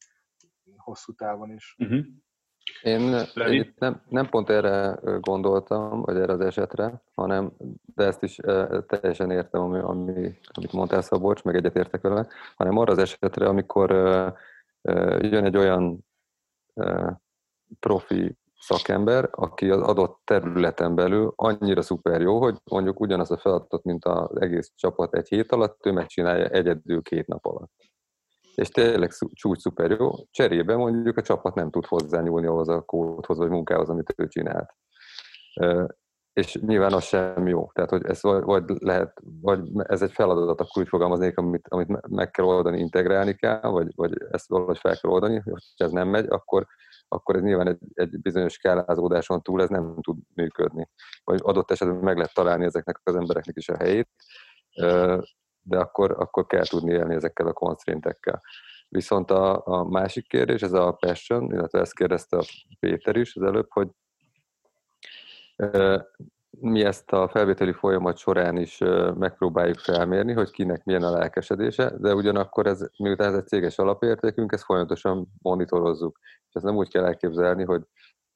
hosszú 0.76 1.12
távon 1.12 1.52
is. 1.52 1.74
Uh-huh. 1.78 2.04
Én 2.82 3.00
nem, 3.78 4.02
nem 4.08 4.28
pont 4.28 4.50
erre 4.50 4.98
gondoltam, 5.20 6.00
vagy 6.00 6.16
erre 6.16 6.32
az 6.32 6.40
esetre, 6.40 7.02
hanem, 7.14 7.52
de 7.94 8.04
ezt 8.04 8.22
is 8.22 8.36
teljesen 8.86 9.30
értem, 9.30 9.60
ami, 9.60 9.78
ami, 9.78 10.38
amit 10.52 10.72
mondtál 10.72 11.02
Szabolcs, 11.02 11.42
meg 11.42 11.54
egyetértek 11.54 12.00
vele, 12.00 12.26
hanem 12.56 12.76
arra 12.76 12.92
az 12.92 12.98
esetre, 12.98 13.46
amikor 13.46 13.90
jön 15.20 15.44
egy 15.44 15.56
olyan 15.56 16.06
profi 17.80 18.36
szakember, 18.58 19.28
aki 19.30 19.70
az 19.70 19.80
adott 19.80 20.20
területen 20.24 20.94
belül 20.94 21.32
annyira 21.36 21.82
szuper 21.82 22.20
jó, 22.20 22.40
hogy 22.40 22.56
mondjuk 22.64 23.00
ugyanaz 23.00 23.30
a 23.30 23.36
feladatot, 23.36 23.84
mint 23.84 24.04
az 24.04 24.40
egész 24.40 24.72
csapat 24.74 25.14
egy 25.14 25.28
hét 25.28 25.52
alatt, 25.52 25.86
ő 25.86 25.92
megcsinálja 25.92 26.48
egyedül 26.48 27.02
két 27.02 27.26
nap 27.26 27.46
alatt 27.46 27.72
és 28.56 28.68
tényleg 28.68 29.12
csúcs 29.32 29.60
szuper 29.60 29.90
jó, 29.90 30.10
cserébe 30.30 30.76
mondjuk 30.76 31.16
a 31.16 31.22
csapat 31.22 31.54
nem 31.54 31.70
tud 31.70 31.86
hozzányúlni 31.86 32.46
ahhoz 32.46 32.68
a 32.68 32.80
kódhoz 32.80 33.38
vagy 33.38 33.48
munkához, 33.48 33.88
amit 33.88 34.14
ő 34.16 34.28
csinált. 34.28 34.70
És 36.32 36.54
nyilván 36.60 36.92
az 36.92 37.04
sem 37.04 37.46
jó. 37.46 37.70
Tehát, 37.72 37.90
hogy 37.90 38.04
ez 38.04 38.22
vagy 38.22 38.64
lehet, 38.78 39.20
vagy 39.40 39.60
ez 39.74 40.02
egy 40.02 40.12
feladat, 40.12 40.60
akkor 40.60 40.82
úgy 40.82 40.88
fogalmaznék, 40.88 41.38
amit, 41.38 41.68
amit 41.68 42.08
meg 42.08 42.30
kell 42.30 42.44
oldani, 42.44 42.78
integrálni 42.78 43.34
kell, 43.34 43.60
vagy, 43.60 43.92
vagy 43.94 44.12
ezt 44.30 44.48
valahogy 44.48 44.78
fel 44.78 44.96
kell 44.96 45.10
oldani, 45.10 45.40
hogy 45.44 45.62
ez 45.76 45.90
nem 45.90 46.08
megy, 46.08 46.26
akkor, 46.28 46.66
akkor 47.08 47.36
ez 47.36 47.42
nyilván 47.42 47.68
egy, 47.68 47.78
egy 47.94 48.20
bizonyos 48.20 48.52
skálázódáson 48.52 49.42
túl 49.42 49.62
ez 49.62 49.68
nem 49.68 49.96
tud 50.00 50.16
működni. 50.34 50.88
Vagy 51.24 51.40
adott 51.42 51.70
esetben 51.70 51.96
meg 51.96 52.16
lehet 52.16 52.34
találni 52.34 52.64
ezeknek 52.64 53.00
az 53.02 53.16
embereknek 53.16 53.56
is 53.56 53.68
a 53.68 53.76
helyét, 53.76 54.08
de 55.68 55.78
akkor, 55.78 56.10
akkor 56.18 56.46
kell 56.46 56.64
tudni 56.64 56.92
élni 56.92 57.14
ezekkel 57.14 57.46
a 57.46 57.52
konsztréntekkel. 57.52 58.42
Viszont 58.88 59.30
a, 59.30 59.66
a 59.66 59.84
másik 59.84 60.28
kérdés, 60.28 60.62
ez 60.62 60.72
a 60.72 60.92
passion, 60.92 61.52
illetve 61.52 61.80
ezt 61.80 61.94
kérdezte 61.94 62.36
a 62.36 62.44
Péter 62.80 63.16
is 63.16 63.36
az 63.36 63.42
előbb, 63.42 63.66
hogy 63.68 63.88
mi 66.60 66.84
ezt 66.84 67.12
a 67.12 67.28
felvételi 67.28 67.72
folyamat 67.72 68.16
során 68.16 68.56
is 68.56 68.78
megpróbáljuk 69.14 69.78
felmérni, 69.78 70.32
hogy 70.32 70.50
kinek 70.50 70.84
milyen 70.84 71.02
a 71.02 71.10
lelkesedése, 71.10 71.92
de 71.98 72.14
ugyanakkor 72.14 72.66
ez, 72.66 72.88
miután 72.98 73.28
ez 73.28 73.38
egy 73.38 73.46
céges 73.46 73.78
alapértékünk, 73.78 74.52
ezt 74.52 74.64
folyamatosan 74.64 75.28
monitorozzuk. 75.42 76.18
És 76.22 76.54
ezt 76.54 76.64
nem 76.64 76.76
úgy 76.76 76.88
kell 76.88 77.04
elképzelni, 77.04 77.64
hogy 77.64 77.82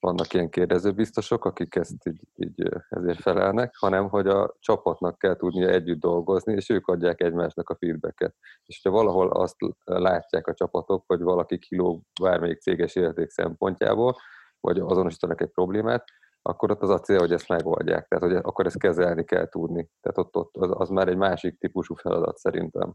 vannak 0.00 0.32
ilyen 0.32 0.50
kérdezőbiztosok, 0.50 1.44
akik 1.44 1.74
ezt 1.74 2.06
így, 2.08 2.20
így 2.34 2.68
ezért 2.88 3.20
felelnek, 3.20 3.76
hanem 3.76 4.08
hogy 4.08 4.26
a 4.26 4.56
csapatnak 4.58 5.18
kell 5.18 5.36
tudnia 5.36 5.68
együtt 5.68 6.00
dolgozni, 6.00 6.54
és 6.54 6.68
ők 6.68 6.86
adják 6.86 7.20
egymásnak 7.20 7.68
a 7.68 7.76
feedbacket. 7.76 8.34
És 8.66 8.80
ha 8.82 8.90
valahol 8.90 9.30
azt 9.30 9.56
látják 9.84 10.46
a 10.46 10.54
csapatok, 10.54 11.04
hogy 11.06 11.20
valaki 11.20 11.58
kilóg 11.58 12.02
bármelyik 12.22 12.60
céges 12.60 12.94
érték 12.94 13.30
szempontjából, 13.30 14.16
vagy 14.60 14.78
azonosítanak 14.78 15.40
egy 15.40 15.50
problémát, 15.50 16.04
akkor 16.42 16.70
ott 16.70 16.82
az 16.82 16.90
a 16.90 17.00
cél, 17.00 17.18
hogy 17.18 17.32
ezt 17.32 17.48
megoldják. 17.48 18.08
Tehát, 18.08 18.24
hogy 18.24 18.34
akkor 18.34 18.66
ezt 18.66 18.78
kezelni 18.78 19.24
kell 19.24 19.48
tudni. 19.48 19.90
Tehát 20.00 20.18
ott, 20.18 20.36
ott 20.36 20.56
az, 20.56 20.70
az 20.72 20.88
már 20.88 21.08
egy 21.08 21.16
másik 21.16 21.58
típusú 21.58 21.94
feladat 21.94 22.36
szerintem. 22.36 22.94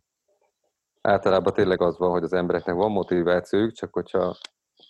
Általában 1.01 1.53
tényleg 1.53 1.82
az 1.82 1.97
van, 1.97 2.12
hogy 2.12 2.24
az 2.24 2.34
embereknek 2.34 2.76
van 2.76 2.91
motivációjuk, 2.91 3.72
csak 3.72 3.93
hogyha 3.93 4.36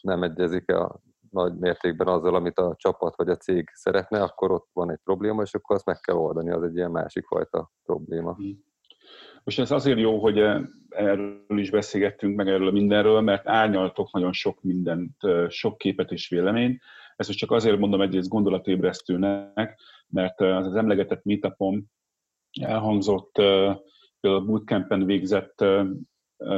nem 0.01 0.23
egyezik 0.23 0.71
a 0.71 1.01
nagy 1.35 1.57
mértékben 1.57 2.07
azzal, 2.07 2.35
amit 2.35 2.57
a 2.57 2.75
csapat 2.77 3.15
vagy 3.15 3.29
a 3.29 3.37
cég 3.37 3.69
szeretne, 3.73 4.21
akkor 4.21 4.51
ott 4.51 4.69
van 4.73 4.91
egy 4.91 4.99
probléma, 5.03 5.41
és 5.41 5.53
akkor 5.53 5.75
azt 5.75 5.85
meg 5.85 5.99
kell 5.99 6.15
oldani, 6.15 6.51
az 6.51 6.63
egy 6.63 6.75
ilyen 6.75 6.91
másik 6.91 7.25
fajta 7.25 7.71
probléma. 7.83 8.37
Mm. 8.43 8.51
Most 9.43 9.59
ez 9.59 9.71
azért 9.71 9.99
jó, 9.99 10.19
hogy 10.19 10.39
erről 10.89 11.59
is 11.59 11.69
beszélgettünk, 11.69 12.35
meg 12.35 12.47
erről 12.47 12.71
mindenről, 12.71 13.21
mert 13.21 13.47
árnyaltok 13.47 14.11
nagyon 14.11 14.33
sok 14.33 14.61
mindent, 14.61 15.15
sok 15.49 15.77
képet 15.77 16.11
és 16.11 16.29
véleményt. 16.29 16.81
Ezt 17.15 17.27
most 17.27 17.39
csak 17.39 17.51
azért 17.51 17.79
mondom 17.79 18.01
egyrészt 18.01 18.29
gondolatébresztőnek, 18.29 19.79
mert 20.07 20.41
az, 20.41 20.65
az 20.65 20.75
emlegetett 20.75 21.23
meetupon 21.23 21.91
elhangzott 22.61 23.31
például 24.19 24.41
a 24.41 24.45
bootcampen 24.45 25.05
végzett 25.05 25.65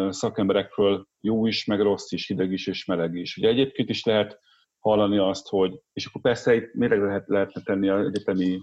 szakemberekről 0.09 1.07
jó 1.19 1.45
is, 1.45 1.65
meg 1.65 1.81
rossz 1.81 2.11
is, 2.11 2.27
hideg 2.27 2.51
is 2.51 2.67
és 2.67 2.85
meleg 2.85 3.15
is. 3.15 3.37
Ugye 3.37 3.47
egyébként 3.47 3.89
is 3.89 4.05
lehet 4.05 4.39
hallani 4.87 5.17
azt, 5.17 5.47
hogy, 5.47 5.79
és 5.93 6.05
akkor 6.05 6.21
persze 6.21 6.55
itt 6.55 6.73
méreg 6.73 7.01
lehet, 7.01 7.27
lehetne 7.27 7.61
tenni 7.61 7.89
az 7.89 8.05
egyetemi 8.05 8.59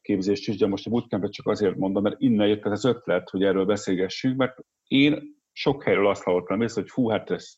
képzést 0.00 0.48
is, 0.48 0.56
de 0.56 0.66
most 0.66 0.86
a 0.86 0.90
bootcampet 0.90 1.32
csak 1.32 1.46
azért 1.48 1.76
mondom, 1.76 2.02
mert 2.02 2.20
innen 2.20 2.48
jött 2.48 2.64
az 2.64 2.84
ötlet, 2.84 3.30
hogy 3.30 3.42
erről 3.42 3.64
beszélgessünk, 3.64 4.36
mert 4.36 4.58
én 4.86 5.22
sok 5.52 5.82
helyről 5.82 6.08
azt 6.08 6.22
hallottam 6.22 6.62
észre, 6.62 6.80
hogy 6.80 6.90
fú, 6.90 7.08
hát 7.08 7.30
ez 7.30 7.52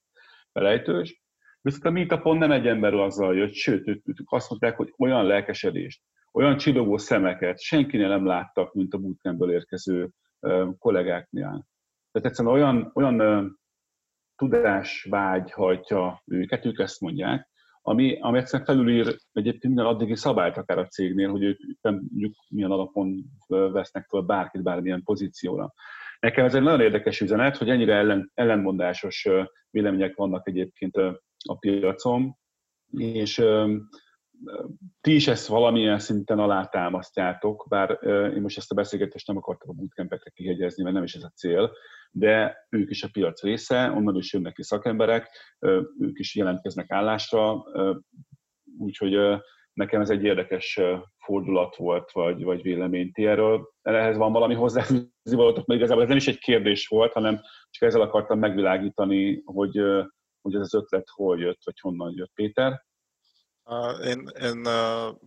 felejtős, 0.52 1.22
viszont 1.60 1.84
a 1.84 1.90
meetupon 1.90 2.38
nem 2.38 2.50
egy 2.50 2.66
ember 2.66 2.94
azzal 2.94 3.36
jött, 3.36 3.52
sőt, 3.52 3.86
ők 3.86 4.02
azt 4.24 4.50
mondták, 4.50 4.76
hogy 4.76 4.94
olyan 4.98 5.24
lelkesedést, 5.26 6.02
olyan 6.32 6.56
csillogó 6.56 6.96
szemeket 6.96 7.60
senkinél 7.60 8.08
nem 8.08 8.26
láttak, 8.26 8.74
mint 8.74 8.94
a 8.94 8.98
bootcampből 8.98 9.52
érkező 9.52 10.10
kollégáknál. 10.78 11.66
Tehát 12.12 12.28
egyszerűen 12.28 12.54
olyan, 12.54 12.90
olyan 12.94 13.58
tudásvágy 14.36 15.50
hajtja 15.50 16.22
őket, 16.24 16.64
ők 16.64 16.78
ezt 16.78 17.00
mondják, 17.00 17.48
ami, 17.88 18.18
ami 18.20 18.38
egyszerűen 18.38 18.68
felülír 18.68 19.16
egyébként 19.32 19.74
minden 19.74 19.84
addigi 19.84 20.16
szabályt 20.16 20.56
akár 20.56 20.78
a 20.78 20.86
cégnél, 20.86 21.30
hogy 21.30 21.42
ők 21.42 21.58
mondjuk 21.80 22.34
milyen 22.48 22.70
alapon 22.70 23.24
vesznek 23.46 24.06
fel 24.08 24.20
bárkit 24.20 24.62
bármilyen 24.62 25.02
pozícióra. 25.02 25.72
Nekem 26.20 26.44
ez 26.44 26.54
egy 26.54 26.62
nagyon 26.62 26.80
érdekes 26.80 27.20
üzenet, 27.20 27.56
hogy 27.56 27.70
ennyire 27.70 27.94
ellen, 27.94 28.30
ellenmondásos 28.34 29.28
vélemények 29.70 30.16
vannak 30.16 30.48
egyébként 30.48 30.96
a 31.48 31.56
piacon, 31.60 32.36
és 32.98 33.44
ti 35.00 35.14
is 35.14 35.28
ezt 35.28 35.46
valamilyen 35.46 35.98
szinten 35.98 36.38
alátámasztjátok, 36.38 37.66
bár 37.68 37.98
én 38.34 38.40
most 38.40 38.56
ezt 38.56 38.72
a 38.72 38.74
beszélgetést 38.74 39.26
nem 39.26 39.36
akartam 39.36 39.70
a 39.70 39.72
bootcampekre 39.72 40.30
kihegyezni, 40.30 40.82
mert 40.82 40.94
nem 40.94 41.04
is 41.04 41.14
ez 41.14 41.22
a 41.22 41.32
cél, 41.34 41.72
de 42.10 42.66
ők 42.70 42.90
is 42.90 43.02
a 43.02 43.08
piac 43.12 43.42
része, 43.42 43.90
onnan 43.90 44.16
is 44.16 44.32
jönnek 44.32 44.52
ki 44.52 44.62
szakemberek, 44.62 45.28
ők 45.98 46.18
is 46.18 46.34
jelentkeznek 46.34 46.90
állásra, 46.90 47.64
úgyhogy 48.78 49.40
nekem 49.72 50.00
ez 50.00 50.10
egy 50.10 50.24
érdekes 50.24 50.80
fordulat 51.24 51.76
volt, 51.76 52.10
vagy, 52.10 52.42
vagy 52.42 52.62
vélemény 52.62 53.12
ti 53.12 53.26
erről. 53.26 53.70
Ehhez 53.82 54.16
van 54.16 54.32
valami 54.32 54.54
hozzáfűzni 54.54 55.10
valatok, 55.22 55.66
mert 55.66 55.80
igazából 55.80 56.02
ez 56.02 56.08
nem 56.08 56.18
is 56.18 56.28
egy 56.28 56.38
kérdés 56.38 56.86
volt, 56.86 57.12
hanem 57.12 57.40
csak 57.70 57.88
ezzel 57.88 58.00
akartam 58.00 58.38
megvilágítani, 58.38 59.42
hogy, 59.44 59.80
hogy 60.40 60.54
ez 60.54 60.60
az 60.60 60.74
ötlet 60.74 61.08
hol 61.08 61.38
jött, 61.38 61.60
vagy 61.64 61.80
honnan 61.80 62.12
jött 62.16 62.32
Péter. 62.34 62.85
Én, 64.04 64.30
én 64.40 64.68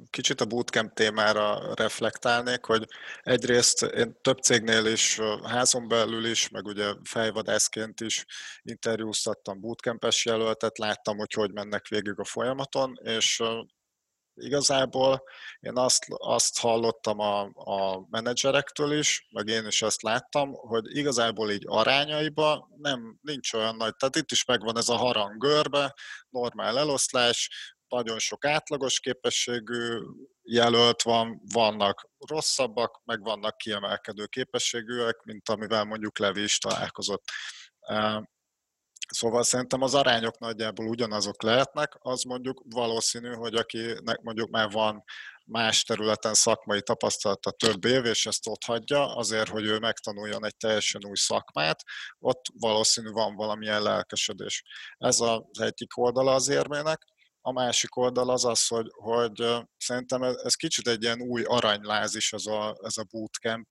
kicsit 0.09 0.41
a 0.41 0.45
bootcamp 0.45 0.93
témára 0.93 1.73
reflektálnék, 1.73 2.65
hogy 2.65 2.87
egyrészt 3.21 3.81
én 3.81 4.17
több 4.21 4.37
cégnél 4.37 4.85
is, 4.85 5.19
házon 5.43 5.87
belül 5.87 6.25
is, 6.25 6.49
meg 6.49 6.65
ugye 6.65 6.93
fejvadászként 7.03 8.01
is 8.01 8.25
interjúztattam 8.61 9.59
bootcampes 9.59 10.25
jelöltet, 10.25 10.77
láttam, 10.77 11.17
hogy 11.17 11.33
hogy 11.33 11.51
mennek 11.51 11.87
végig 11.87 12.19
a 12.19 12.23
folyamaton, 12.23 12.99
és 13.03 13.43
igazából 14.33 15.23
én 15.59 15.77
azt, 15.77 16.05
azt 16.07 16.59
hallottam 16.59 17.19
a, 17.19 17.41
a 17.53 18.05
menedzserektől 18.09 18.91
is, 18.91 19.27
meg 19.31 19.47
én 19.47 19.65
is 19.67 19.81
azt 19.81 20.01
láttam, 20.01 20.53
hogy 20.53 20.97
igazából 20.97 21.51
így 21.51 21.63
arányaiba 21.67 22.69
nem, 22.75 23.19
nincs 23.21 23.53
olyan 23.53 23.75
nagy, 23.75 23.95
tehát 23.95 24.15
itt 24.15 24.31
is 24.31 24.45
megvan 24.45 24.77
ez 24.77 24.89
a 24.89 24.95
harang 24.95 25.37
görbe, 25.37 25.93
normál 26.29 26.77
eloszlás, 26.77 27.49
nagyon 27.89 28.19
sok 28.19 28.45
átlagos 28.45 28.99
képességű 28.99 29.99
jelölt 30.41 31.01
van, 31.01 31.41
vannak 31.53 32.09
rosszabbak, 32.27 33.01
meg 33.05 33.23
vannak 33.23 33.57
kiemelkedő 33.57 34.25
képességűek, 34.25 35.23
mint 35.23 35.49
amivel 35.49 35.83
mondjuk 35.83 36.19
Levi 36.19 36.43
is 36.43 36.57
találkozott. 36.57 37.23
Szóval 39.09 39.43
szerintem 39.43 39.81
az 39.81 39.95
arányok 39.95 40.39
nagyjából 40.39 40.87
ugyanazok 40.87 41.43
lehetnek, 41.43 41.97
az 41.99 42.23
mondjuk 42.23 42.63
valószínű, 42.69 43.33
hogy 43.33 43.55
akinek 43.55 44.21
mondjuk 44.21 44.49
már 44.49 44.71
van 44.71 45.03
más 45.45 45.83
területen 45.83 46.33
szakmai 46.33 46.81
tapasztalata 46.81 47.51
több 47.51 47.85
év, 47.85 48.05
és 48.05 48.25
ezt 48.25 48.47
ott 48.47 48.63
hagyja, 48.63 49.15
azért, 49.15 49.49
hogy 49.49 49.65
ő 49.65 49.79
megtanuljon 49.79 50.45
egy 50.45 50.57
teljesen 50.57 51.05
új 51.05 51.15
szakmát, 51.15 51.83
ott 52.19 52.41
valószínű 52.59 53.09
van 53.09 53.35
valamilyen 53.35 53.81
lelkesedés. 53.81 54.63
Ez 54.97 55.19
az 55.19 55.59
egyik 55.59 55.97
oldala 55.97 56.33
az 56.33 56.49
érmének. 56.49 57.05
A 57.41 57.51
másik 57.51 57.95
oldal 57.95 58.29
az 58.29 58.45
az, 58.45 58.67
hogy, 58.67 58.87
hogy 58.91 59.65
szerintem 59.77 60.23
ez, 60.23 60.35
ez 60.35 60.55
kicsit 60.55 60.87
egy 60.87 61.03
ilyen 61.03 61.21
új 61.21 61.43
aranyláz 61.43 62.15
is 62.15 62.33
ez 62.33 62.45
a, 62.45 62.77
ez 62.83 62.97
a 62.97 63.05
bootcamp 63.09 63.67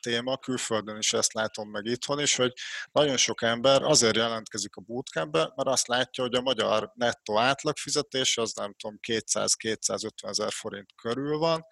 téma, 0.00 0.36
külföldön 0.36 0.96
is 0.96 1.12
ezt 1.12 1.32
látom 1.32 1.70
meg 1.70 1.84
itthon 1.84 2.20
is, 2.20 2.36
hogy 2.36 2.52
nagyon 2.92 3.16
sok 3.16 3.42
ember 3.42 3.82
azért 3.82 4.16
jelentkezik 4.16 4.76
a 4.76 4.80
bootcampbe, 4.80 5.38
mert 5.38 5.68
azt 5.68 5.86
látja, 5.86 6.24
hogy 6.24 6.34
a 6.34 6.40
magyar 6.40 6.92
nettó 6.94 7.38
átlagfizetés 7.38 8.36
az 8.36 8.52
nem 8.54 8.74
tudom 8.74 8.98
200-250 9.08 10.10
ezer 10.28 10.52
forint 10.52 10.94
körül 11.02 11.38
van, 11.38 11.64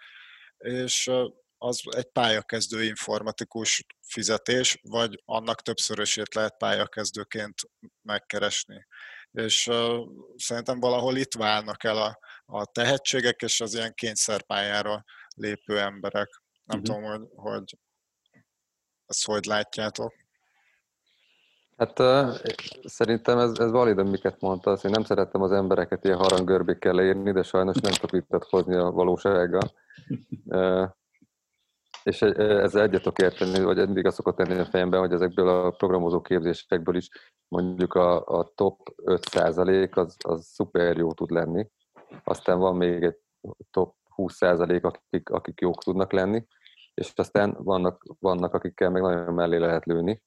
és 0.57 1.11
az 1.59 1.81
egy 1.91 2.11
pályakezdő 2.13 2.85
informatikus 2.85 3.85
fizetés, 4.09 4.79
vagy 4.83 5.23
annak 5.25 5.63
többszörösét 5.63 6.35
lehet 6.35 6.57
pályakezdőként 6.57 7.55
megkeresni 8.03 8.87
és 9.37 9.71
szerintem 10.37 10.81
valahol 10.81 11.17
itt 11.17 11.35
válnak 11.35 11.85
el 11.85 11.97
a, 11.97 12.19
a 12.45 12.65
tehetségek 12.65 13.43
és 13.43 13.61
az 13.61 13.75
ilyen 13.75 13.95
kényszerpályára 13.95 15.05
lépő 15.35 15.79
emberek. 15.79 16.43
Nem 16.65 16.79
uh-huh. 16.79 16.95
tudom, 16.95 17.11
hogy, 17.11 17.29
hogy 17.35 17.79
ezt 19.07 19.27
hogy 19.27 19.45
látjátok. 19.45 20.15
Hát 21.77 21.99
uh, 21.99 22.35
szerintem 22.85 23.39
ez, 23.39 23.59
ez 23.59 23.71
valid, 23.71 23.99
amiket 23.99 24.41
mondtasz. 24.41 24.85
Én 24.85 24.91
nem 24.91 25.05
szerettem 25.05 25.43
az 25.43 25.53
embereket 25.53 26.05
ilyen 26.05 26.17
harangörbékkel 26.17 26.95
leírni, 26.95 27.33
de 27.33 27.43
sajnos 27.43 27.77
nem 27.77 27.93
tudok 27.93 28.43
hozni 28.43 28.75
a 28.75 28.91
valósággal. 28.91 29.73
Uh, 30.45 30.91
és 32.07 32.23
ezzel 32.23 32.83
egyet 32.83 33.03
tudok 33.03 33.19
érteni, 33.19 33.65
vagy 33.65 33.77
mindig 33.77 34.07
azt 34.07 34.17
szokott 34.17 34.37
tenni 34.37 34.59
a 34.59 34.65
fejemben, 34.65 35.01
hogy 35.01 35.13
ezekből 35.13 35.49
a 35.49 35.71
programozó 35.71 36.21
képzésekből 36.21 36.97
is 36.97 37.09
mondjuk 37.49 37.95
a, 37.95 38.27
a 38.27 38.53
top 38.55 38.95
5% 39.05 39.95
az, 39.95 40.17
az 40.25 40.45
szuper 40.45 40.97
jó 40.97 41.13
tud 41.13 41.31
lenni. 41.31 41.69
Aztán 42.25 42.59
van 42.59 42.77
még 42.77 43.03
egy 43.03 43.17
top 43.71 43.95
20% 44.17 44.83
akik, 44.83 45.31
akik 45.31 45.61
jók 45.61 45.83
tudnak 45.83 46.13
lenni, 46.13 46.47
és 46.95 47.13
aztán 47.15 47.57
vannak, 47.59 48.05
vannak 48.21 48.55
akikkel 48.55 48.91
meg 48.91 49.03
nagyon 49.03 49.35
mellé 49.35 49.57
lehet 49.57 49.85
lőni. 49.85 50.23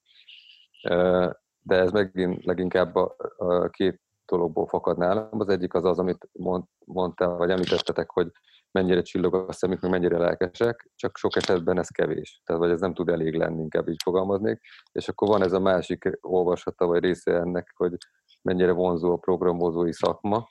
De 1.62 1.76
ez 1.76 1.92
megint 1.92 2.46
leginkább 2.46 2.96
a, 2.96 3.16
a 3.38 3.70
két 3.70 4.02
dologból 4.26 4.68
fakad 4.68 4.98
nálam. 4.98 5.40
Az 5.40 5.50
egyik 5.50 5.74
az 5.74 5.86
az, 5.86 6.00
amit 6.00 6.30
mond, 6.32 6.64
mondtál, 6.86 7.36
vagy 7.36 7.50
említettetek, 7.50 8.10
hogy 8.10 8.32
mennyire 8.72 9.02
csillog 9.02 9.36
a 9.36 9.52
szemük, 9.52 9.82
meg 9.82 9.92
mennyire 9.92 10.18
lelkesek, 10.18 10.92
csak 10.96 11.18
sok 11.18 11.36
esetben 11.36 11.80
ez 11.80 11.88
kevés. 11.88 12.42
Tehát, 12.46 12.62
vagy 12.62 12.72
ez 12.72 12.80
nem 12.80 12.94
tud 12.94 13.10
elég 13.10 13.34
lenni, 13.34 13.62
inkább 13.62 13.90
így 13.90 14.02
fogalmaznék. 14.04 14.60
És 14.92 15.08
akkor 15.08 15.28
van 15.28 15.44
ez 15.44 15.54
a 15.54 15.60
másik 15.60 16.18
olvasata, 16.22 16.86
vagy 16.86 17.04
része 17.04 17.32
ennek, 17.32 17.74
hogy 17.76 17.94
mennyire 18.42 18.72
vonzó 18.72 19.12
a 19.14 19.18
programozói 19.18 19.94
szakma, 19.94 20.48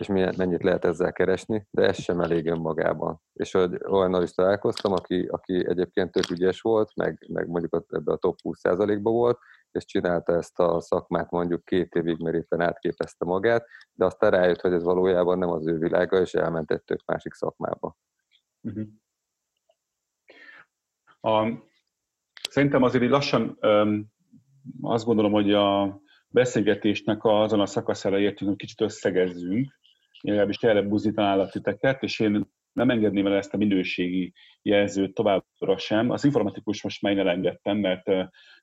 és 0.00 0.06
mennyit 0.36 0.62
lehet 0.62 0.84
ezzel 0.84 1.12
keresni, 1.12 1.66
de 1.70 1.82
ez 1.82 1.96
sem 1.96 2.20
elég 2.20 2.46
önmagában. 2.46 3.20
És 3.32 3.52
hogy 3.52 3.78
olyannal 3.88 4.22
is 4.22 4.30
találkoztam, 4.30 4.92
aki, 4.92 5.26
aki 5.30 5.66
egyébként 5.68 6.12
tök 6.12 6.30
ügyes 6.30 6.60
volt, 6.60 6.90
meg, 6.94 7.26
meg 7.28 7.48
mondjuk 7.48 7.84
ebbe 7.88 8.12
a 8.12 8.16
top 8.16 8.36
20%-ba 8.42 9.10
volt, 9.10 9.38
és 9.76 9.84
csinálta 9.84 10.32
ezt 10.32 10.58
a 10.58 10.80
szakmát 10.80 11.30
mondjuk 11.30 11.64
két 11.64 11.94
évig, 11.94 12.18
mert 12.18 12.36
éppen 12.36 12.60
átképezte 12.60 13.24
magát, 13.24 13.66
de 13.92 14.04
aztán 14.04 14.30
rájött, 14.30 14.60
hogy 14.60 14.72
ez 14.72 14.82
valójában 14.82 15.38
nem 15.38 15.48
az 15.48 15.66
ő 15.66 15.78
világa, 15.78 16.20
és 16.20 16.34
elment 16.34 16.70
egy 16.70 16.82
tök 16.82 17.04
másik 17.06 17.32
szakmába. 17.32 17.96
Uh-huh. 18.60 18.86
A, 21.20 21.48
szerintem 22.50 22.82
azért 22.82 23.04
így 23.04 23.10
lassan 23.10 23.58
um, 23.60 24.06
azt 24.80 25.04
gondolom, 25.04 25.32
hogy 25.32 25.52
a 25.52 26.00
beszélgetésnek 26.28 27.24
azon 27.24 27.60
a 27.60 27.66
szakaszára 27.66 28.18
értünk, 28.18 28.50
hogy 28.50 28.58
kicsit 28.58 28.80
összegezzünk, 28.80 29.78
legalábbis 30.20 30.62
erre 30.62 30.82
buzdítanálak 30.82 31.50
titeket, 31.50 32.02
és 32.02 32.20
én 32.20 32.54
nem 32.76 32.90
engedném 32.90 33.26
el 33.26 33.36
ezt 33.36 33.54
a 33.54 33.56
minőségi 33.56 34.32
jelzőt 34.62 35.14
továbbra 35.14 35.78
sem. 35.78 36.10
Az 36.10 36.24
informatikus 36.24 36.82
most 36.82 37.02
már 37.02 37.12
én 37.12 37.18
elengedtem, 37.18 37.76
mert, 37.76 38.06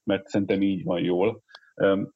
mert 0.03 0.27
szerintem 0.27 0.61
így 0.61 0.83
van 0.83 1.03
jól. 1.03 1.41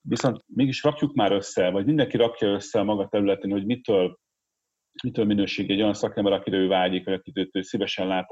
Viszont 0.02 0.44
mégis 0.48 0.84
rakjuk 0.84 1.14
már 1.14 1.32
össze, 1.32 1.70
vagy 1.70 1.86
mindenki 1.86 2.18
rakja 2.18 2.48
össze 2.48 2.80
a 2.80 2.84
maga 2.84 3.08
területén, 3.08 3.52
hogy 3.52 3.66
mitől, 3.66 4.20
mitől 5.04 5.26
minőség 5.26 5.72
egy 5.72 5.82
olyan 5.82 5.94
szakember, 5.94 6.34
akire 6.34 6.58
ő 6.58 6.68
vágyik, 6.68 7.06
vagy 7.06 7.14
akit 7.14 7.50
ő 7.52 7.62
szívesen 7.62 8.08
lát 8.08 8.30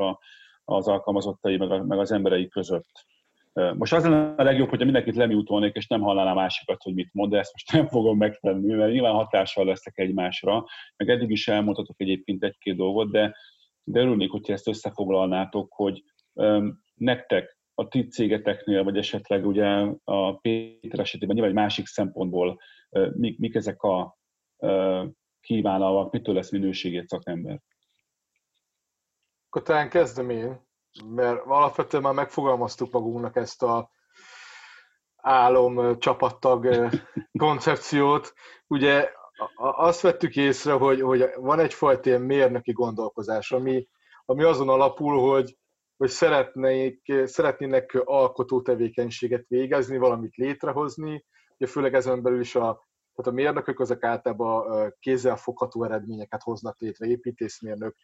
az 0.63 0.87
alkalmazottai, 0.87 1.57
meg 1.57 1.99
az 1.99 2.11
emberei 2.11 2.47
között. 2.47 3.05
Most 3.73 3.93
az 3.93 4.03
lenne 4.03 4.33
a 4.37 4.43
legjobb, 4.43 4.69
hogyha 4.69 4.85
mindenkit 4.85 5.15
lemiutolnék, 5.15 5.75
és 5.75 5.87
nem 5.87 6.01
hallaná 6.01 6.33
másikat, 6.33 6.81
hogy 6.83 6.93
mit 6.93 7.09
mond, 7.13 7.31
de 7.31 7.39
ezt 7.39 7.53
most 7.53 7.71
nem 7.71 7.87
fogom 7.87 8.17
megtenni, 8.17 8.73
mert 8.73 8.91
nyilván 8.91 9.13
hatással 9.13 9.65
leszek 9.65 9.97
egymásra, 9.97 10.65
meg 10.97 11.09
eddig 11.09 11.29
is 11.29 11.47
elmondhatok 11.47 11.95
egyébként 11.99 12.43
egy-két 12.43 12.75
dolgot, 12.75 13.11
de, 13.11 13.35
de 13.85 13.99
örülnék, 13.99 14.31
hogyha 14.31 14.53
ezt 14.53 14.67
összefoglalnátok, 14.67 15.73
hogy 15.73 16.03
nektek, 16.93 17.57
a 17.77 17.87
ti 17.87 18.07
cégeteknél, 18.07 18.83
vagy 18.83 18.97
esetleg 18.97 19.45
ugye 19.45 19.87
a 20.03 20.37
Péter 20.37 20.99
esetében 20.99 21.35
nyilván 21.35 21.53
egy 21.55 21.63
másik 21.63 21.85
szempontból 21.85 22.59
mik, 23.13 23.39
mik 23.39 23.55
ezek 23.55 23.81
a 23.81 24.17
kívánalmak, 25.41 26.11
mitől 26.11 26.35
lesz 26.35 26.51
minőségét 26.51 27.07
szakember? 27.07 27.61
Akkor 29.45 29.61
talán 29.61 29.89
kezdem 29.89 30.29
én 30.29 30.65
mert 31.03 31.45
alapvetően 31.45 32.03
már 32.03 32.13
megfogalmaztuk 32.13 32.91
magunknak 32.91 33.35
ezt 33.35 33.63
a 33.63 33.89
álom 35.15 35.99
csapattag 35.99 36.89
koncepciót. 37.37 38.33
Ugye 38.67 39.09
azt 39.55 40.01
vettük 40.01 40.35
észre, 40.35 40.71
hogy, 40.71 41.01
hogy 41.01 41.25
van 41.35 41.59
egyfajta 41.59 42.09
ilyen 42.09 42.21
mérnöki 42.21 42.71
gondolkozás, 42.71 43.51
ami, 43.51 43.87
ami 44.25 44.43
azon 44.43 44.69
alapul, 44.69 45.31
hogy, 45.31 45.57
hogy 45.97 46.09
szeretnék, 46.09 47.13
szeretnének 47.25 48.01
alkotó 48.03 48.61
tevékenységet 48.61 49.45
végezni, 49.47 49.97
valamit 49.97 50.35
létrehozni, 50.35 51.25
ugye 51.57 51.71
főleg 51.71 51.93
ezen 51.93 52.21
belül 52.21 52.39
is 52.39 52.55
a, 52.55 52.87
tehát 53.15 53.31
a 53.31 53.35
mérnökök 53.35 53.79
azok 53.79 54.03
általában 54.03 54.93
kézzelfogható 54.99 55.83
eredményeket 55.83 56.41
hoznak 56.41 56.79
létre, 56.79 57.07
építészmérnök, 57.07 57.95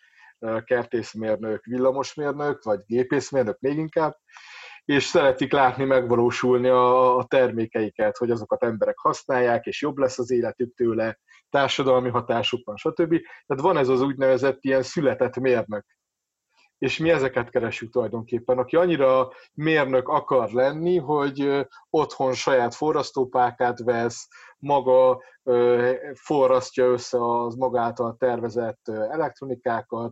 kertészmérnök, 0.64 1.66
villamosmérnök, 1.66 2.64
vagy 2.64 2.80
gépészmérnök 2.86 3.60
még 3.60 3.78
inkább, 3.78 4.16
és 4.86 5.04
szeretik 5.04 5.52
látni 5.52 5.84
megvalósulni 5.84 6.68
a, 6.68 7.18
a 7.18 7.24
termékeiket, 7.24 8.18
hogy 8.18 8.32
azokat 8.32 8.64
emberek 8.64 8.98
használják, 8.98 9.66
és 9.66 9.82
jobb 9.82 9.98
lesz 9.98 10.20
az 10.20 10.32
életük 10.32 10.76
tőle, 10.76 11.20
társadalmi 11.50 12.10
hatásuk 12.10 12.66
van, 12.66 12.76
stb. 12.76 13.16
Tehát 13.46 13.64
van 13.64 13.78
ez 13.78 13.88
az 13.88 14.02
úgynevezett 14.02 14.64
ilyen 14.64 14.82
született 14.82 15.40
mérnök. 15.40 15.86
És 16.78 16.98
mi 16.98 17.10
ezeket 17.10 17.50
keresünk 17.50 17.92
tulajdonképpen, 17.92 18.58
aki 18.58 18.76
annyira 18.76 19.32
mérnök 19.54 20.08
akar 20.08 20.52
lenni, 20.52 20.98
hogy 20.98 21.68
otthon 21.90 22.34
saját 22.34 22.76
forrasztópákát 22.76 23.80
vesz, 23.84 24.28
maga 24.58 25.24
forrasztja 26.14 26.86
össze 26.86 27.18
az 27.26 27.56
magától 27.56 28.16
tervezett 28.20 28.88
elektronikákat, 28.88 30.12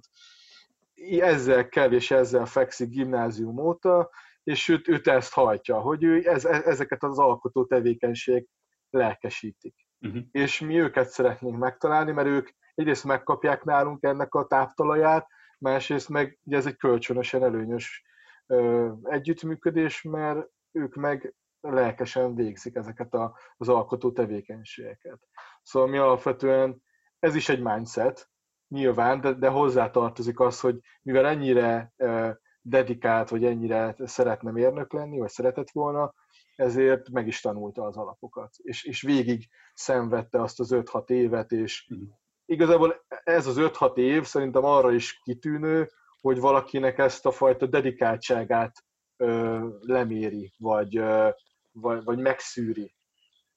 ezzel 1.20 1.70
kell 1.70 1.91
és 1.91 2.11
ezzel 2.11 2.45
fekszik 2.45 2.89
gimnázium 2.89 3.57
óta, 3.57 4.09
és 4.50 4.68
őt, 4.68 4.88
őt 4.88 5.08
ezt 5.08 5.34
hajtja, 5.34 5.80
hogy 5.80 6.04
ő 6.04 6.30
ez, 6.30 6.45
e, 6.45 6.62
ezeket 6.66 7.04
az 7.04 7.20
alkotó 7.20 7.66
tevékenység 7.66 8.47
lelkesítik. 8.89 9.76
Uh-huh. 10.02 10.22
És 10.32 10.60
mi 10.60 10.80
őket 10.80 11.10
szeretnénk 11.10 11.58
megtalálni, 11.58 12.12
mert 12.12 12.28
ők 12.28 12.50
egyrészt 12.76 13.04
megkapják 13.04 13.64
nálunk 13.64 14.04
ennek 14.04 14.34
a 14.34 14.47
táptalaját, 14.47 15.28
másrészt 15.58 16.10
meg 16.10 16.39
ugye 16.43 16.58
ez 16.58 16.66
egy 16.66 16.76
kölcsönösen 16.76 17.43
előnyös 17.43 18.04
ö, 18.47 18.91
együttműködés, 19.04 20.02
mert 20.02 20.47
ők 20.72 20.95
meg 20.95 21.36
lelkesen 21.62 22.36
végzik 22.36 22.76
ezeket 22.76 23.14
a, 23.14 23.38
az 23.58 23.70
alkotó 23.70 24.12
tevékenységeket. 24.12 25.20
Szóval 25.62 25.89
mi 25.89 25.97
alapvetően, 25.97 26.84
ez 27.20 27.36
is 27.36 27.50
egy 27.50 27.62
mindset, 27.62 28.30
nyilván, 28.68 29.22
de, 29.22 29.34
de 29.34 29.47
hozzá 29.47 29.89
tartozik 29.89 30.39
az, 30.39 30.60
hogy 30.60 30.80
mivel 31.02 31.28
ennyire 31.28 31.93
uh, 31.97 32.32
dedikált, 32.70 33.30
vagy 33.30 33.45
ennyire 33.45 33.95
szeretne 34.03 34.51
mérnök 34.51 34.93
lenni, 34.93 35.20
vagy 35.20 35.30
szeretett 35.30 35.72
volna, 35.72 36.13
ezért 36.55 37.09
meg 37.09 37.28
is 37.28 37.41
tanulta 37.41 37.84
az 37.84 37.97
alapokat, 37.97 38.55
és, 38.57 38.84
és 38.84 39.01
végig 39.01 39.49
szenvedte 39.74 40.41
azt 40.41 40.59
az 40.59 40.70
5-6 40.72 41.09
évet, 41.09 41.51
és 41.51 41.93
mm. 41.93 42.03
igazából 42.45 43.05
ez 43.24 43.47
az 43.47 43.55
5-6 43.59 43.97
év 43.97 44.24
szerintem 44.24 44.63
arra 44.63 44.91
is 44.91 45.20
kitűnő, 45.24 45.89
hogy 46.22 46.39
valakinek 46.39 46.97
ezt 46.97 47.26
a 47.26 47.32
fajta 47.32 47.65
dedikáltságát 47.65 48.84
ö, 49.17 49.67
leméri, 49.80 50.53
vagy, 50.57 50.97
ö, 50.97 51.30
vagy, 51.72 52.03
vagy 52.03 52.17
megszűri, 52.17 52.95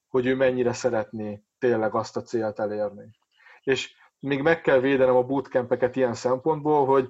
hogy 0.08 0.26
ő 0.26 0.34
mennyire 0.34 0.72
szeretné 0.72 1.42
tényleg 1.58 1.94
azt 1.94 2.16
a 2.16 2.22
célt 2.22 2.58
elérni. 2.58 3.10
És 3.62 3.94
még 4.18 4.42
meg 4.42 4.60
kell 4.60 4.78
védenem 4.78 5.16
a 5.16 5.22
bootcampeket 5.22 5.96
ilyen 5.96 6.14
szempontból, 6.14 6.86
hogy 6.86 7.08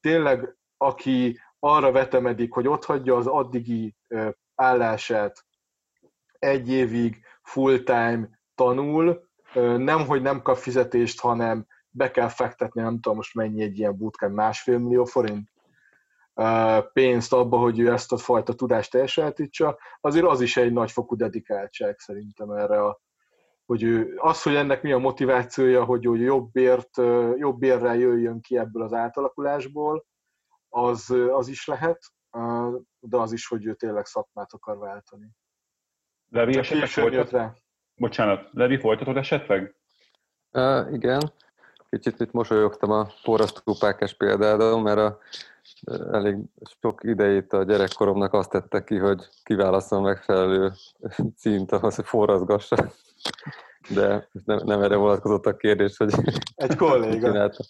tényleg 0.00 0.56
aki 0.82 1.40
arra 1.58 1.92
vetemedik, 1.92 2.52
hogy 2.52 2.68
ott 2.68 2.84
hagyja 2.84 3.16
az 3.16 3.26
addigi 3.26 3.96
állását, 4.54 5.44
egy 6.38 6.70
évig 6.70 7.24
full-time 7.42 8.28
tanul, 8.54 9.30
nem, 9.76 10.06
hogy 10.06 10.22
nem 10.22 10.42
kap 10.42 10.56
fizetést, 10.56 11.20
hanem 11.20 11.66
be 11.90 12.10
kell 12.10 12.28
fektetni, 12.28 12.82
nem 12.82 12.94
tudom 13.00 13.16
most 13.16 13.34
mennyi 13.34 13.62
egy 13.62 13.78
ilyen 13.78 13.96
bootcamp, 13.96 14.34
másfél 14.34 14.78
millió 14.78 15.04
forint, 15.04 15.48
pénzt 16.92 17.32
abba, 17.32 17.56
hogy 17.58 17.78
ő 17.78 17.92
ezt 17.92 18.12
a 18.12 18.16
fajta 18.16 18.54
tudást 18.54 18.94
elsajátítsa, 18.94 19.78
azért 20.00 20.26
az 20.26 20.40
is 20.40 20.56
egy 20.56 20.72
nagyfokú 20.72 21.16
dedikáltság 21.16 21.98
szerintem 21.98 22.50
erre 22.50 22.84
a 22.84 23.00
hogy 23.66 23.82
ő, 23.82 24.14
az, 24.16 24.42
hogy 24.42 24.54
ennek 24.54 24.82
mi 24.82 24.92
a 24.92 24.98
motivációja, 24.98 25.84
hogy 25.84 26.06
ő 26.06 26.16
jobb, 26.16 26.56
ért, 26.56 26.96
jobb 27.36 27.58
bérrel 27.58 27.96
jöjjön 27.96 28.40
ki 28.40 28.56
ebből 28.58 28.82
az 28.82 28.92
átalakulásból, 28.92 30.04
az, 30.74 31.10
az 31.30 31.48
is 31.48 31.66
lehet, 31.66 31.98
de 33.00 33.16
az 33.16 33.32
is, 33.32 33.46
hogy 33.46 33.66
ő 33.66 33.74
tényleg 33.74 34.06
szakmát 34.06 34.52
akar 34.52 34.78
váltani. 34.78 35.30
Levi, 36.28 36.58
esetleg 36.58 36.88
folytat... 36.88 37.60
Bocsánat, 37.94 38.48
Levi, 38.52 38.78
folytatod 38.78 39.16
esetleg? 39.16 39.76
Uh, 40.50 40.92
igen, 40.92 41.32
kicsit 41.88 42.20
itt 42.20 42.32
mosolyogtam 42.32 42.90
a 42.90 43.06
porrasztópákás 43.22 44.14
példádon, 44.14 44.82
mert 44.82 44.98
a 44.98 45.18
elég 46.12 46.36
sok 46.80 47.00
idejét 47.04 47.52
a 47.52 47.62
gyerekkoromnak 47.62 48.32
azt 48.32 48.50
tette 48.50 48.84
ki, 48.84 48.96
hogy 48.96 49.28
kiválasztom 49.42 50.02
megfelelő 50.02 50.72
címt 51.36 51.72
ahhoz, 51.72 51.94
hogy 51.94 52.04
forrazgassa. 52.04 52.92
De 53.88 54.28
nem, 54.44 54.60
nem 54.64 54.82
erre 54.82 54.96
vonatkozott 54.96 55.46
a 55.46 55.56
kérdés, 55.56 55.96
hogy 55.96 56.12
egy 56.54 56.76
kolléga. 56.76 57.08
Mit 57.08 57.20
csináltam, 57.22 57.66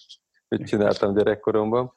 mit 0.48 0.66
csináltam 0.66 1.14
gyerekkoromban. 1.14 1.92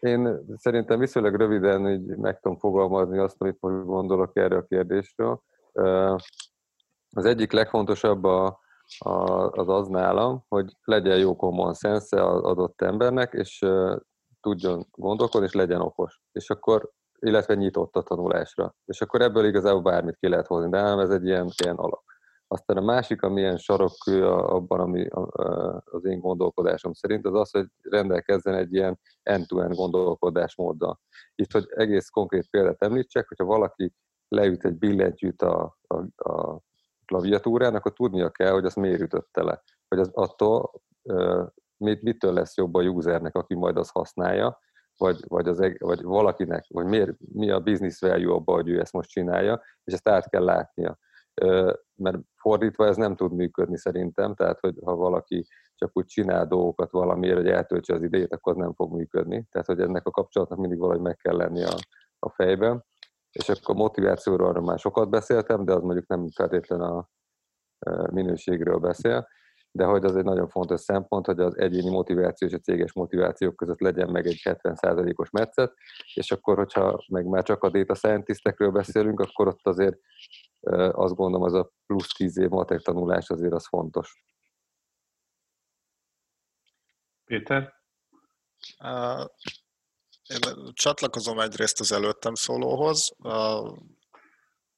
Én 0.00 0.44
szerintem 0.56 0.98
viszonylag 0.98 1.34
röviden 1.34 1.88
így 1.88 2.16
meg 2.16 2.40
tudom 2.40 2.58
fogalmazni 2.58 3.18
azt, 3.18 3.36
amit 3.38 3.60
most 3.60 3.84
gondolok 3.84 4.36
erre 4.36 4.56
a 4.56 4.64
kérdésről. 4.64 5.42
Az 7.10 7.24
egyik 7.24 7.52
legfontosabb 7.52 8.24
a, 8.24 8.60
a, 8.98 9.10
az 9.50 9.68
az 9.68 9.88
nálam, 9.88 10.44
hogy 10.48 10.76
legyen 10.84 11.18
jó 11.18 11.36
common 11.36 11.74
sense 11.74 12.26
az 12.26 12.42
adott 12.42 12.82
embernek, 12.82 13.32
és 13.32 13.64
tudjon 14.40 14.86
gondolkodni, 14.90 15.46
és 15.46 15.52
legyen 15.52 15.80
okos. 15.80 16.20
És 16.32 16.50
akkor, 16.50 16.90
illetve 17.18 17.54
nyitott 17.54 17.96
a 17.96 18.02
tanulásra. 18.02 18.74
És 18.84 19.00
akkor 19.00 19.20
ebből 19.20 19.44
igazából 19.44 19.82
bármit 19.82 20.16
ki 20.16 20.28
lehet 20.28 20.46
hozni, 20.46 20.70
de 20.70 20.82
nem 20.82 20.98
ez 20.98 21.10
egy 21.10 21.24
ilyen, 21.24 21.48
ilyen 21.64 21.76
alap. 21.76 22.02
Aztán 22.52 22.76
a 22.76 22.80
másik, 22.80 23.22
amilyen 23.22 23.56
sarokkő 23.56 24.26
abban, 24.28 24.80
ami 24.80 25.06
az 25.84 26.04
én 26.04 26.20
gondolkodásom 26.20 26.92
szerint, 26.92 27.26
az 27.26 27.34
az, 27.34 27.50
hogy 27.50 27.66
rendelkezzen 27.82 28.54
egy 28.54 28.72
ilyen 28.72 28.98
end-to-end 29.22 29.74
gondolkodásmóddal. 29.74 31.00
Itt, 31.34 31.52
hogy 31.52 31.66
egész 31.74 32.08
konkrét 32.08 32.50
példát 32.50 32.82
említsek, 32.82 33.28
hogyha 33.28 33.44
valaki 33.44 33.94
leüt 34.28 34.64
egy 34.64 34.78
billentyűt 34.78 35.42
a, 35.42 35.78
a, 35.86 36.30
a 36.30 36.60
klaviatúrán, 37.04 37.74
akkor 37.74 37.92
tudnia 37.92 38.30
kell, 38.30 38.52
hogy 38.52 38.64
azt 38.64 38.76
miért 38.76 39.00
ütötte 39.00 39.42
le. 39.42 39.62
Hogy 39.88 39.98
az 39.98 40.10
attól 40.12 40.82
mit, 41.76 42.02
mitől 42.02 42.32
lesz 42.32 42.56
jobb 42.56 42.74
a 42.74 42.82
usernek, 42.82 43.34
aki 43.34 43.54
majd 43.54 43.76
azt 43.76 43.92
használja, 43.92 44.58
vagy, 44.96 45.20
vagy, 45.28 45.48
az, 45.48 45.62
vagy 45.78 46.02
valakinek, 46.02 46.64
vagy 46.68 46.86
miért, 46.86 47.12
mi 47.32 47.50
a 47.50 47.60
business 47.60 48.00
value 48.00 48.34
abban, 48.34 48.54
hogy 48.54 48.68
ő 48.68 48.80
ezt 48.80 48.92
most 48.92 49.10
csinálja, 49.10 49.62
és 49.84 49.92
ezt 49.92 50.08
át 50.08 50.30
kell 50.30 50.44
látnia. 50.44 50.98
Mert 51.94 52.18
fordítva 52.36 52.86
ez 52.86 52.96
nem 52.96 53.16
tud 53.16 53.32
működni 53.32 53.78
szerintem, 53.78 54.34
tehát 54.34 54.60
hogy 54.60 54.74
ha 54.84 54.94
valaki 54.94 55.46
csak 55.74 55.90
úgy 55.92 56.06
csinál 56.06 56.46
dolgokat 56.46 56.90
valamiért, 56.90 57.36
hogy 57.36 57.48
eltöltse 57.48 57.94
az 57.94 58.02
idejét, 58.02 58.32
akkor 58.32 58.52
az 58.52 58.58
nem 58.58 58.74
fog 58.74 58.92
működni. 58.92 59.46
Tehát, 59.50 59.66
hogy 59.66 59.80
ennek 59.80 60.06
a 60.06 60.10
kapcsolatnak 60.10 60.58
mindig 60.58 60.78
valahogy 60.78 61.02
meg 61.02 61.16
kell 61.16 61.36
lenni 61.36 61.64
a, 61.64 61.74
a 62.18 62.30
fejben. 62.30 62.84
És 63.30 63.48
akkor 63.48 63.74
a 63.74 63.78
motivációról 63.78 64.48
arra 64.48 64.60
már 64.60 64.78
sokat 64.78 65.10
beszéltem, 65.10 65.64
de 65.64 65.72
az 65.72 65.82
mondjuk 65.82 66.06
nem 66.06 66.28
feltétlenül 66.34 66.84
a 66.86 67.10
minőségről 68.10 68.78
beszél. 68.78 69.28
de 69.74 69.84
hogy 69.84 70.04
az 70.04 70.16
egy 70.16 70.24
nagyon 70.24 70.48
fontos 70.48 70.80
szempont, 70.80 71.26
hogy 71.26 71.40
az 71.40 71.58
egyéni 71.58 71.90
motiváció 71.90 72.48
és 72.48 72.54
a 72.54 72.58
céges 72.58 72.92
motivációk 72.92 73.56
között 73.56 73.80
legyen 73.80 74.10
meg 74.10 74.26
egy 74.26 74.40
70%-os 74.44 75.30
metszet, 75.30 75.72
és 76.14 76.30
akkor, 76.30 76.56
hogyha 76.56 77.04
meg 77.08 77.26
már 77.26 77.42
csak 77.42 77.62
a 77.62 77.70
data 77.70 77.94
scientistekről 77.94 78.70
beszélünk, 78.70 79.20
akkor 79.20 79.48
ott 79.48 79.66
azért 79.66 79.98
azt 80.92 81.14
gondolom, 81.14 81.42
az 81.42 81.54
a 81.54 81.70
plusz 81.86 82.12
10 82.12 82.36
év 82.36 82.48
matek 82.48 82.80
tanulás 82.80 83.28
azért 83.28 83.52
az 83.52 83.66
fontos. 83.66 84.24
Péter? 87.24 87.72
Uh, 88.78 89.24
én 90.28 90.72
csatlakozom 90.72 91.38
egyrészt 91.40 91.80
az 91.80 91.92
előttem 91.92 92.34
szólóhoz. 92.34 93.16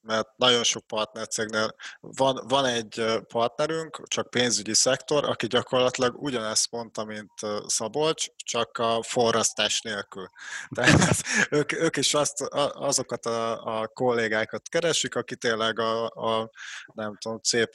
Mert 0.06 0.28
nagyon 0.36 0.62
sok 0.62 0.86
partnercégnél 0.86 1.74
van, 2.00 2.40
van 2.48 2.64
egy 2.64 3.04
partnerünk, 3.28 4.02
csak 4.08 4.30
pénzügyi 4.30 4.74
szektor, 4.74 5.24
aki 5.24 5.46
gyakorlatilag 5.46 6.22
ugyanezt 6.22 6.70
mondta, 6.70 7.04
mint 7.04 7.30
Szabolcs, 7.66 8.26
csak 8.36 8.78
a 8.78 9.02
forrasztás 9.02 9.80
nélkül. 9.80 10.28
Tehát 10.76 11.22
ők, 11.50 11.72
ők 11.72 11.96
is 11.96 12.14
azt, 12.14 12.40
azokat 12.72 13.26
a, 13.26 13.64
a 13.80 13.86
kollégákat 13.86 14.68
keresik, 14.68 15.14
aki 15.14 15.36
tényleg 15.36 15.78
a, 15.78 16.04
a 16.06 16.50
nem 16.94 17.16
tudom, 17.16 17.40
C++ 17.40 17.66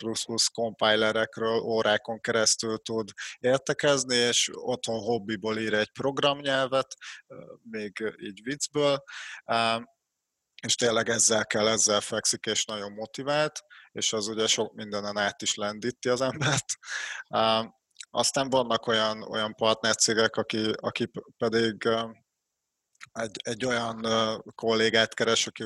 compilerekről 0.54 1.60
órákon 1.60 2.20
keresztül 2.20 2.78
tud 2.78 3.10
értekezni, 3.40 4.16
és 4.16 4.50
otthon 4.54 5.00
hobbiból 5.00 5.58
ír 5.58 5.74
egy 5.74 5.92
programnyelvet, 5.92 6.96
még 7.64 8.16
így 8.20 8.40
viccből, 8.44 9.04
és 10.62 10.76
tényleg 10.76 11.10
ezzel 11.10 11.46
kell, 11.46 11.68
ezzel 11.68 12.02
fekszik, 12.02 12.46
és 12.46 12.66
nagyon 12.66 12.92
motivált, 12.92 13.64
és 13.92 14.14
az 14.14 14.28
ugye 14.28 14.48
sok 14.48 14.74
mindenen 14.74 15.18
át 15.18 15.42
is 15.42 15.56
lendíti 15.56 16.10
az 16.10 16.22
embert. 16.22 16.66
Aztán 18.12 18.50
vannak 18.50 18.88
olyan, 18.88 19.24
olyan 19.24 19.56
partnercégek, 19.56 20.36
aki, 20.36 20.72
aki 20.76 21.12
pedig 21.38 21.90
egy, 23.12 23.40
egy 23.44 23.66
olyan 23.66 24.06
kollégát 24.56 25.14
keres, 25.14 25.48
aki, 25.48 25.64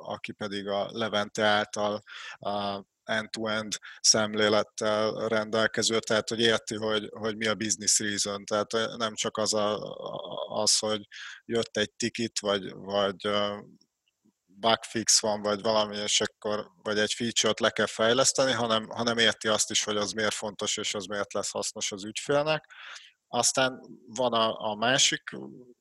aki 0.00 0.32
pedig 0.32 0.68
a 0.68 0.88
Levente 0.92 1.44
által 1.44 2.02
a 2.38 2.82
end-to-end 3.04 3.78
szemlélettel 4.00 5.28
rendelkező, 5.28 5.98
tehát 5.98 6.28
hogy 6.28 6.40
érti, 6.40 6.76
hogy, 6.76 7.10
hogy 7.12 7.36
mi 7.36 7.46
a 7.46 7.54
business 7.54 7.98
reason, 7.98 8.44
tehát 8.44 8.96
nem 8.96 9.14
csak 9.14 9.36
az, 9.36 9.54
a, 9.54 9.94
az 10.48 10.78
hogy 10.78 11.08
jött 11.44 11.76
egy 11.76 11.92
tikit, 11.92 12.40
vagy, 12.40 12.72
vagy 12.72 13.28
bugfix 14.56 15.20
van, 15.20 15.42
vagy 15.42 15.60
valami, 15.60 15.96
és 15.96 16.20
akkor, 16.20 16.70
vagy 16.82 16.98
egy 16.98 17.12
feature-t 17.12 17.60
le 17.60 17.70
kell 17.70 17.86
fejleszteni, 17.86 18.52
hanem, 18.52 18.88
hanem 18.88 19.18
érti 19.18 19.48
azt 19.48 19.70
is, 19.70 19.84
hogy 19.84 19.96
az 19.96 20.12
miért 20.12 20.34
fontos, 20.34 20.76
és 20.76 20.94
az 20.94 21.06
miért 21.06 21.32
lesz 21.32 21.50
hasznos 21.50 21.92
az 21.92 22.04
ügyfélnek. 22.04 22.64
Aztán 23.28 23.80
van 24.06 24.32
a, 24.32 24.70
a 24.70 24.74
másik 24.74 25.22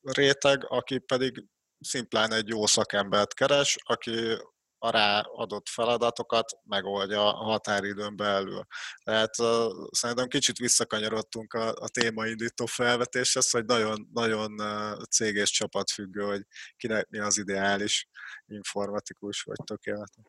réteg, 0.02 0.66
aki 0.68 1.00
pedig 1.00 1.46
szimplán 1.80 2.32
egy 2.32 2.48
jó 2.48 2.66
szakembert 2.66 3.34
keres, 3.34 3.78
aki 3.84 4.38
a 4.84 4.92
ráadott 4.92 5.68
feladatokat 5.70 6.60
megoldja 6.64 7.22
a 7.22 7.44
határidőn 7.44 8.16
belül. 8.16 8.62
Tehát 9.04 9.40
uh, 9.40 9.48
szerintem 9.92 10.28
kicsit 10.28 10.58
visszakanyarodtunk 10.58 11.54
a, 11.54 11.68
a 11.68 11.90
témaindító 11.90 12.66
felvetéshez, 12.66 13.50
hogy 13.50 13.66
nagyon, 13.66 14.08
nagyon 14.14 14.52
cég 15.10 15.36
és 15.36 15.52
csapat 15.52 15.92
függő, 15.92 16.22
hogy 16.22 16.42
kinek 16.78 17.10
mi 17.10 17.20
az 17.20 17.38
ideális 17.38 18.08
informatikus 18.46 19.42
vagy 19.42 19.58
tökéletes. 19.66 20.26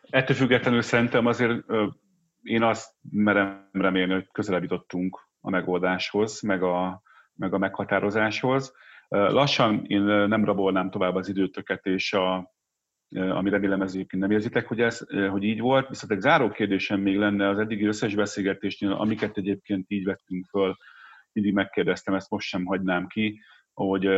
Ettől 0.00 0.36
függetlenül 0.36 0.82
szerintem 0.82 1.26
azért 1.26 1.64
én 2.42 2.62
azt 2.62 2.94
merem 3.10 3.68
remélni, 3.72 4.12
hogy 4.12 4.28
közelebb 4.32 4.62
jutottunk 4.62 5.28
a 5.40 5.50
megoldáshoz, 5.50 6.40
meg 6.40 6.62
a, 6.62 7.02
meg 7.34 7.54
a 7.54 7.58
meghatározáshoz. 7.58 8.72
Lassan 9.08 9.84
én 9.86 10.02
nem 10.02 10.44
rabolnám 10.44 10.90
tovább 10.90 11.14
az 11.14 11.28
időtöket, 11.28 11.86
és 11.86 12.12
a, 12.12 12.52
ami 13.14 13.50
remélem 13.50 13.82
ez 13.82 13.94
egyébként 13.94 14.22
nem 14.22 14.30
érzitek, 14.30 14.66
hogy, 14.66 14.80
ez, 14.80 15.06
hogy 15.30 15.42
így 15.42 15.60
volt. 15.60 15.88
Viszont 15.88 16.12
egy 16.12 16.20
záró 16.20 16.50
kérdésem 16.50 17.00
még 17.00 17.16
lenne 17.16 17.48
az 17.48 17.58
eddigi 17.58 17.84
összes 17.84 18.14
beszélgetésnél, 18.14 18.92
amiket 18.92 19.36
egyébként 19.36 19.84
így 19.88 20.04
vettünk 20.04 20.46
föl, 20.46 20.76
mindig 21.32 21.54
megkérdeztem, 21.54 22.14
ezt 22.14 22.30
most 22.30 22.48
sem 22.48 22.64
hagynám 22.64 23.06
ki, 23.06 23.40
hogy, 23.72 24.08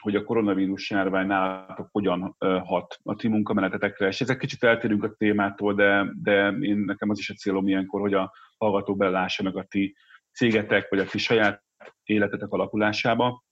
hogy 0.00 0.16
a 0.16 0.24
koronavírus 0.24 0.90
járvány 0.90 1.26
nálatok 1.26 1.88
hogyan 1.92 2.36
hat 2.64 2.98
a 3.02 3.14
ti 3.14 3.28
munkamenetetekre. 3.28 4.06
És 4.06 4.20
ezek 4.20 4.38
kicsit 4.38 4.64
eltérünk 4.64 5.04
a 5.04 5.14
témától, 5.16 5.74
de, 5.74 6.12
de 6.22 6.48
én 6.48 6.76
nekem 6.76 7.10
az 7.10 7.18
is 7.18 7.30
a 7.30 7.34
célom 7.34 7.68
ilyenkor, 7.68 8.00
hogy 8.00 8.14
a 8.14 8.32
hallgatók 8.56 8.96
belássanak 8.96 9.56
a 9.56 9.64
ti 9.68 9.96
cégetek, 10.32 10.88
vagy 10.88 10.98
a 10.98 11.04
ti 11.04 11.18
saját 11.18 11.62
életetek 12.02 12.50
alakulásába. 12.50 13.42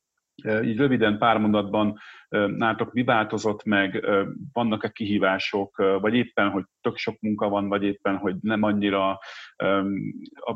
Így 0.44 0.76
röviden 0.76 1.18
pár 1.18 1.38
mondatban 1.38 1.98
nátok 2.46 2.92
mi 2.92 3.04
változott 3.04 3.64
meg, 3.64 4.06
vannak-e 4.52 4.88
kihívások, 4.88 5.76
vagy 5.76 6.14
éppen, 6.14 6.50
hogy 6.50 6.64
tök 6.80 6.96
sok 6.96 7.20
munka 7.20 7.48
van, 7.48 7.68
vagy 7.68 7.82
éppen, 7.82 8.16
hogy 8.16 8.36
nem 8.40 8.62
annyira 8.62 9.18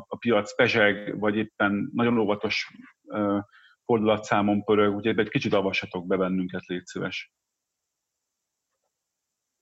a 0.07 0.17
piac 0.19 0.55
pezseg, 0.55 1.19
vagy 1.19 1.35
éppen 1.35 1.89
nagyon 1.93 2.17
óvatos 2.17 2.71
fordulatszámon 3.85 4.63
pörög, 4.63 4.95
úgyhogy 4.95 5.19
egy 5.19 5.29
kicsit 5.29 5.53
avassatok 5.53 6.07
be 6.07 6.17
bennünket, 6.17 6.65
légy 6.65 6.85
szíves. 6.85 7.31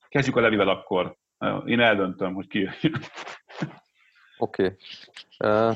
Kezdjük 0.08 0.36
a 0.36 0.42
Levivel 0.42 0.70
akkor. 0.70 1.18
Én 1.66 1.80
eldöntöm, 1.80 2.34
hogy 2.34 2.48
ki 2.48 2.70
Oké. 4.38 4.76
Okay. 5.38 5.76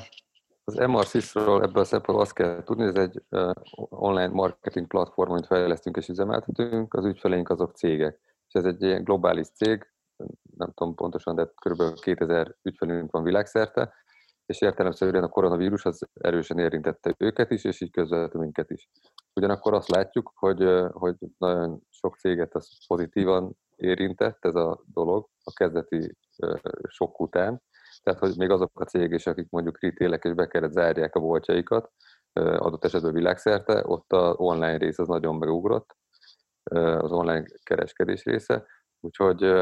Az 0.66 0.76
MRSIS-ról 0.76 1.64
ebből 1.64 1.82
a 1.82 1.86
szempontból 1.86 2.26
azt 2.26 2.34
kell 2.34 2.64
tudni, 2.64 2.86
ez 2.86 2.96
egy 2.96 3.24
online 3.90 4.28
marketing 4.28 4.88
platform, 4.88 5.32
amit 5.32 5.46
fejlesztünk 5.46 5.98
és 5.98 6.08
üzemeltetünk, 6.08 6.94
az 6.94 7.06
ügyfeleink 7.06 7.50
azok 7.50 7.76
cégek. 7.76 8.20
És 8.48 8.54
ez 8.54 8.66
egy 8.66 8.82
ilyen 8.82 9.04
globális 9.04 9.48
cég, 9.48 9.88
nem 10.58 10.72
tudom 10.74 10.96
pontosan, 10.96 11.36
de 11.36 11.52
kb. 11.56 12.00
2000 12.00 12.56
ügyfelünk 12.62 13.12
van 13.12 13.24
világszerte, 13.24 13.94
és 14.46 14.62
értelemszerűen 14.62 15.24
a 15.24 15.30
koronavírus 15.30 15.86
az 15.86 16.10
erősen 16.14 16.60
érintette 16.60 17.16
őket 17.18 17.52
is, 17.52 17.64
és 17.64 17.82
így 17.82 17.92
közvetlenül 17.92 18.42
minket 18.42 18.70
is. 18.70 18.90
Ugyanakkor 19.34 19.74
azt 19.74 19.90
látjuk, 19.90 20.32
hogy, 20.36 20.70
hogy 20.92 21.16
nagyon 21.38 21.82
sok 21.90 22.16
céget 22.18 22.56
az 22.56 22.88
pozitívan 22.88 23.58
érintett 23.76 24.46
ez 24.46 24.56
a 24.56 24.84
dolog 24.94 25.30
a 25.44 25.54
kezdeti 25.54 26.18
sok 26.88 27.20
után, 27.20 27.62
tehát 28.04 28.20
hogy 28.20 28.34
még 28.38 28.50
azok 28.50 28.72
a 28.74 28.84
cégek 28.84 29.14
is, 29.14 29.28
akik 29.28 29.50
mondjuk 29.50 29.80
retailek 29.82 30.24
és 30.24 30.34
be 30.34 30.68
zárják 30.70 31.16
a 31.16 31.20
boltjaikat, 31.20 31.92
adott 32.34 32.84
esetben 32.84 33.14
világszerte, 33.14 33.84
ott 33.86 34.14
az 34.14 34.34
online 34.38 34.78
rész 34.78 35.00
az 35.00 35.08
nagyon 35.08 35.36
megugrott, 35.36 35.96
az 37.00 37.12
online 37.12 37.46
kereskedés 37.64 38.24
része, 38.24 38.66
úgyhogy 39.00 39.54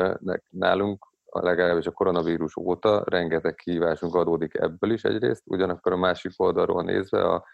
nálunk 0.49 1.09
legalábbis 1.25 1.85
a 1.85 1.91
koronavírus 1.91 2.57
óta 2.57 3.03
rengeteg 3.05 3.55
kihívásunk 3.55 4.15
adódik 4.15 4.55
ebből 4.55 4.91
is 4.91 5.03
egyrészt, 5.03 5.43
ugyanakkor 5.45 5.91
a 5.91 5.97
másik 5.97 6.31
oldalról 6.37 6.83
nézve 6.83 7.23
a, 7.23 7.45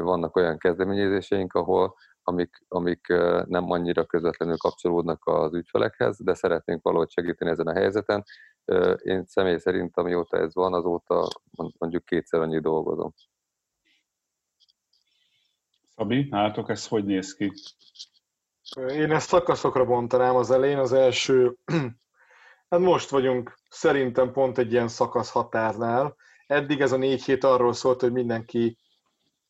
vannak 0.00 0.36
olyan 0.36 0.58
kezdeményezéseink, 0.58 1.52
ahol 1.52 1.94
amik, 2.22 2.64
amik 2.68 3.06
nem 3.46 3.70
annyira 3.70 4.04
közvetlenül 4.04 4.56
kapcsolódnak 4.56 5.22
az 5.24 5.54
ügyfelekhez, 5.54 6.18
de 6.22 6.34
szeretnénk 6.34 6.82
valahogy 6.82 7.10
segíteni 7.10 7.50
ezen 7.50 7.66
a 7.66 7.72
helyzeten. 7.72 8.24
Én 9.02 9.24
személy 9.24 9.58
szerint, 9.58 9.96
amióta 9.96 10.36
ez 10.36 10.54
van, 10.54 10.74
azóta 10.74 11.28
mondjuk 11.78 12.04
kétszer 12.04 12.40
annyi 12.40 12.60
dolgozom. 12.60 13.12
Szabi, 15.94 16.26
nálatok 16.30 16.70
ez 16.70 16.86
hogy 16.86 17.04
néz 17.04 17.34
ki? 17.34 17.52
Én 18.76 19.10
ezt 19.10 19.28
szakaszokra 19.28 19.84
bontanám 19.84 20.36
az 20.36 20.50
elején. 20.50 20.78
Az 20.78 20.92
első, 20.92 21.56
hát 22.70 22.80
most 22.80 23.10
vagyunk 23.10 23.58
szerintem 23.68 24.32
pont 24.32 24.58
egy 24.58 24.72
ilyen 24.72 24.88
szakasz 24.88 25.30
határnál. 25.30 26.16
Eddig 26.46 26.80
ez 26.80 26.92
a 26.92 26.96
négy 26.96 27.24
hét 27.24 27.44
arról 27.44 27.72
szólt, 27.72 28.00
hogy 28.00 28.12
mindenki 28.12 28.76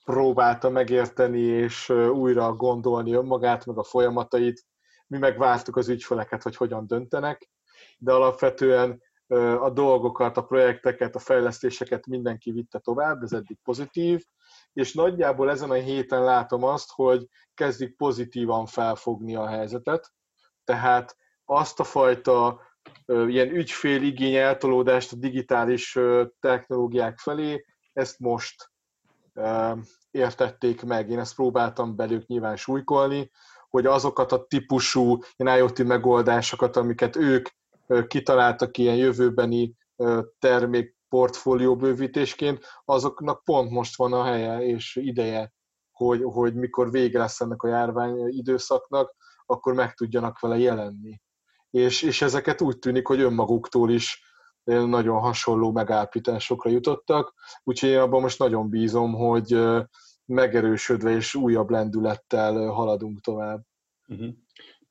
próbálta 0.05 0.71
megérteni 0.71 1.41
és 1.41 1.89
újra 1.89 2.53
gondolni 2.53 3.13
önmagát, 3.13 3.67
meg 3.67 3.79
a 3.79 3.83
folyamatait. 3.83 4.65
Mi 5.07 5.19
megvártuk 5.19 5.77
az 5.77 5.89
ügyfeleket, 5.89 6.43
hogy 6.43 6.57
hogyan 6.57 6.87
döntenek, 6.87 7.51
de 7.99 8.13
alapvetően 8.13 9.03
a 9.61 9.71
dolgokat, 9.71 10.37
a 10.37 10.45
projekteket, 10.45 11.15
a 11.15 11.19
fejlesztéseket 11.19 12.07
mindenki 12.07 12.51
vitte 12.51 12.79
tovább, 12.79 13.23
ez 13.23 13.33
eddig 13.33 13.59
pozitív, 13.63 14.25
és 14.73 14.95
nagyjából 14.95 15.51
ezen 15.51 15.71
a 15.71 15.75
héten 15.75 16.25
látom 16.25 16.65
azt, 16.65 16.91
hogy 16.93 17.29
kezdik 17.55 17.97
pozitívan 17.97 18.67
felfogni 18.67 19.35
a 19.35 19.47
helyzetet, 19.47 20.13
tehát 20.65 21.17
azt 21.45 21.81
a 21.81 21.85
fajta 21.85 22.61
ilyen 23.07 23.49
ügyféligény 23.49 24.35
eltolódást 24.35 25.13
a 25.13 25.17
digitális 25.17 25.99
technológiák 26.41 27.19
felé, 27.19 27.65
ezt 27.93 28.19
most 28.19 28.71
értették 30.11 30.83
meg. 30.83 31.11
Én 31.11 31.19
ezt 31.19 31.35
próbáltam 31.35 31.97
belük 31.97 32.27
nyilván 32.27 32.57
súlykolni, 32.57 33.31
hogy 33.69 33.87
azokat 33.87 34.33
a 34.33 34.45
típusú 34.45 35.19
ilyen 35.37 35.59
IoT 35.59 35.85
megoldásokat, 35.85 36.77
amiket 36.77 37.17
ők 37.17 37.49
kitaláltak 38.07 38.79
ilyen 38.79 38.97
jövőbeni 38.97 39.77
termék 40.39 40.97
portfólió 41.09 41.77
bővítésként, 41.77 42.65
azoknak 42.85 43.45
pont 43.45 43.71
most 43.71 43.97
van 43.97 44.13
a 44.13 44.25
helye 44.25 44.67
és 44.67 44.97
ideje, 44.97 45.53
hogy, 45.91 46.23
hogy 46.23 46.55
mikor 46.55 46.91
vége 46.91 47.19
lesz 47.19 47.41
ennek 47.41 47.63
a 47.63 47.69
járvány 47.69 48.29
időszaknak, 48.29 49.15
akkor 49.47 49.75
meg 49.75 49.95
tudjanak 49.95 50.41
vele 50.41 50.59
jelenni. 50.59 51.21
És, 51.71 52.03
és 52.03 52.23
ezeket 52.23 52.61
úgy 52.61 52.79
tűnik, 52.79 53.07
hogy 53.07 53.21
önmaguktól 53.21 53.91
is 53.91 54.23
nagyon 54.65 55.21
hasonló 55.21 55.73
megállapításokra 55.73 56.71
jutottak, 56.71 57.35
úgyhogy 57.63 57.89
én 57.89 57.99
abban 57.99 58.21
most 58.21 58.39
nagyon 58.39 58.69
bízom, 58.69 59.13
hogy 59.13 59.59
megerősödve 60.25 61.11
és 61.11 61.35
újabb 61.35 61.71
lendülettel 61.71 62.67
haladunk 62.67 63.21
tovább. 63.21 63.63
Uh-huh. 64.09 64.29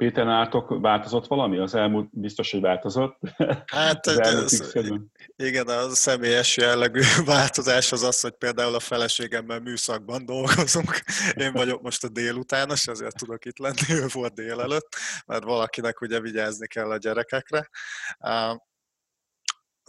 Péter, 0.02 0.26
nálatok 0.26 0.82
változott 0.82 1.28
valami? 1.28 1.58
Az 1.58 1.76
elmúlt 1.76 2.10
biztos, 2.12 2.52
hogy 2.52 2.62
változott. 2.62 3.18
Hát 3.66 4.08
ez, 4.18 4.74
igen, 5.36 5.68
a 5.68 5.90
személyes 5.90 6.58
jellegű 6.58 7.02
változás 7.26 7.92
az 7.92 8.04
az, 8.04 8.20
hogy 8.20 8.32
például 8.32 8.76
a 8.76 8.80
feleségemmel 8.80 9.60
műszakban 9.60 10.26
dolgozunk. 10.26 11.02
Én 11.34 11.52
vagyok 11.52 11.82
most 11.82 12.04
a 12.04 12.10
délutános, 12.10 12.88
azért 12.88 13.18
tudok 13.18 13.46
itt 13.46 13.58
lenni, 13.58 13.90
ő 13.90 14.06
volt 14.14 14.34
délelőtt, 14.34 14.96
mert 15.26 15.44
valakinek 15.44 16.02
ugye 16.02 16.20
vigyázni 16.20 16.68
kell 16.68 16.92
a 16.92 16.98
gyerekekre. 16.98 17.70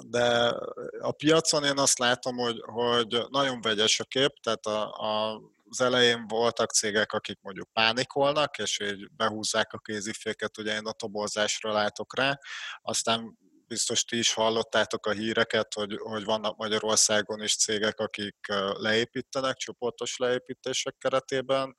De 0.07 0.55
a 1.01 1.13
piacon 1.13 1.65
én 1.65 1.79
azt 1.79 1.99
látom, 1.99 2.37
hogy, 2.37 2.63
hogy 2.63 3.23
nagyon 3.31 3.61
vegyes 3.61 4.01
a 4.01 4.05
kép, 4.05 4.33
tehát 4.43 4.67
a, 4.67 4.83
a 4.83 5.41
az 5.73 5.81
elején 5.81 6.27
voltak 6.27 6.71
cégek, 6.71 7.13
akik 7.13 7.39
mondjuk 7.41 7.73
pánikolnak, 7.73 8.59
és 8.59 8.81
így 8.81 9.11
behúzzák 9.11 9.73
a 9.73 9.79
kéziféket, 9.79 10.59
ugye 10.59 10.75
én 10.75 10.87
a 10.87 10.93
toborzásra 10.93 11.73
látok 11.73 12.17
rá, 12.17 12.39
aztán 12.83 13.39
biztos 13.67 14.05
ti 14.05 14.19
is 14.19 14.33
hallottátok 14.33 15.07
a 15.07 15.11
híreket, 15.11 15.75
hogy, 15.75 15.97
hogy 15.99 16.25
vannak 16.25 16.57
Magyarországon 16.57 17.43
is 17.43 17.57
cégek, 17.57 17.99
akik 17.99 18.37
leépítenek 18.73 19.57
csoportos 19.57 20.17
leépítések 20.17 20.95
keretében. 20.99 21.77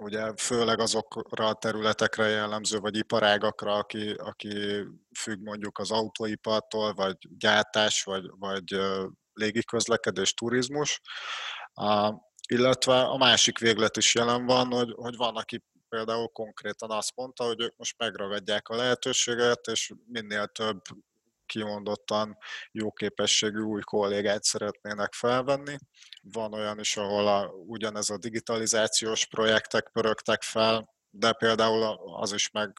Ugye 0.00 0.32
főleg 0.36 0.80
azokra 0.80 1.46
a 1.46 1.54
területekre 1.54 2.26
jellemző, 2.26 2.78
vagy 2.78 2.96
iparágakra, 2.96 3.74
aki, 3.74 4.10
aki 4.10 4.84
függ 5.18 5.42
mondjuk 5.42 5.78
az 5.78 5.90
autóipartól, 5.90 6.94
vagy 6.94 7.16
gyártás, 7.38 8.02
vagy, 8.02 8.24
vagy 8.38 8.76
légiközlekedés, 9.32 10.34
turizmus. 10.34 11.00
A, 11.78 12.14
illetve 12.48 13.00
a 13.00 13.16
másik 13.16 13.58
véglet 13.58 13.96
is 13.96 14.14
jelen 14.14 14.46
van, 14.46 14.66
hogy, 14.66 14.92
hogy 14.96 15.16
van, 15.16 15.36
aki 15.36 15.64
például 15.88 16.28
konkrétan 16.28 16.90
azt 16.90 17.12
mondta, 17.14 17.44
hogy 17.44 17.60
ők 17.60 17.76
most 17.76 17.98
megragadják 17.98 18.68
a 18.68 18.76
lehetőséget, 18.76 19.66
és 19.66 19.92
minél 20.06 20.46
több 20.46 20.80
kimondottan 21.46 22.36
jó 22.72 22.92
képességű 22.92 23.60
új 23.60 23.80
kollégát 23.80 24.42
szeretnének 24.42 25.12
felvenni. 25.12 25.76
Van 26.22 26.52
olyan 26.52 26.78
is, 26.78 26.96
ahol 26.96 27.26
a, 27.28 27.46
ugyanez 27.46 28.10
a 28.10 28.18
digitalizációs 28.18 29.26
projektek 29.26 29.90
pörögtek 29.92 30.42
fel, 30.42 30.94
de 31.10 31.32
például 31.32 31.82
az 32.20 32.32
is 32.32 32.50
meg 32.50 32.72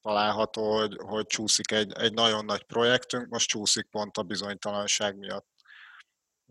található, 0.00 0.76
hogy, 0.76 0.96
hogy 0.98 1.26
csúszik 1.26 1.72
egy, 1.72 1.92
egy 1.92 2.12
nagyon 2.12 2.44
nagy 2.44 2.62
projektünk, 2.62 3.28
most 3.28 3.48
csúszik 3.48 3.86
pont 3.90 4.16
a 4.16 4.22
bizonytalanság 4.22 5.16
miatt. 5.16 5.57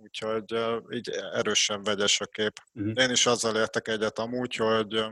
Úgyhogy 0.02 0.56
így 0.90 1.10
erősen 1.34 1.84
vegyes 1.84 2.20
a 2.20 2.26
kép. 2.26 2.60
Uh-huh. 2.74 3.04
Én 3.04 3.10
is 3.10 3.26
azzal 3.26 3.56
értek 3.56 3.88
egyet 3.88 4.20
amúgy, 4.20 4.56
hogy 4.56 5.06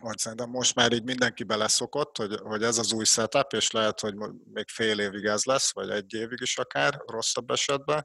hogy 0.00 0.18
szerintem 0.18 0.50
most 0.50 0.74
már 0.74 0.92
így 0.92 1.02
mindenki 1.02 1.44
beleszokott, 1.44 2.16
hogy, 2.16 2.38
hogy 2.42 2.62
ez 2.62 2.78
az 2.78 2.92
új 2.92 3.04
setup, 3.04 3.52
és 3.52 3.70
lehet, 3.70 4.00
hogy 4.00 4.14
még 4.52 4.68
fél 4.68 5.00
évig 5.00 5.24
ez 5.24 5.44
lesz, 5.44 5.72
vagy 5.72 5.90
egy 5.90 6.14
évig 6.14 6.38
is 6.40 6.58
akár, 6.58 7.02
rosszabb 7.06 7.50
esetben, 7.50 8.04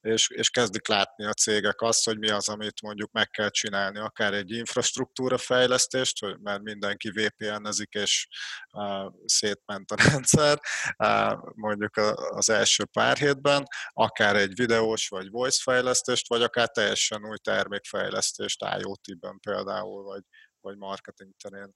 és, 0.00 0.28
és 0.28 0.50
kezdik 0.50 0.88
látni 0.88 1.24
a 1.24 1.32
cégek 1.32 1.80
azt, 1.80 2.04
hogy 2.04 2.18
mi 2.18 2.30
az, 2.30 2.48
amit 2.48 2.82
mondjuk 2.82 3.12
meg 3.12 3.30
kell 3.30 3.48
csinálni, 3.48 3.98
akár 3.98 4.34
egy 4.34 4.50
infrastruktúra 4.50 5.38
fejlesztést, 5.38 6.20
hogy, 6.20 6.38
mert 6.40 6.62
mindenki 6.62 7.10
VPN-ezik, 7.10 7.92
és 7.92 8.28
uh, 8.72 9.12
szétment 9.24 9.90
a 9.90 9.96
rendszer, 10.10 10.60
uh, 10.98 11.52
mondjuk 11.54 11.96
az 12.30 12.50
első 12.50 12.84
pár 12.84 13.16
hétben, 13.16 13.64
akár 13.92 14.36
egy 14.36 14.54
videós 14.54 15.08
vagy 15.08 15.30
voice 15.30 15.60
fejlesztést, 15.62 16.28
vagy 16.28 16.42
akár 16.42 16.68
teljesen 16.68 17.24
új 17.24 17.36
termékfejlesztést 17.36 18.64
IoT-ben 18.78 19.38
például, 19.40 20.02
vagy, 20.02 20.22
vagy 20.60 20.76
marketing 20.76 21.32
terén. 21.42 21.74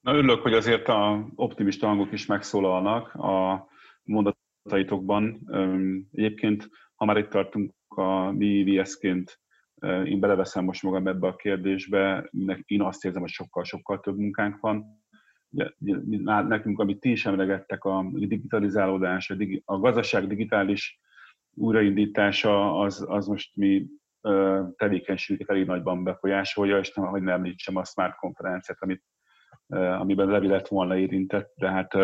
Na 0.00 0.14
örülök, 0.14 0.42
hogy 0.42 0.54
azért 0.54 0.88
a 0.88 1.28
optimista 1.34 1.86
hangok 1.86 2.12
is 2.12 2.26
megszólalnak 2.26 3.14
a 3.14 3.66
mondataitokban. 4.02 5.48
Egyébként, 6.12 6.68
ha 6.94 7.04
már 7.04 7.16
itt 7.16 7.28
tartunk 7.28 7.74
a 7.88 8.30
mi 8.30 8.46
IVS-ként, 8.46 9.40
én 10.04 10.20
beleveszem 10.20 10.64
most 10.64 10.82
magam 10.82 11.06
ebbe 11.06 11.26
a 11.26 11.36
kérdésbe, 11.36 12.30
én 12.64 12.82
azt 12.82 13.04
érzem, 13.04 13.20
hogy 13.20 13.30
sokkal-sokkal 13.30 14.00
több 14.00 14.16
munkánk 14.16 14.60
van. 14.60 15.02
Nekünk, 16.24 16.78
amit 16.78 17.00
ti 17.00 17.10
is 17.10 17.26
emlegettek, 17.26 17.84
a 17.84 18.10
digitalizálódás, 18.12 19.32
a 19.64 19.78
gazdaság 19.78 20.26
digitális 20.26 21.00
újraindítása, 21.54 22.80
az, 22.80 23.04
az 23.08 23.26
most 23.26 23.56
mi 23.56 23.86
tevékenységeket 24.76 25.50
elég 25.50 25.66
nagyban 25.66 26.04
befolyásolja, 26.04 26.78
és 26.78 26.92
nem, 26.92 27.06
hogy 27.06 27.22
nem 27.22 27.34
említsem 27.34 27.76
a 27.76 27.84
smart 27.84 28.16
konferenciát, 28.16 28.82
amit, 28.82 29.04
amiben 29.98 30.28
Levi 30.28 30.46
lett 30.46 30.68
volna 30.68 30.96
érintett, 30.96 31.52
de 31.56 31.70
hát 31.70 31.94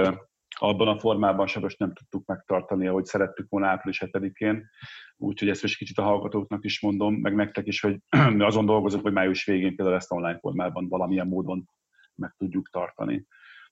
abban 0.59 0.89
a 0.89 0.99
formában 0.99 1.47
sajnos 1.47 1.77
nem 1.77 1.93
tudtuk 1.93 2.27
megtartani, 2.27 2.87
ahogy 2.87 3.05
szerettük 3.05 3.49
volna 3.49 3.67
április 3.67 4.03
7-én. 4.07 4.69
Úgyhogy 5.17 5.49
ezt 5.49 5.63
most 5.63 5.77
kicsit 5.77 5.99
a 5.99 6.03
hallgatóknak 6.03 6.65
is 6.65 6.81
mondom, 6.81 7.15
meg 7.15 7.35
nektek 7.35 7.67
is, 7.67 7.81
hogy 7.81 7.99
mi 8.37 8.43
azon 8.43 8.67
dolgozunk, 8.67 9.03
hogy 9.03 9.13
május 9.13 9.45
végén 9.45 9.77
például 9.77 9.97
ezt 9.97 10.13
online 10.13 10.39
formában 10.39 10.89
valamilyen 10.89 11.27
módon 11.27 11.69
meg 12.15 12.35
tudjuk 12.39 12.69
tartani. 12.69 13.27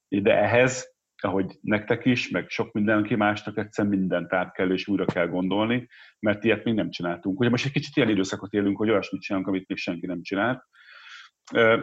De 0.09 0.37
ehhez 0.39 0.95
ahogy 1.25 1.59
nektek 1.61 2.05
is, 2.05 2.29
meg 2.29 2.49
sok 2.49 2.73
mindenki 2.73 3.15
másnak 3.15 3.59
egyszerűen 3.59 3.99
mindent 3.99 4.33
át 4.33 4.53
kell 4.53 4.71
és 4.71 4.89
újra 4.89 5.05
kell 5.05 5.27
gondolni, 5.27 5.89
mert 6.19 6.45
ilyet 6.45 6.65
még 6.65 6.75
nem 6.75 6.91
csináltunk. 6.91 7.41
Ugye 7.41 7.51
most 7.51 7.65
egy 7.65 7.73
kicsit 7.73 7.97
ilyen 7.97 8.09
időszakot 8.09 8.53
élünk, 8.53 8.77
hogy 8.77 8.91
olyasmit 8.91 9.23
csinálunk, 9.23 9.49
amit 9.49 9.69
még 9.69 9.79
senki 9.79 10.07
nem 10.07 10.23
csinált. 10.23 10.63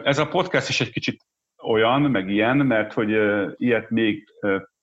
Ez 0.04 0.18
a 0.18 0.28
podcast 0.28 0.68
is 0.68 0.80
egy 0.80 0.90
kicsit 0.90 1.24
olyan, 1.62 2.00
meg 2.00 2.30
ilyen, 2.30 2.56
mert 2.56 2.92
hogy 2.92 3.10
ilyet 3.56 3.90
még 3.90 4.28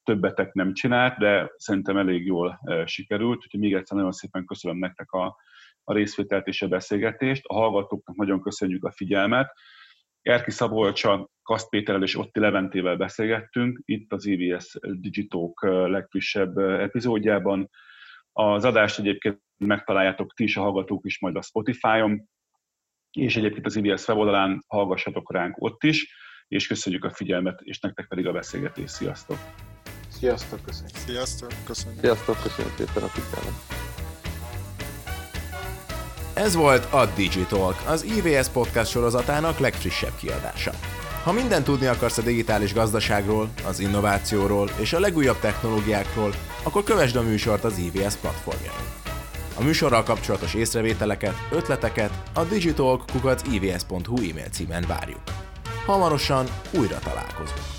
többetek 0.04 0.54
nem 0.54 0.74
csinált, 0.74 1.18
de 1.18 1.52
szerintem 1.56 1.98
elég 1.98 2.26
jól 2.26 2.60
sikerült, 2.86 3.38
úgyhogy 3.38 3.60
még 3.60 3.74
egyszer 3.74 3.98
nagyon 3.98 4.12
szépen 4.12 4.46
köszönöm 4.46 4.78
nektek 4.78 5.12
a, 5.12 5.38
a 5.84 5.94
részvételt 5.94 6.48
és 6.48 6.62
a 6.62 6.68
beszélgetést. 6.68 7.46
A 7.46 7.54
hallgatóknak 7.54 8.16
nagyon 8.16 8.42
köszönjük 8.42 8.84
a 8.84 8.92
figyelmet. 8.92 9.54
Erki 10.22 10.52
Szabolcsa, 10.52 11.30
Kaszt 11.48 11.70
Péterrel 11.70 12.04
és 12.04 12.18
Otti 12.18 12.40
Leventével 12.40 12.96
beszélgettünk, 12.96 13.82
itt 13.86 14.14
az 14.14 14.28
EVS 14.28 14.78
Digitalk 14.82 15.64
legfrissebb 15.66 16.58
epizódjában. 16.58 17.70
Az 18.32 18.66
adást 18.66 19.00
egyébként 19.00 19.42
megtaláljátok 19.58 20.34
ti 20.34 20.44
is, 20.44 20.58
a 20.58 20.62
hallgatók 20.62 21.06
is 21.06 21.20
majd 21.20 21.36
a 21.36 21.42
Spotify-on, 21.42 22.30
és 23.12 23.36
egyébként 23.36 23.66
az 23.66 23.78
EVS 23.78 24.08
weboldalán 24.08 24.64
hallgassatok 24.68 25.34
ránk 25.34 25.62
ott 25.62 25.84
is, 25.84 26.14
és 26.48 26.68
köszönjük 26.68 27.04
a 27.04 27.10
figyelmet, 27.10 27.62
és 27.62 27.80
nektek 27.80 28.08
pedig 28.08 28.28
a 28.28 28.32
beszélgetést. 28.32 28.94
Sziasztok! 28.94 29.38
Sziasztok, 30.08 30.64
köszönjük! 30.64 30.96
Sziasztok, 30.96 31.52
köszönjük! 31.66 32.00
Sziasztok, 32.00 32.42
köszönjük 32.42 32.76
szépen 32.76 33.04
a 33.04 33.08
figyelmet! 33.08 33.60
Ez 36.34 36.56
volt 36.56 36.94
a 36.94 37.06
Digitalk, 37.16 37.76
az 37.88 38.04
IVS 38.04 38.50
podcast 38.50 38.92
sorozatának 38.92 39.58
legfrissebb 39.58 40.16
kiadása. 40.20 40.72
Ha 41.28 41.34
mindent 41.34 41.64
tudni 41.64 41.86
akarsz 41.86 42.18
a 42.18 42.22
digitális 42.22 42.74
gazdaságról, 42.74 43.50
az 43.68 43.80
innovációról 43.80 44.70
és 44.80 44.94
a 44.94 45.00
legújabb 45.00 45.40
technológiákról, 45.40 46.34
akkor 46.64 46.84
kövesd 46.84 47.16
a 47.16 47.22
műsort 47.22 47.64
az 47.64 47.78
IVS 47.78 48.16
platformjain. 48.16 48.88
A 49.60 49.64
műsorral 49.64 50.04
kapcsolatos 50.04 50.54
észrevételeket, 50.54 51.34
ötleteket 51.52 52.12
a 52.34 52.44
digitalk.ivs.hu 52.44 54.16
e-mail 54.30 54.50
címen 54.52 54.86
várjuk. 54.88 55.22
Hamarosan 55.86 56.46
újra 56.72 57.00
találkozunk. 57.00 57.77